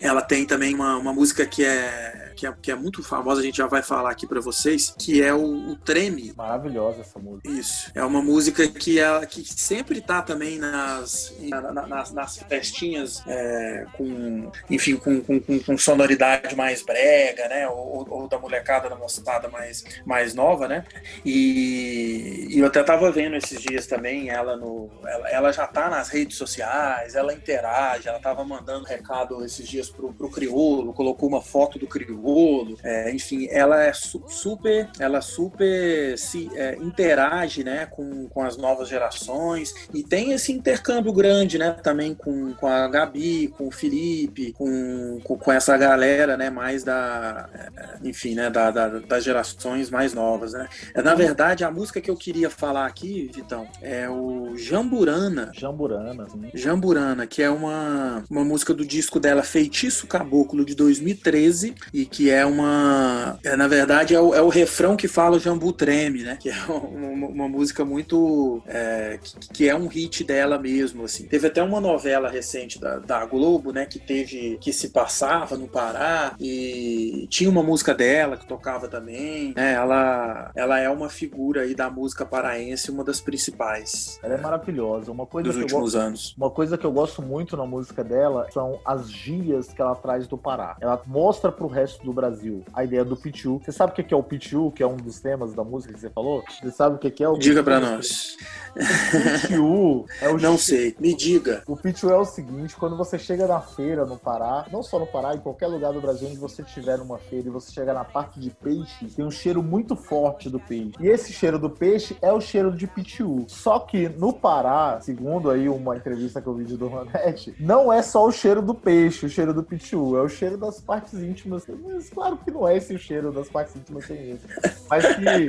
Ela 0.00 0.20
tem 0.20 0.44
também 0.44 0.74
uma, 0.74 0.96
uma 0.96 1.12
música 1.12 1.46
que 1.46 1.64
é 1.64 2.31
que 2.34 2.46
é, 2.46 2.54
que 2.60 2.70
é 2.70 2.74
muito 2.74 3.02
famosa, 3.02 3.40
a 3.40 3.44
gente 3.44 3.58
já 3.58 3.66
vai 3.66 3.82
falar 3.82 4.10
aqui 4.10 4.26
para 4.26 4.40
vocês, 4.40 4.94
que 4.98 5.22
é 5.22 5.32
o, 5.34 5.70
o, 5.70 5.76
Treme. 5.76 6.32
Maravilhosa 6.36 7.00
essa 7.00 7.18
música. 7.18 7.48
Isso. 7.48 7.90
É 7.94 8.04
uma 8.04 8.22
música 8.22 8.66
que, 8.68 8.98
é, 8.98 9.26
que 9.26 9.44
sempre 9.44 10.00
tá 10.00 10.22
também 10.22 10.58
nas, 10.58 11.34
na, 11.40 11.86
nas, 11.86 12.12
nas 12.12 12.36
festinhas 12.36 13.22
é, 13.26 13.86
com, 13.92 14.50
enfim, 14.70 14.96
com, 14.96 15.20
com, 15.20 15.40
com, 15.40 15.78
sonoridade 15.78 16.54
mais 16.54 16.82
brega, 16.82 17.48
né? 17.48 17.68
Ou, 17.68 18.06
ou, 18.08 18.28
da 18.28 18.38
molecada, 18.38 18.88
da 18.88 18.96
moçada 18.96 19.48
mais, 19.48 19.84
mais 20.04 20.34
nova, 20.34 20.68
né? 20.68 20.84
E, 21.24 22.48
e 22.50 22.58
eu 22.58 22.66
até 22.66 22.82
tava 22.82 23.10
vendo 23.10 23.36
esses 23.36 23.60
dias 23.60 23.86
também 23.86 24.30
ela 24.30 24.56
no. 24.56 24.90
Ela, 25.04 25.28
ela 25.30 25.52
já 25.52 25.66
tá 25.66 25.88
nas 25.88 26.08
redes 26.08 26.36
sociais, 26.36 27.14
ela 27.14 27.32
interage, 27.32 28.08
ela 28.08 28.20
tava 28.20 28.44
mandando 28.44 28.84
recado 28.84 29.44
esses 29.44 29.66
dias 29.66 29.90
pro, 29.90 30.12
pro 30.12 30.30
Criolo, 30.30 30.92
colocou 30.92 31.28
uma 31.28 31.42
foto 31.42 31.78
do 31.78 31.86
Criolo 31.86 32.21
bolo, 32.22 32.78
é, 32.82 33.12
enfim, 33.12 33.48
ela 33.50 33.82
é 33.82 33.92
su 33.92 34.22
super, 34.28 34.88
ela 34.98 35.20
super 35.20 36.16
se 36.16 36.48
é, 36.54 36.76
interage, 36.76 37.64
né, 37.64 37.86
com, 37.86 38.28
com 38.28 38.42
as 38.42 38.56
novas 38.56 38.88
gerações 38.88 39.74
e 39.92 40.02
tem 40.02 40.32
esse 40.32 40.52
intercâmbio 40.52 41.12
grande, 41.12 41.58
né, 41.58 41.72
também 41.82 42.14
com, 42.14 42.54
com 42.54 42.66
a 42.66 42.86
Gabi, 42.86 43.48
com 43.48 43.66
o 43.66 43.70
Felipe, 43.70 44.52
com, 44.52 45.18
com, 45.24 45.36
com 45.36 45.52
essa 45.52 45.76
galera, 45.76 46.36
né, 46.36 46.48
mais 46.48 46.84
da, 46.84 47.48
é, 47.52 48.08
enfim, 48.08 48.34
né, 48.34 48.48
da, 48.48 48.70
da, 48.70 48.88
das 49.00 49.24
gerações 49.24 49.90
mais 49.90 50.14
novas, 50.14 50.52
né. 50.52 50.68
Na 50.94 51.14
verdade, 51.14 51.64
a 51.64 51.70
música 51.70 52.00
que 52.00 52.10
eu 52.10 52.16
queria 52.16 52.48
falar 52.48 52.86
aqui, 52.86 53.30
Vitão, 53.34 53.66
é 53.80 54.08
o 54.08 54.56
Jamburana. 54.56 55.50
Jamburana, 55.52 56.28
sim. 56.28 56.50
Jamburana, 56.54 57.26
que 57.26 57.42
é 57.42 57.50
uma, 57.50 58.24
uma 58.30 58.44
música 58.44 58.72
do 58.72 58.84
disco 58.84 59.18
dela 59.18 59.42
Feitiço 59.42 60.06
Caboclo 60.06 60.64
de 60.64 60.74
2013 60.74 61.74
e 61.92 62.06
que 62.12 62.30
é 62.30 62.44
uma. 62.44 63.38
É, 63.42 63.56
na 63.56 63.66
verdade, 63.66 64.14
é 64.14 64.20
o, 64.20 64.34
é 64.34 64.42
o, 64.42 64.48
refrão 64.48 64.94
que 64.96 65.08
fala 65.08 65.36
o 65.36 65.40
Jambu 65.40 65.72
Treme, 65.72 66.22
né? 66.22 66.36
Que 66.38 66.50
é 66.50 66.56
uma, 66.68 67.26
uma 67.26 67.48
música 67.48 67.84
muito. 67.84 68.62
É, 68.66 69.18
que, 69.22 69.48
que, 69.48 69.68
é 69.68 69.74
um 69.74 69.86
hit 69.86 70.22
dela 70.22 70.58
mesmo, 70.58 71.04
assim. 71.04 71.26
Teve 71.26 71.46
até 71.46 71.62
uma 71.62 71.80
novela 71.80 72.28
recente 72.28 72.78
da, 72.78 72.98
da 72.98 73.24
Globo, 73.24 73.72
né? 73.72 73.86
Que 73.86 73.98
teve. 73.98 74.58
que 74.60 74.72
se 74.72 74.90
passava 74.90 75.56
no 75.56 75.66
Pará 75.66 76.34
e 76.38 77.26
tinha 77.30 77.48
uma 77.48 77.62
música 77.62 77.94
dela 77.94 78.36
que 78.36 78.46
tocava 78.46 78.86
também. 78.88 79.54
Né? 79.56 79.72
Ela, 79.72 80.52
ela 80.54 80.78
é 80.78 80.90
uma 80.90 81.08
figura 81.08 81.62
aí 81.62 81.74
da 81.74 81.88
música 81.88 82.26
paraense, 82.26 82.90
uma 82.90 83.02
das 83.02 83.20
principais. 83.20 84.18
Ela 84.22 84.34
é 84.34 84.40
maravilhosa. 84.40 85.10
Uma 85.10 85.26
coisa 85.26 85.48
dos 85.48 85.56
últimos 85.56 85.94
gosto, 85.94 85.98
anos. 85.98 86.34
Uma 86.36 86.50
coisa 86.50 86.76
que 86.76 86.84
eu 86.84 86.92
gosto 86.92 87.22
muito 87.22 87.56
na 87.56 87.64
música 87.64 88.04
dela 88.04 88.46
são 88.52 88.78
as 88.84 89.10
gírias 89.10 89.72
que 89.72 89.80
ela 89.80 89.94
traz 89.94 90.26
do 90.26 90.36
Pará. 90.36 90.76
Ela 90.80 91.00
mostra 91.06 91.50
pro 91.50 91.66
resto 91.66 92.01
do 92.04 92.12
Brasil 92.12 92.64
a 92.72 92.84
ideia 92.84 93.04
do 93.04 93.16
PTU. 93.16 93.60
Você 93.62 93.72
sabe 93.72 93.92
o 93.92 93.94
que 93.94 94.12
é 94.12 94.16
o 94.16 94.22
PTU, 94.22 94.72
que 94.72 94.82
é 94.82 94.86
um 94.86 94.96
dos 94.96 95.20
temas 95.20 95.54
da 95.54 95.64
música 95.64 95.94
que 95.94 96.00
você 96.00 96.10
falou? 96.10 96.42
Você 96.48 96.70
sabe 96.70 96.96
o 96.96 96.98
que 96.98 97.22
é 97.22 97.28
o 97.28 97.36
Diga 97.36 97.62
para 97.62 97.80
nós. 97.80 98.36
O 98.74 99.48
PTU 99.48 100.06
é 100.20 100.28
o 100.28 100.38
Não 100.42 100.58
sei, 100.58 100.94
me 100.98 101.14
diga. 101.14 101.62
O 101.66 101.76
PTU 101.76 102.10
é 102.10 102.16
o 102.16 102.24
seguinte, 102.24 102.74
quando 102.76 102.96
você 102.96 103.18
chega 103.18 103.46
na 103.46 103.60
feira 103.60 104.04
no 104.04 104.16
Pará, 104.16 104.66
não 104.72 104.82
só 104.82 104.98
no 104.98 105.06
Pará, 105.06 105.34
em 105.34 105.38
qualquer 105.38 105.66
lugar 105.66 105.92
do 105.92 106.00
Brasil 106.00 106.28
onde 106.28 106.38
você 106.38 106.62
estiver 106.62 106.98
numa 106.98 107.18
feira 107.18 107.48
e 107.48 107.50
você 107.50 107.70
chega 107.70 107.92
na 107.92 108.04
parte 108.04 108.40
de 108.40 108.50
peixe, 108.50 109.06
tem 109.14 109.24
um 109.24 109.30
cheiro 109.30 109.62
muito 109.62 109.94
forte 109.94 110.48
do 110.50 110.58
peixe. 110.58 110.92
E 111.00 111.06
esse 111.06 111.32
cheiro 111.32 111.58
do 111.58 111.70
peixe 111.70 112.16
é 112.20 112.32
o 112.32 112.40
cheiro 112.40 112.72
de 112.72 112.86
PTU. 112.86 113.44
Só 113.48 113.78
que 113.78 114.08
no 114.08 114.32
Pará, 114.32 115.00
segundo 115.00 115.50
aí 115.50 115.68
uma 115.68 115.96
entrevista 115.96 116.40
que 116.40 116.46
eu 116.46 116.54
vi 116.54 116.64
de 116.64 116.76
Dona 116.76 117.04
Nete, 117.04 117.54
não 117.60 117.92
é 117.92 118.02
só 118.02 118.26
o 118.26 118.32
cheiro 118.32 118.62
do 118.62 118.74
peixe, 118.74 119.26
o 119.26 119.28
cheiro 119.28 119.54
do 119.54 119.62
PTU, 119.62 120.16
é 120.16 120.22
o 120.22 120.28
cheiro 120.28 120.56
das 120.56 120.80
partes 120.80 121.14
íntimas 121.14 121.64
mas 121.92 122.10
claro 122.10 122.36
que 122.38 122.50
não 122.50 122.66
é 122.66 122.76
esse 122.76 122.94
o 122.94 122.98
cheiro 122.98 123.30
das 123.32 123.48
partes 123.48 123.76
íntimas 123.76 124.06
sem 124.06 124.32
isso. 124.32 124.46
Mas 124.88 125.04
que, 125.14 125.48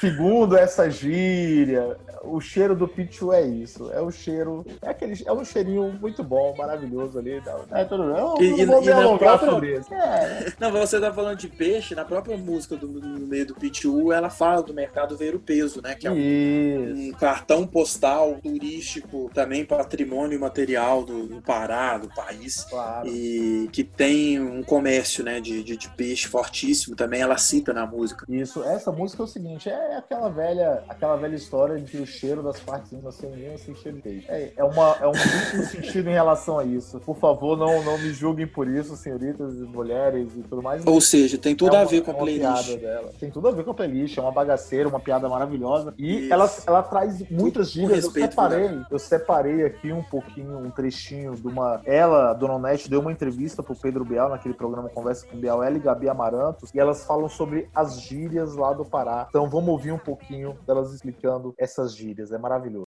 segundo 0.00 0.56
essa 0.56 0.90
gíria, 0.90 1.96
o 2.24 2.40
cheiro 2.40 2.74
do 2.74 2.86
Pichu 2.86 3.32
é 3.32 3.42
isso. 3.42 3.90
É 3.92 4.00
o 4.00 4.10
cheiro. 4.10 4.64
É, 4.80 4.90
aquele, 4.90 5.20
é 5.24 5.32
um 5.32 5.44
cheirinho 5.44 5.92
muito 6.00 6.22
bom, 6.22 6.54
maravilhoso 6.56 7.18
ali. 7.18 7.42
É 7.70 7.84
tudo 7.84 8.04
bem. 8.04 8.50
Eu 8.50 8.58
e, 8.58 8.66
não 8.66 8.74
vou 8.74 8.82
e, 8.82 8.86
me 8.86 8.92
alongar 8.92 9.38
própria... 9.38 9.50
sobre 9.50 9.78
isso. 9.78 9.94
É. 9.94 10.52
Não, 10.58 10.70
você 10.70 11.00
tá 11.00 11.12
falando 11.12 11.38
de 11.38 11.48
peixe, 11.48 11.94
na 11.94 12.04
própria 12.04 12.36
música 12.36 12.76
do, 12.76 12.86
no 12.86 13.26
meio 13.26 13.46
do 13.46 13.54
Pichu, 13.54 14.12
ela 14.12 14.30
fala 14.30 14.62
do 14.62 14.72
mercado 14.72 15.16
ver 15.16 15.34
o 15.34 15.40
peso, 15.40 15.80
né? 15.82 15.94
Que 15.94 16.06
é 16.06 16.10
um, 16.10 17.08
um, 17.08 17.12
cartão 17.12 17.66
postal 17.66 18.38
turístico, 18.42 19.30
também 19.34 19.64
patrimônio 19.64 20.38
material 20.38 21.04
do, 21.04 21.26
do 21.26 21.42
Pará, 21.42 21.98
do 21.98 22.08
país. 22.08 22.64
Claro. 22.64 23.08
E 23.08 23.68
que 23.72 23.82
tem 23.82 24.40
um 24.40 24.62
comércio 24.62 25.24
né, 25.24 25.40
de, 25.40 25.62
de, 25.62 25.76
de, 25.76 25.88
peixe 25.90 26.28
fortíssimo 26.28 26.94
também, 26.94 27.20
ela 27.20 27.36
cita 27.36 27.72
na 27.72 27.86
música. 27.86 28.24
Isso, 28.28 28.62
essa 28.62 28.92
música 28.92 29.22
é 29.22 29.24
o 29.24 29.28
seguinte, 29.28 29.68
é 29.68 29.96
aquela 29.96 30.28
velha, 30.28 30.84
aquela 30.88 31.16
velha 31.16 31.34
história 31.34 31.78
de 31.78 31.90
que 31.90 31.96
o 31.98 32.06
cheiro 32.12 32.42
das 32.42 32.60
partes 32.60 32.92
íntimas 32.92 33.14
sem 33.14 33.30
nenhum 33.30 33.58
sentido 33.58 34.00
de 34.00 34.24
é, 34.28 34.52
é, 34.56 34.64
uma, 34.64 34.96
é 35.00 35.06
um 35.06 35.12
duplo 35.12 35.62
sentido 35.64 36.08
em 36.08 36.12
relação 36.12 36.58
a 36.58 36.64
isso. 36.64 37.00
Por 37.00 37.16
favor, 37.16 37.56
não, 37.56 37.82
não 37.82 37.98
me 37.98 38.12
julguem 38.12 38.46
por 38.46 38.68
isso, 38.68 38.96
senhoritas 38.96 39.54
e 39.54 39.62
mulheres 39.62 40.28
e 40.36 40.42
tudo 40.42 40.62
mais. 40.62 40.84
Ou 40.86 41.00
seja, 41.00 41.38
tem 41.38 41.54
tudo 41.54 41.74
é 41.74 41.78
uma, 41.78 41.84
a 41.84 41.88
ver 41.88 42.02
com 42.02 42.10
a 42.10 42.14
é 42.14 42.18
playlist. 42.18 42.78
Tem 43.18 43.30
tudo 43.30 43.48
a 43.48 43.50
ver 43.50 43.64
com 43.64 43.70
a 43.70 43.74
playlist, 43.74 44.18
é 44.18 44.20
uma 44.20 44.32
bagaceira, 44.32 44.88
uma 44.88 45.00
piada 45.00 45.28
maravilhosa. 45.28 45.94
E 45.98 46.30
ela, 46.30 46.50
ela 46.66 46.82
traz 46.82 47.22
muitas 47.30 47.70
gírias. 47.70 48.04
Eu 48.04 48.10
separei, 48.10 48.70
eu 48.90 48.98
separei 48.98 49.64
aqui 49.64 49.92
um 49.92 50.02
pouquinho, 50.02 50.58
um 50.58 50.70
trechinho 50.70 51.34
de 51.34 51.46
uma. 51.46 51.80
Ela, 51.84 52.30
a 52.30 52.34
Dona 52.34 52.54
Onete, 52.54 52.88
deu 52.88 53.00
uma 53.00 53.12
entrevista 53.12 53.62
pro 53.62 53.74
Pedro 53.74 54.04
Bial 54.04 54.28
naquele 54.28 54.54
programa 54.54 54.88
Conversa 54.88 55.26
com 55.26 55.36
Bial, 55.36 55.62
ela 55.62 55.76
e 55.76 55.80
Gabi 55.80 56.08
Amarantos, 56.08 56.70
e 56.74 56.78
elas 56.78 57.04
falam 57.04 57.28
sobre 57.28 57.68
as 57.74 58.00
gírias 58.00 58.54
lá 58.54 58.72
do 58.72 58.84
Pará. 58.84 59.26
Então 59.28 59.48
vamos 59.48 59.68
ouvir 59.68 59.92
um 59.92 59.98
pouquinho 59.98 60.56
delas 60.66 60.92
explicando 60.92 61.54
essas 61.58 61.94
gírias. 61.94 62.01
É 62.10 62.38
maravilhoso. 62.38 62.86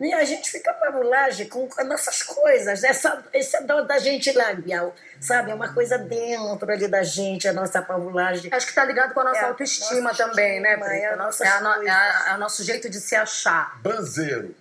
E 0.00 0.12
a 0.12 0.24
gente 0.24 0.50
fica 0.50 0.72
pavulagem 0.72 1.48
com 1.48 1.68
as 1.78 1.86
nossas 1.86 2.22
coisas. 2.22 2.82
Essa, 2.82 3.24
esse 3.32 3.56
é 3.56 3.62
da 3.62 3.98
gente 3.98 4.32
lá, 4.32 4.52
Bial. 4.52 4.94
Sabe? 5.20 5.52
É 5.52 5.54
uma 5.54 5.72
coisa 5.72 5.96
dentro 5.96 6.70
ali 6.70 6.88
da 6.88 7.02
gente, 7.04 7.46
a 7.46 7.52
nossa 7.52 7.80
pavulagem. 7.80 8.50
Acho 8.52 8.66
que 8.66 8.74
tá 8.74 8.84
ligado 8.84 9.14
com 9.14 9.20
a 9.20 9.24
nossa 9.24 9.40
é, 9.40 9.44
autoestima 9.44 10.10
nossa 10.10 10.28
também, 10.28 10.60
né? 10.60 10.72
É, 10.72 11.12
a 11.12 11.16
nossa, 11.16 11.46
é, 11.46 11.60
no, 11.60 11.68
é, 11.84 11.90
a, 11.90 12.26
é 12.30 12.34
o 12.34 12.38
nosso 12.38 12.64
jeito 12.64 12.90
de 12.90 13.00
se 13.00 13.14
achar. 13.14 13.80
Banzeiro. 13.82 14.54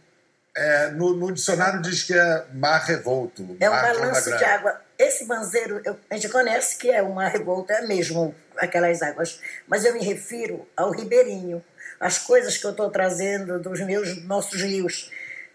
É, 0.56 0.90
no, 0.92 1.16
no, 1.16 1.32
dicionário 1.32 1.82
diz 1.82 2.04
que 2.04 2.14
é 2.14 2.46
mar 2.54 2.84
revolto. 2.84 3.58
É 3.60 3.68
um 3.68 3.74
balanço 3.74 4.38
de 4.38 4.44
água. 4.46 4.80
Esse 5.00 5.26
banzeiro, 5.26 5.82
eu, 5.84 6.00
a 6.12 6.16
gente 6.16 6.30
conhece 6.30 6.78
que 6.78 6.92
é 6.92 7.02
um 7.02 7.14
mar 7.14 7.32
revolto, 7.32 7.74
é 7.74 7.82
mesmo 7.82 8.36
aquelas 8.58 9.02
águas. 9.02 9.42
Mas 9.68 9.84
eu 9.84 9.94
me 9.94 10.04
refiro 10.04 10.68
ao 10.78 10.92
ribeirinho. 10.92 11.64
As 12.04 12.18
coisas 12.18 12.58
que 12.58 12.66
eu 12.66 12.72
estou 12.72 12.92
trazendo 12.92 13.58
dos 13.58 13.80
meus 13.80 14.22
nossos 14.26 14.62
rios 14.62 15.10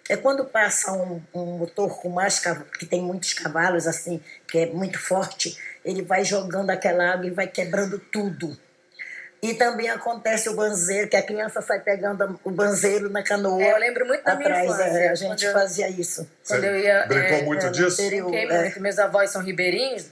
é 0.09 0.16
quando 0.16 0.46
passa 0.46 0.90
um, 0.92 1.20
um 1.34 1.59
motor 1.59 2.01
com 2.01 2.09
mais 2.09 2.40
que 2.78 2.86
tem 2.86 3.03
muitos 3.03 3.34
cavalos 3.34 3.86
assim, 3.86 4.18
que 4.51 4.61
é 4.61 4.66
muito 4.66 4.99
forte, 4.99 5.59
ele 5.84 6.01
vai 6.01 6.24
jogando 6.24 6.70
aquela 6.70 7.12
água 7.12 7.26
e 7.26 7.30
vai 7.30 7.46
quebrando 7.46 7.99
tudo. 7.99 8.57
E 9.42 9.53
também 9.53 9.90
acontece 9.90 10.49
o 10.49 10.57
banzeiro, 10.57 11.11
que 11.11 11.16
a 11.16 11.22
criança 11.22 11.61
sai 11.61 11.80
pegando 11.80 12.40
o 12.42 12.51
banzeiro 12.51 13.11
na 13.11 13.22
canoa. 13.22 13.62
É, 13.62 13.72
eu 13.72 13.76
lembro 13.76 14.07
muito 14.07 14.24
da 14.24 14.32
atrás, 14.32 14.62
minha 14.62 14.74
infância. 14.74 14.99
É, 14.99 15.09
a 15.11 15.14
gente 15.14 15.44
eu, 15.44 15.53
fazia 15.53 15.90
isso. 15.90 16.26
Quando 16.46 16.64
eu 16.64 16.80
ia, 16.80 17.05
brincou 17.07 17.38
é, 17.38 17.42
muito 17.42 17.70
disso? 17.70 18.01
Interior, 18.01 18.34
é. 18.34 18.72
Meus 18.78 18.99
avós 18.99 19.28
são 19.28 19.42
ribeirinhos, 19.42 20.07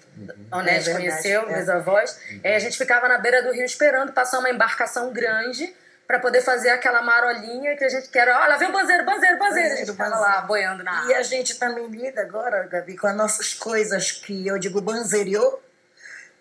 a 0.51 0.59
Onete 0.59 0.91
é 0.91 0.93
conheceu, 0.93 1.49
é. 1.49 1.57
meus 1.57 1.68
avós. 1.70 2.18
Uhum. 2.30 2.41
a 2.45 2.59
gente 2.59 2.76
ficava 2.76 3.09
na 3.09 3.16
beira 3.16 3.43
do 3.43 3.53
rio 3.53 3.64
esperando 3.64 4.12
passar 4.12 4.39
uma 4.39 4.51
embarcação 4.51 5.11
grande 5.14 5.74
para 6.07 6.21
poder 6.21 6.41
fazer 6.41 6.71
aquela 6.71 7.03
marolinha 7.03 7.77
que 7.77 7.85
a 7.85 7.89
gente 7.89 8.09
quer. 8.09 8.29
Olha, 8.29 8.57
vem 8.57 8.69
o 8.69 8.73
banzeiro, 8.73 9.05
banzeiro, 9.05 9.39
banzeiro. 9.39 9.75
A 9.75 9.77
gente 9.77 9.91
ficava 9.91 10.17
lá 10.17 10.41
boiando 10.43 10.85
na 10.85 11.01
água. 11.01 11.13
E 11.13 11.15
a 11.15 11.23
gente 11.23 11.59
também 11.59 11.87
lida 11.89 12.21
agora, 12.21 12.67
Gabi, 12.67 12.97
com 12.97 13.09
as 13.09 13.17
nossas 13.17 13.55
coisas 13.55 14.13
que 14.13 14.47
eu 14.47 14.59
digo 14.59 14.81
banzeiriou. 14.81 15.63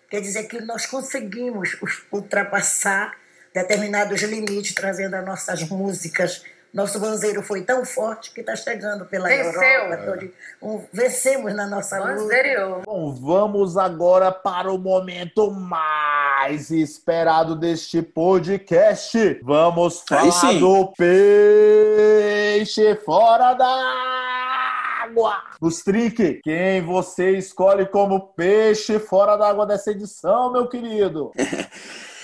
Quer 0.08 0.20
dizer 0.20 0.44
que 0.44 0.60
nós 0.60 0.86
conseguimos 0.86 1.76
ultrapassar 2.12 3.16
determinados 3.52 4.22
limites 4.22 4.72
trazendo 4.74 5.14
as 5.14 5.24
nossas 5.24 5.62
músicas. 5.64 6.44
Nosso 6.76 7.00
banzeiro 7.00 7.42
foi 7.42 7.62
tão 7.62 7.86
forte 7.86 8.34
que 8.34 8.40
está 8.40 8.54
chegando 8.54 9.06
pela 9.06 9.26
Venceu. 9.28 9.62
Europa. 9.62 10.28
Um, 10.60 10.84
vencemos 10.92 11.54
na 11.54 11.66
nossa 11.66 11.98
Banzeiro. 11.98 12.68
luta. 12.68 12.82
Bom, 12.84 13.14
vamos 13.14 13.78
agora 13.78 14.30
para 14.30 14.70
o 14.70 14.76
momento 14.76 15.50
mais 15.50 16.70
esperado 16.70 17.56
deste 17.56 18.02
podcast. 18.02 19.40
Vamos 19.42 20.04
falar 20.06 20.52
do 20.60 20.92
peixe 20.98 22.94
fora 22.96 23.54
da 23.54 25.02
água. 25.02 25.44
Nos 25.58 25.78
trinque, 25.78 26.42
quem 26.44 26.84
você 26.84 27.38
escolhe 27.38 27.86
como 27.86 28.34
peixe 28.34 28.98
fora 28.98 29.34
da 29.38 29.48
água 29.48 29.64
dessa 29.64 29.92
edição, 29.92 30.52
meu 30.52 30.68
querido? 30.68 31.32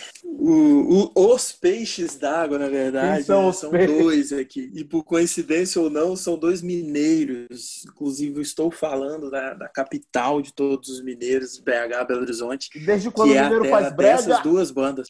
O, 0.44 1.12
o, 1.14 1.34
os 1.34 1.52
peixes 1.52 2.16
d'água, 2.16 2.58
na 2.58 2.68
verdade, 2.68 3.22
são, 3.22 3.46
né? 3.46 3.52
são 3.52 3.70
dois 3.70 4.32
aqui. 4.32 4.72
E 4.74 4.82
por 4.82 5.04
coincidência 5.04 5.80
ou 5.80 5.88
não, 5.88 6.16
são 6.16 6.36
dois 6.36 6.60
mineiros. 6.60 7.84
Inclusive, 7.86 8.38
eu 8.38 8.42
estou 8.42 8.68
falando 8.68 9.30
da, 9.30 9.54
da 9.54 9.68
capital 9.68 10.42
de 10.42 10.52
todos 10.52 10.88
os 10.88 11.00
mineiros, 11.00 11.58
BH, 11.58 12.08
Belo 12.08 12.22
Horizonte. 12.22 12.70
Desde 12.84 13.08
quando 13.12 13.30
o 13.30 13.34
mineiro 13.34 13.64
é 13.64 13.68
terra 13.68 13.80
faz 13.80 13.94
brega? 13.94 14.16
dessas 14.16 14.42
duas 14.42 14.72
bandas. 14.72 15.08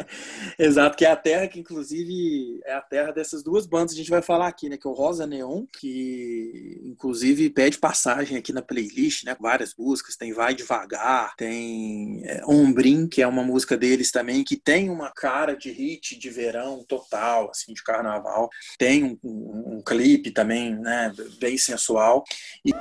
Exato, 0.58 0.96
que 0.96 1.04
é 1.04 1.10
a 1.10 1.16
terra 1.16 1.48
que, 1.48 1.60
inclusive, 1.60 2.62
é 2.64 2.72
a 2.72 2.80
terra 2.80 3.12
dessas 3.12 3.42
duas 3.42 3.66
bandas. 3.66 3.92
A 3.92 3.96
gente 3.96 4.10
vai 4.10 4.22
falar 4.22 4.46
aqui, 4.46 4.70
né? 4.70 4.78
Que 4.78 4.86
é 4.86 4.90
o 4.90 4.94
Rosa 4.94 5.26
Neon, 5.26 5.66
que, 5.78 6.80
inclusive, 6.82 7.50
pede 7.50 7.76
passagem 7.76 8.38
aqui 8.38 8.54
na 8.54 8.62
playlist, 8.62 9.24
né? 9.24 9.36
Várias 9.38 9.74
músicas. 9.78 10.16
Tem 10.16 10.32
Vai 10.32 10.54
Devagar, 10.54 11.36
tem 11.36 12.22
é, 12.24 12.40
Ombrim, 12.46 13.06
que 13.06 13.20
é 13.20 13.26
uma 13.26 13.44
música 13.44 13.76
deles 13.76 14.10
também, 14.10 14.42
que 14.42 14.61
tem 14.64 14.90
uma 14.90 15.10
cara 15.10 15.56
de 15.56 15.70
hit 15.70 16.18
de 16.18 16.30
verão 16.30 16.84
total, 16.84 17.50
assim, 17.50 17.72
de 17.72 17.82
carnaval. 17.82 18.48
Tem 18.78 19.04
um, 19.04 19.18
um, 19.22 19.76
um 19.76 19.82
clipe 19.82 20.30
também, 20.30 20.74
né, 20.74 21.12
bem 21.38 21.56
sensual. 21.58 22.24
E... 22.64 22.72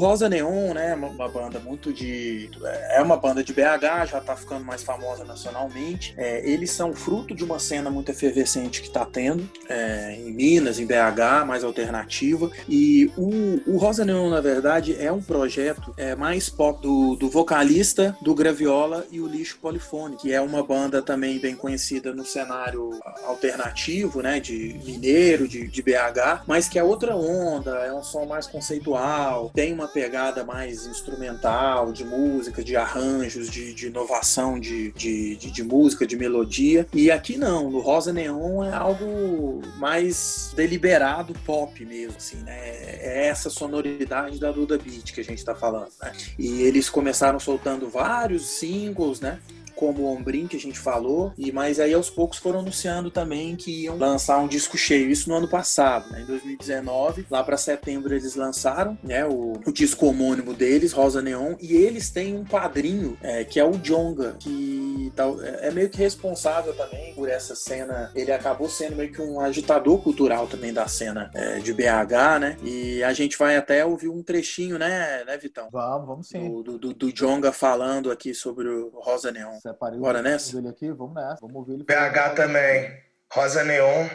Rosa 0.00 0.28
Neon, 0.28 0.74
né, 0.74 0.94
uma 0.94 1.28
banda 1.28 1.60
muito 1.60 1.92
de. 1.92 2.50
É 2.90 3.02
uma 3.02 3.16
banda 3.16 3.44
de 3.44 3.52
BH, 3.52 4.06
já 4.10 4.20
tá 4.20 4.34
ficando 4.34 4.64
mais 4.64 4.82
famosa 4.82 5.24
nacionalmente. 5.24 6.14
É, 6.16 6.48
eles 6.48 6.70
são 6.70 6.94
fruto 6.94 7.34
de 7.34 7.44
uma 7.44 7.58
cena 7.58 7.90
muito 7.90 8.10
efervescente 8.10 8.82
que 8.82 8.90
tá 8.90 9.04
tendo 9.04 9.48
é, 9.68 10.16
em 10.16 10.32
Minas, 10.32 10.78
em 10.78 10.86
BH, 10.86 11.46
mais 11.46 11.62
alternativa. 11.62 12.50
E 12.68 13.10
o, 13.16 13.60
o 13.66 13.76
Rosa 13.76 14.04
Neon, 14.04 14.30
na 14.30 14.40
verdade, 14.40 14.96
é 14.98 15.12
um 15.12 15.20
projeto 15.20 15.94
é, 15.96 16.14
mais 16.14 16.48
pop 16.48 16.80
do, 16.80 17.16
do 17.16 17.28
vocalista 17.28 18.16
do 18.22 18.34
Graviola 18.34 19.06
e 19.10 19.20
o 19.20 19.26
Lixo 19.26 19.58
Polifone, 19.60 20.16
que 20.16 20.32
é 20.32 20.40
uma 20.40 20.62
banda 20.62 21.02
também 21.02 21.38
bem 21.38 21.54
conhecida 21.54 22.14
no 22.14 22.24
cenário 22.24 22.98
alternativo, 23.26 24.22
né, 24.22 24.40
de 24.40 24.80
mineiro, 24.84 25.46
de, 25.46 25.68
de 25.68 25.82
BH, 25.82 26.44
mas 26.46 26.68
que 26.68 26.78
é 26.78 26.82
outra 26.82 27.14
onda, 27.14 27.70
é 27.84 27.92
um 27.92 28.02
som 28.02 28.24
mais 28.24 28.46
conceitual, 28.46 29.50
tem 29.54 29.72
uma 29.72 29.88
pegada 29.92 30.44
mais 30.44 30.86
instrumental, 30.86 31.92
de 31.92 32.04
música, 32.04 32.62
de 32.62 32.76
arranjos, 32.76 33.50
de, 33.50 33.74
de 33.74 33.86
inovação 33.86 34.58
de, 34.58 34.92
de, 34.92 35.36
de, 35.36 35.62
música, 35.62 36.06
de 36.06 36.16
melodia. 36.16 36.86
E 36.92 37.10
aqui 37.10 37.36
não, 37.36 37.70
no 37.70 37.80
Rosa 37.80 38.12
Neon 38.12 38.64
é 38.64 38.72
algo 38.72 39.60
mais 39.78 40.52
deliberado 40.56 41.34
pop 41.44 41.84
mesmo, 41.84 42.16
assim, 42.16 42.38
né? 42.38 42.58
É 42.58 43.26
essa 43.28 43.50
sonoridade 43.50 44.38
da 44.38 44.50
Duda 44.50 44.78
Beat 44.78 45.12
que 45.12 45.20
a 45.20 45.24
gente 45.24 45.44
tá 45.44 45.54
falando, 45.54 45.90
né? 46.02 46.12
E 46.38 46.62
eles 46.62 46.88
começaram 46.88 47.38
soltando 47.38 47.88
vários 47.88 48.46
singles, 48.46 49.20
né? 49.20 49.38
Como 49.74 50.02
o 50.02 50.06
Ombrim, 50.06 50.46
que 50.46 50.56
a 50.56 50.60
gente 50.60 50.78
falou, 50.78 51.32
e 51.36 51.50
mas 51.52 51.80
aí 51.80 51.92
aos 51.94 52.10
poucos 52.10 52.38
foram 52.38 52.60
anunciando 52.60 53.10
também 53.10 53.56
que 53.56 53.84
iam 53.84 53.96
lançar 53.96 54.38
um 54.38 54.48
disco 54.48 54.76
cheio, 54.76 55.10
isso 55.10 55.28
no 55.28 55.36
ano 55.36 55.48
passado, 55.48 56.10
né, 56.10 56.22
em 56.22 56.26
2019, 56.26 57.26
lá 57.30 57.42
para 57.42 57.56
setembro 57.56 58.14
eles 58.14 58.34
lançaram 58.34 58.98
né, 59.02 59.24
o, 59.24 59.52
o, 59.64 59.72
disco 59.72 60.06
homônimo 60.06 60.54
deles, 60.54 60.92
Rosa 60.92 61.22
Neon, 61.22 61.54
e 61.60 61.74
eles 61.74 62.10
têm 62.10 62.36
um 62.36 62.44
padrinho 62.44 63.16
é, 63.22 63.44
que 63.44 63.58
é 63.58 63.64
o 63.64 63.72
Jonga, 63.78 64.36
que 64.38 65.12
tá, 65.14 65.24
é 65.60 65.70
meio 65.70 65.88
que 65.88 65.98
responsável 65.98 66.74
também 66.74 67.14
por 67.14 67.28
essa 67.28 67.54
cena, 67.54 68.10
ele 68.14 68.32
acabou 68.32 68.68
sendo 68.68 68.96
meio 68.96 69.12
que 69.12 69.22
um 69.22 69.40
agitador 69.40 69.98
cultural 69.98 70.46
também 70.46 70.72
da 70.72 70.86
cena 70.88 71.30
é, 71.34 71.58
de 71.58 71.72
BH, 71.72 72.40
né, 72.40 72.56
e 72.62 73.02
a 73.02 73.12
gente 73.12 73.38
vai 73.38 73.56
até 73.56 73.84
ouvir 73.84 74.08
um 74.08 74.22
trechinho, 74.22 74.78
né, 74.78 75.24
né 75.24 75.36
Vitão? 75.36 75.68
Vamos, 75.70 76.06
vamos 76.06 76.28
sim. 76.28 76.62
Do, 76.62 76.78
do, 76.78 76.94
do 76.94 77.12
Jonga 77.12 77.52
falando 77.52 78.10
aqui 78.10 78.34
sobre 78.34 78.68
o 78.68 78.90
Rosa 78.94 79.30
Neon. 79.30 79.58
Separei 79.60 79.98
Bora 79.98 80.22
nessa? 80.22 80.56
Ele 80.56 80.68
aqui, 80.68 80.90
vamos 80.90 81.14
nessa, 81.14 81.38
vamos 81.40 81.56
ouvir 81.56 81.74
ele. 81.74 81.84
PH 81.84 82.30
também. 82.30 82.98
Rosa 83.32 83.62
Neon 83.62 84.08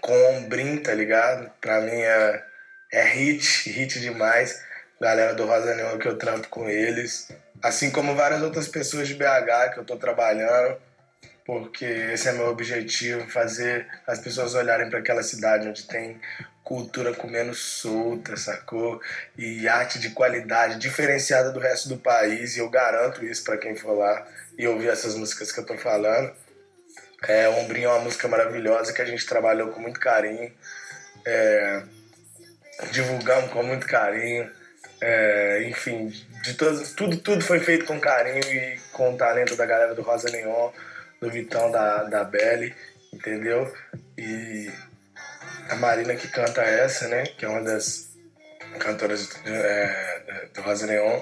com 0.00 0.36
ombrim, 0.36 0.78
tá 0.78 0.94
ligado? 0.94 1.50
Pra 1.60 1.80
mim 1.80 1.90
é, 1.90 2.44
é 2.92 3.02
hit, 3.02 3.68
hit 3.68 4.00
demais. 4.00 4.62
Galera 5.00 5.34
do 5.34 5.44
Rosa 5.44 5.74
Neon 5.74 5.98
que 5.98 6.08
eu 6.08 6.16
trampo 6.16 6.48
com 6.48 6.68
eles. 6.68 7.28
Assim 7.62 7.90
como 7.90 8.14
várias 8.14 8.42
outras 8.42 8.68
pessoas 8.68 9.08
de 9.08 9.14
BH 9.14 9.74
que 9.74 9.80
eu 9.80 9.84
tô 9.84 9.96
trabalhando. 9.96 10.80
porque 11.44 11.84
esse 11.84 12.28
é 12.28 12.32
meu 12.32 12.46
objetivo, 12.48 13.28
fazer 13.28 13.86
as 14.06 14.18
pessoas 14.18 14.54
olharem 14.54 14.88
para 14.88 15.00
aquela 15.00 15.22
cidade 15.22 15.68
onde 15.68 15.86
tem 15.86 16.18
cultura 16.64 17.12
comendo 17.14 17.54
solta, 17.54 18.36
sacou? 18.36 19.00
E 19.36 19.68
arte 19.68 19.98
de 19.98 20.10
qualidade, 20.10 20.78
diferenciada 20.78 21.52
do 21.52 21.60
resto 21.60 21.88
do 21.90 21.98
país, 21.98 22.56
e 22.56 22.60
eu 22.60 22.70
garanto 22.70 23.24
isso 23.24 23.44
para 23.44 23.58
quem 23.58 23.76
for 23.76 23.92
lá 23.92 24.26
e 24.58 24.66
ouvir 24.66 24.88
essas 24.88 25.14
músicas 25.14 25.52
que 25.52 25.60
eu 25.60 25.66
tô 25.66 25.76
falando. 25.76 26.32
É, 27.26 27.48
Ombrinho 27.48 27.88
é 27.88 27.92
uma 27.92 28.04
música 28.04 28.28
maravilhosa 28.28 28.92
que 28.92 29.00
a 29.00 29.06
gente 29.06 29.26
trabalhou 29.26 29.68
com 29.70 29.80
muito 29.80 29.98
carinho, 29.98 30.52
é, 31.26 31.82
divulgamos 32.90 33.50
com 33.50 33.62
muito 33.62 33.86
carinho, 33.86 34.50
é, 35.00 35.62
enfim, 35.68 36.12
de 36.42 36.54
todos, 36.54 36.92
tudo, 36.92 37.16
tudo 37.16 37.42
foi 37.42 37.60
feito 37.60 37.86
com 37.86 37.98
carinho 37.98 38.40
e 38.40 38.78
com 38.92 39.14
o 39.14 39.16
talento 39.16 39.56
da 39.56 39.64
galera 39.64 39.94
do 39.94 40.02
Rosa 40.02 40.30
Neon, 40.30 40.70
do 41.20 41.30
Vitão, 41.30 41.70
da, 41.70 42.04
da 42.04 42.24
Belly, 42.24 42.74
entendeu? 43.12 43.72
E 44.18 44.70
a 45.68 45.76
Marina 45.76 46.14
que 46.14 46.28
canta 46.28 46.62
essa, 46.62 47.08
né? 47.08 47.24
Que 47.24 47.44
é 47.44 47.48
uma 47.48 47.62
das 47.62 48.10
cantoras 48.78 49.30
é, 49.46 50.48
do 50.52 50.60
Rosa 50.60 50.86
Neon. 50.86 51.20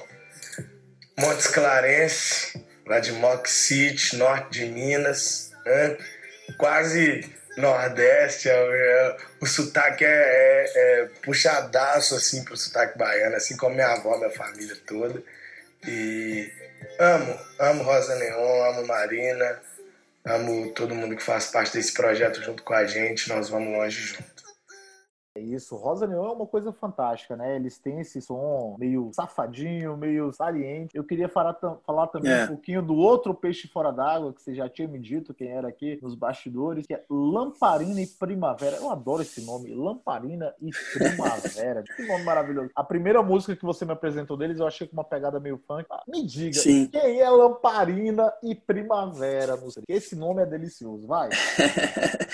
Montes 1.18 1.46
Clarence, 1.46 2.58
lá 2.92 3.00
de 3.00 3.12
Mock 3.12 3.50
City, 3.50 4.16
norte 4.16 4.50
de 4.50 4.66
Minas, 4.66 5.50
né? 5.64 5.96
Quase 6.58 7.24
Nordeste, 7.56 8.50
é, 8.50 8.52
é, 8.52 9.16
o 9.40 9.46
sotaque 9.46 10.04
é, 10.04 10.08
é, 10.08 10.72
é, 10.74 11.08
puxadaço 11.22 12.14
assim 12.14 12.44
pro 12.44 12.56
sotaque 12.56 12.98
baiano, 12.98 13.36
assim 13.36 13.56
como 13.56 13.74
minha 13.74 13.88
avó, 13.88 14.16
minha 14.18 14.30
família 14.30 14.76
toda. 14.86 15.22
E 15.86 16.50
amo, 16.98 17.38
amo 17.58 17.82
Rosa 17.82 18.14
Neon, 18.16 18.70
amo 18.70 18.86
Marina, 18.86 19.60
amo 20.24 20.70
todo 20.72 20.94
mundo 20.94 21.16
que 21.16 21.22
faz 21.22 21.46
parte 21.46 21.72
desse 21.72 21.94
projeto 21.94 22.42
junto 22.42 22.62
com 22.62 22.74
a 22.74 22.84
gente, 22.84 23.28
nós 23.28 23.48
vamos 23.48 23.72
longe 23.72 24.00
junto. 24.00 24.31
É 25.34 25.40
isso, 25.40 25.76
Rosa 25.76 26.06
Neon 26.06 26.26
é 26.26 26.32
uma 26.32 26.46
coisa 26.46 26.72
fantástica, 26.72 27.34
né? 27.34 27.56
Eles 27.56 27.78
têm 27.78 28.00
esse 28.00 28.20
som 28.20 28.76
meio 28.78 29.10
safadinho, 29.14 29.96
meio 29.96 30.30
saliente. 30.30 30.94
Eu 30.94 31.04
queria 31.04 31.26
falar, 31.26 31.56
falar 31.86 32.08
também 32.08 32.30
é. 32.30 32.44
um 32.44 32.48
pouquinho 32.48 32.82
do 32.82 32.94
outro 32.94 33.32
peixe 33.32 33.66
fora 33.66 33.90
d'água, 33.90 34.34
que 34.34 34.42
você 34.42 34.54
já 34.54 34.68
tinha 34.68 34.86
me 34.86 34.98
dito 34.98 35.32
quem 35.32 35.48
era 35.48 35.68
aqui 35.68 35.98
nos 36.02 36.14
bastidores, 36.14 36.86
que 36.86 36.92
é 36.92 37.02
Lamparina 37.08 38.02
e 38.02 38.06
Primavera. 38.06 38.76
Eu 38.76 38.90
adoro 38.90 39.22
esse 39.22 39.40
nome, 39.40 39.74
Lamparina 39.74 40.54
e 40.60 40.70
Primavera. 40.92 41.82
que 41.96 42.06
nome 42.06 42.24
maravilhoso. 42.24 42.70
A 42.76 42.84
primeira 42.84 43.22
música 43.22 43.56
que 43.56 43.64
você 43.64 43.86
me 43.86 43.92
apresentou 43.92 44.36
deles, 44.36 44.60
eu 44.60 44.66
achei 44.66 44.86
com 44.86 44.92
uma 44.92 45.04
pegada 45.04 45.40
meio 45.40 45.58
funk. 45.66 45.86
Ah, 45.90 46.02
me 46.06 46.26
diga, 46.26 46.60
Sim. 46.60 46.88
quem 46.88 47.20
é 47.20 47.30
Lamparina 47.30 48.30
e 48.42 48.54
Primavera? 48.54 49.58
Esse 49.88 50.14
nome 50.14 50.42
é 50.42 50.46
delicioso, 50.46 51.06
vai. 51.06 51.30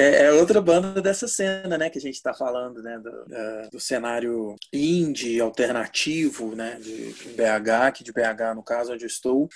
é, 0.00 0.22
é 0.24 0.32
outra 0.32 0.60
banda 0.60 1.02
dessa 1.02 1.28
cena, 1.28 1.76
né, 1.76 1.90
que 1.90 1.98
a 1.98 2.00
gente 2.00 2.22
tá 2.22 2.30
está 2.30 2.34
falando, 2.34 2.82
né, 2.82 2.98
do, 2.98 3.70
do, 3.70 3.80
cenário 3.80 4.54
indie 4.72 5.40
alternativo, 5.40 6.54
né, 6.54 6.78
de, 6.80 7.12
de 7.12 7.28
BH, 7.30 7.70
aqui 7.86 8.04
de 8.04 8.12
BH 8.12 8.54
no 8.54 8.62
caso 8.62 8.92
onde 8.92 9.04
eu 9.04 9.08
estou, 9.08 9.48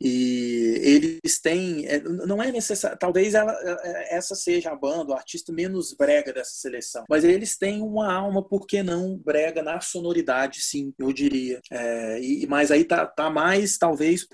e 0.00 0.80
eles 0.82 1.40
têm, 1.40 1.86
é, 1.86 2.00
não 2.00 2.42
é 2.42 2.52
necessário, 2.52 2.96
talvez 2.98 3.34
ela, 3.34 3.52
é, 3.82 4.16
essa 4.16 4.34
seja 4.34 4.70
a 4.70 4.76
banda, 4.76 5.12
o 5.12 5.16
artista 5.16 5.52
menos 5.52 5.94
brega 5.94 6.32
dessa 6.32 6.52
seleção, 6.52 7.04
mas 7.08 7.24
eles 7.24 7.56
têm 7.56 7.82
uma 7.82 8.12
alma, 8.12 8.42
por 8.42 8.66
que 8.66 8.82
não 8.82 9.16
brega 9.16 9.62
na 9.62 9.80
sonoridade, 9.80 10.60
sim, 10.60 10.92
eu 10.98 11.12
diria. 11.12 11.60
É, 11.70 12.20
e, 12.20 12.46
mas 12.46 12.70
aí 12.70 12.84
tá, 12.84 13.06
tá 13.06 13.30
mais, 13.30 13.76
talvez, 13.76 14.26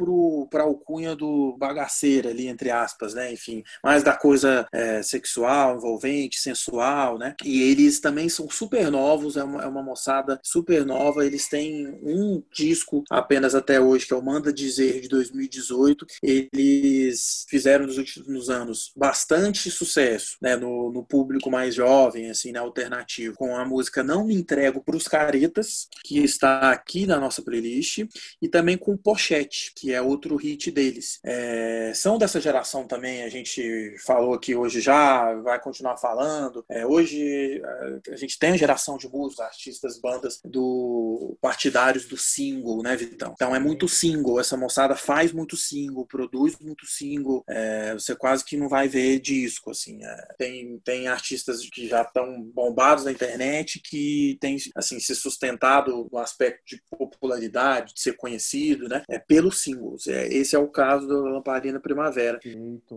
para 0.51 0.62
a 0.62 0.67
alcunha 0.67 1.15
do 1.17 1.57
bagaceiro 1.59 2.29
ali, 2.29 2.49
entre 2.49 2.71
aspas, 2.71 3.15
né? 3.15 3.33
Enfim, 3.33 3.62
mais 3.83 4.03
da 4.03 4.17
coisa 4.17 4.67
é, 4.73 5.03
sexual, 5.03 5.54
envolvente, 5.75 6.39
sensual, 6.39 7.19
né? 7.19 7.35
E 7.45 7.63
eles 7.63 8.01
também 8.01 8.29
são 8.29 8.49
super 8.51 8.91
novos, 8.91 9.37
é 9.37 9.45
uma, 9.45 9.63
é 9.63 9.67
uma 9.67 9.83
moçada 9.83 10.41
super 10.43 10.85
nova, 10.85 11.25
eles 11.25 11.49
têm 11.49 11.99
um 12.03 12.43
disco 12.53 13.05
apenas 13.11 13.55
até 13.55 13.81
hoje, 13.81 14.07
que 14.07 14.13
é 14.13 14.17
o 14.17 14.23
Manda 14.23 14.53
Dizer, 14.53 15.01
de 15.01 15.09
2018, 15.09 15.55
2018, 15.65 16.07
eles 16.23 17.47
fizeram 17.49 17.87
nos 17.87 17.99
últimos 17.99 18.51
anos 18.51 18.93
bastante 18.97 19.71
sucesso 19.71 20.37
né, 20.41 20.57
no, 20.57 20.93
no 20.93 21.05
público 21.05 21.51
mais 21.51 21.75
jovem, 21.75 22.31
assim, 22.31 22.53
né, 22.53 22.59
alternativo, 22.59 23.37
com 23.37 23.57
a 23.57 23.65
música 23.65 24.03
Não 24.03 24.27
Me 24.27 24.35
Entrego 24.35 24.83
para 24.83 24.97
os 24.97 25.07
Caretas, 25.09 25.89
que 26.05 26.19
está 26.19 26.71
aqui 26.71 27.07
na 27.07 27.19
nossa 27.19 27.43
playlist, 27.43 28.05
e 28.41 28.49
também 28.49 28.77
com 28.77 28.97
Pochete, 28.97 29.73
que 29.77 29.93
é 29.93 30.01
outro 30.01 30.37
hit 30.37 30.71
deles. 30.71 31.21
É, 31.25 31.93
são 31.95 32.19
dessa 32.19 32.41
geração 32.41 32.87
também, 32.87 33.23
a 33.23 33.29
gente 33.29 33.95
falou 34.05 34.35
aqui 34.35 34.55
hoje 34.55 34.81
já, 34.81 35.35
vai 35.45 35.61
continuar 35.61 35.97
falando. 35.97 36.64
É, 36.68 36.86
hoje 36.86 37.62
a 38.11 38.16
gente 38.16 38.38
tem 38.38 38.53
a 38.53 38.57
geração 38.57 38.97
de 38.97 39.09
músicos, 39.09 39.45
artistas, 39.45 40.01
bandas 40.01 40.40
do 40.45 41.36
partidários 41.40 42.07
do 42.07 42.16
single, 42.16 42.82
né, 42.82 42.97
Vitão? 42.97 43.32
Então 43.34 43.55
é 43.55 43.59
muito 43.59 43.88
single, 43.88 44.40
essa 44.40 44.57
moçada 44.57 44.97
faz 44.97 45.32
muito 45.32 45.45
muito 45.45 45.57
single, 45.57 46.07
produz 46.07 46.59
muito 46.59 46.86
single, 46.86 47.45
é, 47.49 47.92
você 47.92 48.16
quase 48.16 48.45
que 48.45 48.57
não 48.57 48.68
vai 48.68 48.88
ver 48.88 49.20
disco, 49.20 49.70
assim. 49.70 50.03
É, 50.03 50.34
tem, 50.38 50.78
tem 50.80 51.07
artistas 51.07 51.61
que 51.68 51.86
já 51.86 52.03
estão 52.03 52.42
bombados 52.42 53.05
na 53.05 53.12
internet 53.12 53.80
que 53.80 54.36
tem, 54.40 54.57
assim, 54.74 54.99
se 54.99 55.14
sustentado 55.14 56.09
no 56.11 56.18
aspecto 56.18 56.62
de 56.66 56.82
popularidade, 56.90 57.95
de 57.95 58.01
ser 58.01 58.16
conhecido, 58.16 58.88
né? 58.88 59.03
É 59.09 59.18
pelos 59.18 59.62
singles. 59.62 60.07
É, 60.07 60.26
esse 60.28 60.57
é 60.57 60.59
o 60.59 60.68
caso 60.68 61.07
da 61.07 61.14
Lamparina 61.14 61.78
Primavera. 61.78 62.40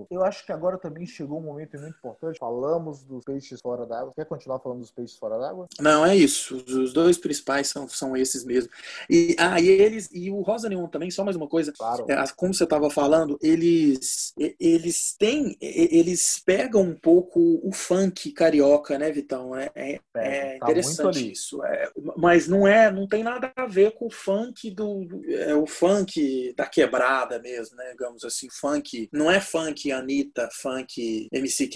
Eu 0.10 0.24
acho 0.24 0.46
que 0.46 0.52
agora 0.52 0.78
também 0.78 1.06
chegou 1.06 1.40
um 1.40 1.44
momento 1.44 1.78
muito 1.78 1.98
importante. 1.98 2.27
Falamos 2.36 3.04
dos 3.04 3.24
peixes 3.24 3.62
fora 3.62 3.86
d'água. 3.86 4.14
Quer 4.16 4.26
continuar 4.26 4.60
falando 4.60 4.80
dos 4.80 4.92
peixes 4.92 5.18
fora 5.18 5.38
d'água? 5.38 5.68
Não, 5.80 6.06
é 6.06 6.16
isso. 6.16 6.56
Os 6.56 6.92
dois 6.92 7.18
principais 7.18 7.68
são, 7.68 7.88
são 7.88 8.18
esses 8.18 8.44
mesmo. 8.44 8.70
E, 9.10 9.36
ah, 9.38 9.60
e 9.60 9.68
eles, 9.68 10.10
e 10.12 10.30
o 10.32 10.42
Rosa 10.42 10.68
Neon 10.68 10.88
também, 10.88 11.12
só 11.12 11.24
mais 11.24 11.36
uma 11.36 11.48
coisa. 11.48 11.72
Claro. 11.72 12.06
É, 12.10 12.24
como 12.36 12.54
você 12.54 12.64
estava 12.64 12.90
falando, 12.90 13.38
eles 13.42 14.34
eles 14.60 15.16
têm, 15.18 15.58
eles 15.62 16.42
pegam 16.46 16.82
um 16.82 16.96
pouco 16.96 17.60
o 17.64 17.72
funk 17.72 18.32
carioca, 18.32 18.98
né, 18.98 19.12
Vitão? 19.12 19.56
É, 19.56 19.70
é, 19.76 20.00
é 20.16 20.58
tá 20.58 20.66
interessante 20.66 21.32
isso. 21.32 21.64
É, 21.64 21.92
mas 22.16 22.48
não 22.48 22.68
é, 22.68 22.92
não 22.92 23.08
tem 23.08 23.24
nada 23.24 23.52
a 23.56 23.66
ver 23.66 23.92
com 23.92 24.08
o 24.08 24.12
funk 24.12 24.72
do, 24.72 25.08
é, 25.28 25.56
o 25.56 25.66
funk 25.66 26.54
da 26.56 26.66
quebrada 26.66 27.40
mesmo, 27.40 27.76
né? 27.76 27.92
Digamos 27.92 28.24
assim, 28.24 28.48
funk 28.50 29.10
não 29.12 29.30
é 29.30 29.40
funk 29.40 29.92
Anitta, 29.92 30.50
funk 30.52 31.28
MC 31.32 31.68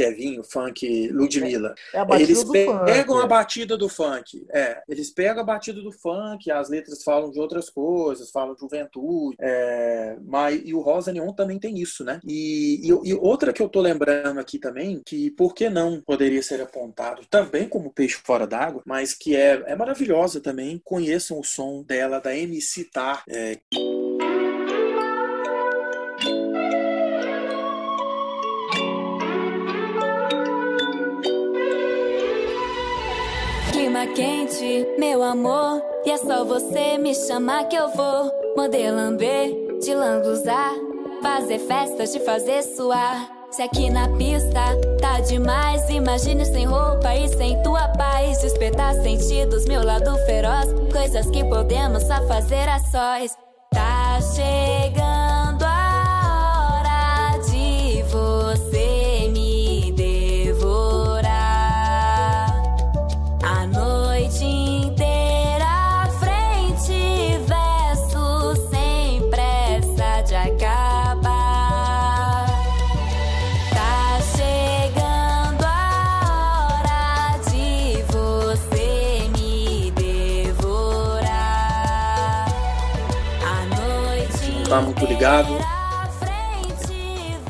Kevinho, 0.41 0.43
funk 0.43 1.07
Ludmilla. 1.09 1.75
É, 1.93 1.97
é 1.97 1.99
a 1.99 2.05
batida 2.05 2.31
eles 2.31 2.43
do 2.43 2.51
pegam 2.51 3.15
funk. 3.15 3.23
a 3.23 3.27
batida 3.27 3.77
do 3.77 3.89
funk. 3.89 4.45
É, 4.49 4.81
eles 4.87 5.09
pegam 5.09 5.41
a 5.41 5.45
batida 5.45 5.81
do 5.81 5.91
funk, 5.91 6.49
as 6.51 6.69
letras 6.69 7.03
falam 7.03 7.31
de 7.31 7.39
outras 7.39 7.69
coisas, 7.69 8.31
falam 8.31 8.53
de 8.53 8.61
juventude, 8.61 9.35
é, 9.39 10.17
mas 10.23 10.61
e 10.63 10.73
o 10.73 10.79
Rosa 10.79 11.11
Neon 11.11 11.33
também 11.33 11.59
tem 11.59 11.79
isso, 11.79 12.03
né? 12.03 12.19
E, 12.25 12.81
e, 12.83 13.09
e, 13.09 13.13
outra 13.13 13.53
que 13.53 13.61
eu 13.61 13.69
tô 13.69 13.81
lembrando 13.81 14.39
aqui 14.39 14.59
também, 14.59 15.01
que 15.05 15.31
por 15.31 15.53
que 15.53 15.69
não 15.69 16.01
poderia 16.01 16.41
ser 16.41 16.61
apontado 16.61 17.25
também 17.29 17.67
como 17.67 17.91
peixe 17.91 18.19
fora 18.23 18.47
d'água, 18.47 18.81
mas 18.85 19.13
que 19.13 19.35
é, 19.35 19.63
é 19.65 19.75
maravilhosa 19.75 20.39
também. 20.39 20.81
Conheçam 20.83 21.39
o 21.39 21.43
som 21.43 21.83
dela, 21.83 22.19
da 22.19 22.35
MC 22.35 22.85
Tar. 22.85 23.23
É... 23.27 23.57
quente, 34.61 34.87
meu 34.99 35.23
amor, 35.23 35.81
e 36.05 36.11
é 36.11 36.17
só 36.17 36.45
você 36.45 36.97
me 36.97 37.15
chamar 37.15 37.65
que 37.65 37.75
eu 37.75 37.89
vou. 37.89 38.31
Modelamber 38.55 39.79
de 39.79 39.93
lambuzar, 39.93 40.73
fazer 41.21 41.59
festas, 41.59 42.13
de 42.13 42.19
fazer 42.19 42.61
suar. 42.61 43.29
Se 43.49 43.61
aqui 43.61 43.89
na 43.89 44.07
pista 44.17 44.61
tá 45.01 45.19
demais, 45.19 45.89
imagine 45.89 46.45
sem 46.45 46.65
roupa 46.65 47.13
e 47.15 47.27
sem 47.27 47.61
tua 47.63 47.87
paz. 47.89 48.41
Despertar 48.41 48.93
sentidos, 48.95 49.65
meu 49.65 49.83
lado 49.83 50.15
feroz, 50.25 50.71
coisas 50.91 51.29
que 51.31 51.43
podemos 51.45 52.03
só 52.03 52.25
fazer 52.27 52.69
a 52.69 52.79
sós. 52.79 53.35
Tá 53.73 54.19
chegando 54.35 54.60
tá 84.71 84.79
muito 84.79 85.05
ligado. 85.05 85.53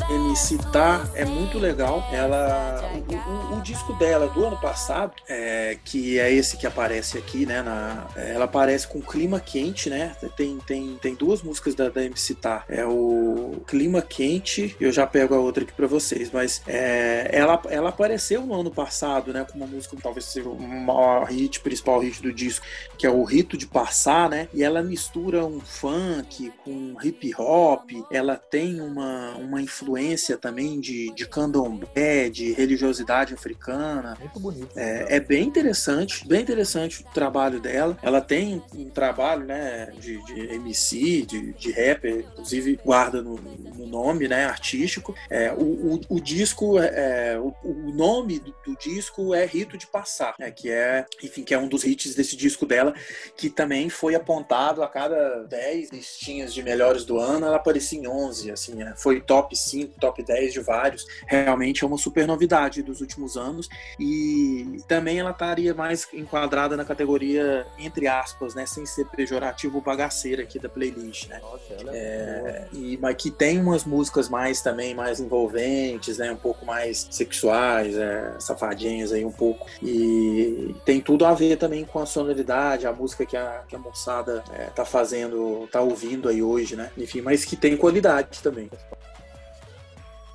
MC 0.09 0.57
Tá 0.71 1.03
é 1.13 1.23
muito 1.23 1.59
legal. 1.59 2.03
Ela, 2.11 2.81
o, 3.07 3.57
o, 3.57 3.61
disco 3.61 3.93
dela 3.93 4.27
do 4.27 4.45
ano 4.45 4.59
passado, 4.59 5.13
é, 5.27 5.77
que 5.83 6.19
é 6.19 6.31
esse 6.31 6.57
que 6.57 6.67
aparece 6.67 7.17
aqui, 7.17 7.45
né? 7.45 7.61
Na, 7.61 8.07
ela 8.15 8.45
aparece 8.45 8.87
com 8.87 9.01
Clima 9.01 9.39
Quente, 9.39 9.89
né? 9.89 10.15
Tem, 10.35 10.57
tem, 10.59 10.97
tem 11.01 11.15
duas 11.15 11.41
músicas 11.41 11.75
da, 11.75 11.89
da 11.89 12.03
MC 12.03 12.35
Tá. 12.35 12.63
É 12.67 12.85
o 12.85 13.61
Clima 13.67 14.01
Quente, 14.01 14.75
eu 14.79 14.91
já 14.91 15.05
pego 15.05 15.35
a 15.35 15.39
outra 15.39 15.63
aqui 15.63 15.73
para 15.73 15.87
vocês, 15.87 16.31
mas 16.31 16.61
é, 16.67 17.29
ela, 17.31 17.61
ela 17.69 17.89
apareceu 17.89 18.45
no 18.45 18.53
ano 18.53 18.71
passado, 18.71 19.33
né? 19.33 19.45
Com 19.49 19.57
uma 19.57 19.67
música 19.67 19.97
talvez 20.01 20.25
seja 20.25 20.49
o 20.49 20.59
maior 20.59 21.25
hit, 21.25 21.59
principal 21.59 21.99
hit 21.99 22.21
do 22.21 22.33
disco, 22.33 22.65
que 22.97 23.05
é 23.05 23.09
o 23.09 23.23
Rito 23.23 23.57
de 23.57 23.67
Passar, 23.67 24.29
né? 24.29 24.47
E 24.53 24.63
ela 24.63 24.81
mistura 24.81 25.45
um 25.45 25.59
funk 25.59 26.51
com 26.63 26.95
hip 27.03 27.33
hop, 27.37 27.91
ela 28.11 28.35
tem 28.35 28.81
uma, 28.81 29.35
uma 29.35 29.61
influência 29.61 30.37
também 30.37 30.79
de, 30.79 31.13
de 31.13 31.27
candomblé, 31.27 32.29
de 32.29 32.53
religiosidade 32.53 32.90
africana. 33.33 34.17
Muito 34.19 34.39
bonito. 34.39 34.69
É, 34.75 35.17
é, 35.17 35.19
bem 35.19 35.47
interessante, 35.47 36.27
bem 36.27 36.41
interessante 36.41 37.01
o 37.01 37.13
trabalho 37.13 37.59
dela. 37.59 37.97
Ela 38.01 38.21
tem 38.21 38.61
um 38.75 38.89
trabalho, 38.89 39.45
né, 39.45 39.91
de, 39.99 40.23
de 40.25 40.53
MC, 40.55 41.23
de, 41.23 41.53
de 41.53 41.71
rapper, 41.71 42.25
inclusive 42.31 42.79
guarda 42.83 43.21
no, 43.21 43.35
no 43.35 43.87
nome, 43.87 44.27
né, 44.27 44.45
artístico. 44.45 45.15
É, 45.29 45.51
o, 45.53 45.95
o, 45.95 46.01
o, 46.09 46.19
disco, 46.19 46.79
é, 46.79 47.33
é, 47.33 47.39
o, 47.39 47.53
o, 47.63 47.91
nome 47.93 48.39
do, 48.39 48.53
do, 48.65 48.77
disco 48.77 49.33
é 49.33 49.45
Rito 49.45 49.77
de 49.77 49.87
Passar, 49.87 50.35
né, 50.39 50.51
que 50.51 50.69
é, 50.69 51.05
enfim, 51.23 51.43
que 51.43 51.53
é 51.53 51.57
um 51.57 51.67
dos 51.67 51.83
hits 51.83 52.15
desse 52.15 52.35
disco 52.35 52.65
dela, 52.65 52.93
que 53.35 53.49
também 53.49 53.89
foi 53.89 54.15
apontado 54.15 54.83
a 54.83 54.87
cada 54.87 55.43
10 55.43 55.91
listinhas 55.91 56.53
de 56.53 56.63
melhores 56.63 57.05
do 57.05 57.19
ano, 57.19 57.45
ela 57.45 57.57
aparecia 57.57 57.99
em 57.99 58.07
11, 58.07 58.51
assim, 58.51 58.81
é, 58.81 58.93
foi 58.95 59.21
top 59.21 59.55
5, 59.55 59.99
top 59.99 60.23
10 60.23 60.53
de 60.53 60.59
vários. 60.59 61.05
Realmente 61.27 61.83
é 61.83 61.87
uma 61.87 61.97
super 61.97 62.27
novidade 62.27 62.80
dos 62.81 63.01
últimos 63.01 63.37
anos 63.37 63.69
e 63.99 64.81
também 64.87 65.19
ela 65.19 65.31
estaria 65.31 65.73
mais 65.73 66.07
enquadrada 66.13 66.77
na 66.77 66.85
categoria, 66.85 67.65
entre 67.77 68.07
aspas, 68.07 68.55
né, 68.55 68.65
sem 68.65 68.85
ser 68.85 69.05
pejorativo, 69.07 69.81
bagaceira 69.81 70.43
aqui 70.43 70.59
da 70.59 70.69
playlist, 70.69 71.27
né? 71.27 71.39
Nossa, 71.41 71.73
ela 71.79 71.95
é, 71.95 71.97
é 71.97 72.67
e, 72.73 72.97
mas 72.97 73.15
que 73.15 73.31
tem 73.31 73.59
umas 73.59 73.85
músicas 73.85 74.29
mais 74.29 74.61
também, 74.61 74.93
mais 74.93 75.19
envolventes, 75.19 76.17
né, 76.17 76.31
um 76.31 76.37
pouco 76.37 76.65
mais 76.65 77.07
sexuais, 77.11 77.95
é, 77.95 78.35
safadinhas 78.39 79.11
aí 79.11 79.25
um 79.25 79.31
pouco 79.31 79.67
e 79.81 80.75
tem 80.85 81.01
tudo 81.01 81.25
a 81.25 81.33
ver 81.33 81.57
também 81.57 81.85
com 81.85 81.99
a 81.99 82.05
sonoridade, 82.05 82.87
a 82.87 82.93
música 82.93 83.25
que 83.25 83.37
a, 83.37 83.63
que 83.67 83.75
a 83.75 83.79
moçada 83.79 84.43
é, 84.53 84.65
tá 84.65 84.85
fazendo, 84.85 85.67
tá 85.71 85.81
ouvindo 85.81 86.29
aí 86.29 86.41
hoje, 86.41 86.75
né? 86.75 86.91
Enfim, 86.97 87.21
mas 87.21 87.45
que 87.45 87.55
tem 87.55 87.75
qualidade 87.77 88.41
também. 88.41 88.69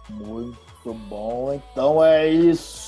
Muito 0.09 0.66
bom, 0.93 1.53
então 1.53 2.05
é 2.05 2.29
isso 2.29 2.86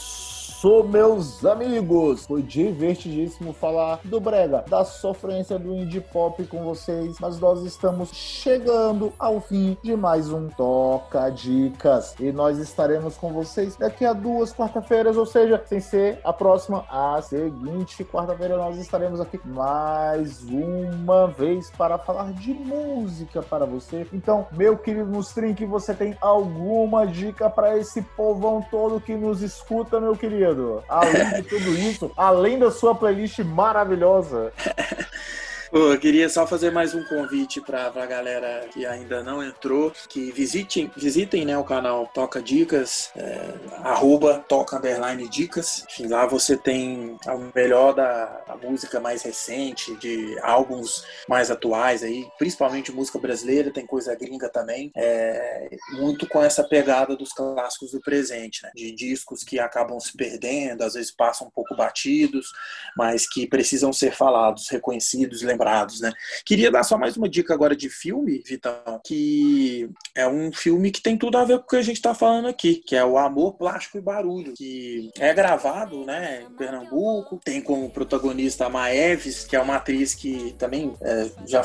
isso, 0.59 0.83
meus 0.83 1.45
amigos! 1.45 2.27
Foi 2.27 2.43
divertidíssimo 2.43 3.53
falar 3.53 4.01
do 4.03 4.19
Brega, 4.19 4.65
da 4.69 4.85
sofrência 4.85 5.57
do 5.57 5.73
indie 5.73 6.01
pop 6.01 6.45
com 6.47 6.65
vocês, 6.65 7.17
mas 7.21 7.39
nós 7.39 7.63
estamos 7.63 8.11
chegando 8.11 9.13
ao 9.17 9.41
fim 9.41 9.79
de 9.85 9.95
mais 9.95 10.33
um 10.33 10.49
Toca 10.49 11.31
Dicas. 11.31 12.17
E 12.19 12.33
nós 12.33 12.59
estaremos 12.59 13.17
com 13.17 13.33
vocês 13.33 13.77
daqui 13.77 14.05
a 14.05 14.13
duas 14.13 14.53
quarta-feiras, 14.53 15.17
ou 15.17 15.27
seja, 15.27 15.63
sem 15.65 15.79
ser 15.79 16.19
a 16.25 16.33
próxima, 16.33 16.85
a 16.91 17.23
seguinte 17.23 18.05
quarta-feira, 18.05 18.57
nós 18.57 18.79
estaremos 18.79 19.21
aqui 19.21 19.39
mais 19.45 20.43
uma 20.43 21.29
vez 21.29 21.71
para 21.71 21.99
falar 21.99 22.33
de 22.33 22.53
música 22.53 23.43
para 23.43 23.65
você. 23.65 24.09
Então, 24.13 24.49
meu 24.51 24.77
querido 24.77 25.09
Nustrink, 25.09 25.65
você 25.67 25.95
tem 25.95 26.17
alguma 26.21 27.07
dica 27.07 27.49
para 27.49 27.79
esse 27.79 28.03
povão 28.03 28.61
todo 28.69 29.01
que 29.01 29.15
nos 29.15 29.41
escuta, 29.41 30.01
meu 30.01 30.17
querido? 30.17 30.48
Além 30.89 31.31
de 31.35 31.43
tudo 31.43 31.75
isso, 31.79 32.11
além 32.17 32.59
da 32.59 32.71
sua 32.71 32.95
playlist 32.95 33.39
maravilhosa. 33.41 34.53
Pô, 35.71 35.93
eu 35.93 36.01
queria 36.01 36.31
só 36.31 36.47
fazer 36.47 36.71
mais 36.71 36.95
um 36.95 37.05
convite 37.05 37.61
para 37.61 37.89
a 37.89 38.07
galera 38.07 38.67
que 38.73 38.87
ainda 38.87 39.23
não 39.23 39.45
entrou, 39.45 39.93
que 40.09 40.33
visitem, 40.33 40.91
visitem 40.97 41.45
né, 41.45 41.59
o 41.59 41.65
canal 41.65 42.07
Toca 42.07 42.41
Dicas, 42.41 43.11
é, 43.15 43.53
arroba 43.83 44.43
Toca 44.49 44.79
Underline 44.79 45.29
Dicas. 45.29 45.85
Lá 46.09 46.25
você 46.25 46.57
tem 46.57 47.19
o 47.27 47.53
melhor 47.55 47.95
da 47.95 48.57
música 48.63 48.99
mais 48.99 49.23
recente, 49.23 49.95
de 49.97 50.39
álbuns 50.41 51.05
mais 51.29 51.51
atuais 51.51 52.03
aí, 52.03 52.27
principalmente 52.39 52.91
música 52.91 53.19
brasileira, 53.19 53.71
tem 53.71 53.85
coisa 53.85 54.15
gringa 54.15 54.49
também. 54.49 54.91
É, 54.97 55.69
muito 55.93 56.27
com 56.29 56.43
essa 56.43 56.65
pegada 56.65 57.15
dos 57.15 57.31
clássicos 57.31 57.91
do 57.91 58.01
presente, 58.01 58.63
né? 58.63 58.71
De 58.75 58.91
discos 58.91 59.45
que 59.45 59.59
acabam 59.59 60.01
se 60.01 60.17
perdendo, 60.17 60.83
às 60.83 60.95
vezes 60.95 61.11
passam 61.11 61.47
um 61.47 61.51
pouco 61.51 61.77
batidos, 61.77 62.53
mas 62.97 63.29
que 63.29 63.47
precisam 63.47 63.93
ser 63.93 64.13
falados, 64.13 64.67
reconhecidos, 64.71 65.43
lembrados 65.43 65.58
lembrados, 65.59 66.01
né? 66.01 66.13
Queria 66.45 66.71
dar 66.71 66.85
só 66.85 66.97
mais 66.97 67.17
uma 67.17 67.29
dica 67.29 67.53
agora 67.53 67.75
de 67.75 67.91
filme, 67.91 68.43
Vitão, 68.47 69.01
que 69.05 69.91
é 70.15 70.27
um 70.27 70.53
filme 70.53 70.91
que 70.91 71.03
tem 71.03 71.17
tudo 71.17 71.37
a 71.37 71.45
ver 71.45 71.59
com 71.59 71.65
o 71.65 71.69
que 71.69 71.77
a 71.77 71.83
gente 71.83 71.97
está 71.97 72.15
falando 72.15 72.49
aqui, 72.49 72.77
que 72.77 72.95
é 72.95 73.05
o 73.05 73.19
Amor, 73.19 73.55
Plástico 73.55 73.99
e 73.99 74.01
Barulho, 74.01 74.55
que 74.55 75.11
é 75.19 75.35
gravado, 75.35 76.05
né, 76.05 76.47
em 76.49 76.57
Pernambuco, 76.57 77.41
tem 77.45 77.61
como 77.61 77.91
protagonista 77.91 78.67
a 78.67 78.71
Maeves, 78.71 79.45
que 79.45 79.57
é 79.57 79.61
uma 79.61 79.77
atriz 79.77 80.15
que 80.15 80.55
também 80.59 80.95
é, 81.01 81.31
já 81.47 81.65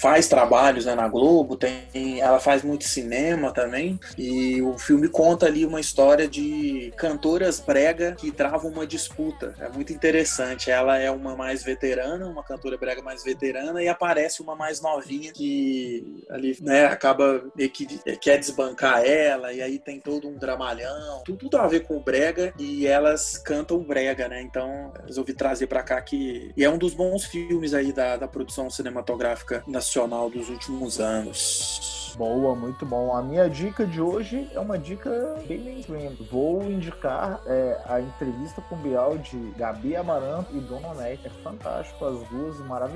faz 0.00 0.28
trabalhos 0.28 0.86
né, 0.86 0.94
na 0.94 1.08
Globo, 1.08 1.56
tem, 1.56 2.20
ela 2.20 2.40
faz 2.40 2.62
muito 2.62 2.84
cinema 2.84 3.52
também, 3.52 4.00
e 4.16 4.62
o 4.62 4.78
filme 4.78 5.08
conta 5.08 5.46
ali 5.46 5.66
uma 5.66 5.80
história 5.80 6.26
de 6.26 6.92
cantoras 6.96 7.60
brega 7.60 8.12
que 8.12 8.30
travam 8.30 8.70
uma 8.70 8.86
disputa. 8.86 9.54
É 9.58 9.68
muito 9.68 9.92
interessante. 9.92 10.70
Ela 10.70 10.98
é 10.98 11.10
uma 11.10 11.36
mais 11.36 11.62
veterana, 11.62 12.26
uma 12.26 12.42
cantora 12.42 12.76
brega 12.76 13.01
mais 13.02 13.22
veterana 13.22 13.82
e 13.82 13.88
aparece 13.88 14.40
uma 14.40 14.54
mais 14.54 14.80
novinha 14.80 15.32
que 15.32 16.24
ali, 16.30 16.56
né, 16.60 16.86
acaba 16.86 17.44
que 17.72 17.86
quer 18.18 18.38
desbancar 18.38 19.04
ela 19.04 19.52
e 19.52 19.60
aí 19.62 19.78
tem 19.78 20.00
todo 20.00 20.28
um 20.28 20.38
dramalhão, 20.38 21.22
tudo, 21.24 21.38
tudo 21.38 21.58
a 21.58 21.66
ver 21.66 21.80
com 21.80 21.96
o 21.96 22.00
brega 22.00 22.52
e 22.58 22.86
elas 22.86 23.36
cantam 23.38 23.82
brega, 23.82 24.28
né? 24.28 24.40
Então 24.42 24.92
resolvi 25.06 25.34
trazer 25.34 25.66
para 25.66 25.82
cá 25.82 26.00
que 26.00 26.52
e 26.56 26.64
é 26.64 26.70
um 26.70 26.78
dos 26.78 26.94
bons 26.94 27.24
filmes 27.24 27.74
aí 27.74 27.92
da, 27.92 28.16
da 28.16 28.28
produção 28.28 28.70
cinematográfica 28.70 29.62
nacional 29.66 30.30
dos 30.30 30.48
últimos 30.48 31.00
anos. 31.00 32.02
Boa, 32.16 32.54
muito 32.54 32.84
bom. 32.84 33.16
A 33.16 33.22
minha 33.22 33.48
dica 33.48 33.86
de 33.86 34.00
hoje 34.00 34.48
é 34.52 34.60
uma 34.60 34.78
dica 34.78 35.10
bem 35.46 35.60
mainstream. 35.60 36.12
Vou 36.30 36.62
indicar 36.62 37.40
é, 37.46 37.80
a 37.86 38.00
entrevista 38.00 38.60
com 38.62 38.74
o 38.74 38.78
Bial 38.78 39.16
de 39.18 39.38
Gabi 39.56 39.96
Amaranto 39.96 40.54
e 40.54 40.60
Dona 40.60 40.94
Nete. 40.94 41.26
É 41.26 41.30
fantástico, 41.42 42.04
as 42.04 42.28
duas 42.28 42.58
maravilhosas, 42.66 42.91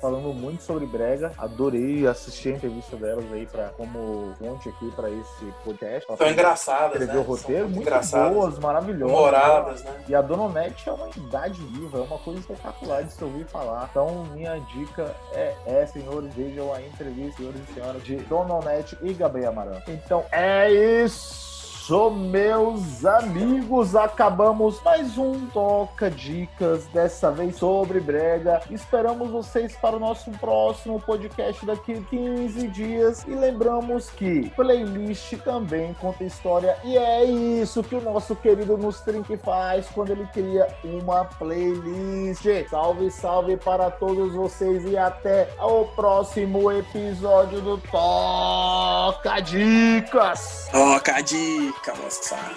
falando 0.00 0.32
muito 0.34 0.62
sobre 0.62 0.86
brega. 0.86 1.32
Adorei 1.38 2.06
assistir 2.06 2.52
a 2.52 2.56
entrevista 2.56 2.96
delas 2.96 3.24
aí 3.32 3.46
pra, 3.46 3.68
como 3.70 4.34
fonte 4.38 4.68
aqui 4.68 4.90
para 4.92 5.10
esse 5.10 5.44
podcast. 5.64 6.16
São 6.16 6.28
engraçadas, 6.30 6.92
Escreveu 6.92 7.14
né? 7.14 7.20
o 7.20 7.22
roteiro, 7.22 7.68
muito 7.68 7.82
engraçadas. 7.82 8.32
boas, 8.32 8.58
maravilhosas. 8.58 9.16
Moradas, 9.16 9.84
né? 9.84 10.04
E 10.08 10.14
a 10.14 10.22
Dona 10.22 10.48
Nete 10.48 10.88
é 10.88 10.92
uma 10.92 11.08
idade 11.08 11.60
viva, 11.62 11.98
é 11.98 12.02
uma 12.02 12.18
coisa 12.18 12.40
espetacular 12.40 13.02
de 13.02 13.12
se 13.12 13.24
ouvir 13.24 13.44
falar. 13.46 13.88
Então, 13.90 14.24
minha 14.32 14.58
dica 14.58 15.14
é, 15.32 15.54
é 15.66 15.86
senhores, 15.86 16.32
vejam 16.34 16.72
a 16.72 16.80
entrevista, 16.80 17.36
senhores 17.38 17.60
e 17.68 17.74
senhoras, 17.74 18.04
de 18.04 18.16
Dona 18.16 18.58
Net 18.60 18.96
e 19.02 19.12
Gabriel 19.12 19.50
Amaranto. 19.50 19.90
Então 19.90 20.24
é 20.30 20.70
isso 20.70 21.49
meus 21.90 23.04
amigos, 23.04 23.96
acabamos 23.96 24.80
mais 24.84 25.18
um 25.18 25.46
Toca 25.46 26.08
Dicas, 26.08 26.86
dessa 26.86 27.32
vez 27.32 27.56
sobre 27.56 27.98
brega. 27.98 28.60
Esperamos 28.70 29.28
vocês 29.28 29.74
para 29.74 29.96
o 29.96 29.98
nosso 29.98 30.30
próximo 30.32 31.00
podcast 31.00 31.66
daqui 31.66 31.94
a 31.94 32.00
15 32.02 32.68
dias. 32.68 33.24
E 33.26 33.32
lembramos 33.32 34.08
que 34.08 34.48
playlist 34.50 35.36
também 35.38 35.92
conta 35.94 36.22
história. 36.22 36.76
E 36.84 36.96
é 36.96 37.24
isso 37.24 37.82
que 37.82 37.96
o 37.96 38.00
nosso 38.00 38.36
querido 38.36 38.78
Nustrink 38.78 39.36
faz 39.38 39.88
quando 39.88 40.10
ele 40.10 40.28
cria 40.32 40.68
uma 40.84 41.24
playlist. 41.24 42.44
Salve, 42.70 43.10
salve 43.10 43.56
para 43.56 43.90
todos 43.90 44.32
vocês 44.32 44.84
e 44.84 44.96
até 44.96 45.48
o 45.60 45.86
próximo 45.86 46.70
episódio 46.70 47.60
do 47.60 47.78
Toca 47.78 49.40
Dicas. 49.40 50.68
Toca 50.70 51.20
Dicas. 51.20 51.79
Moçada. 51.88 52.54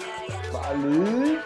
Valeu! 0.52 1.40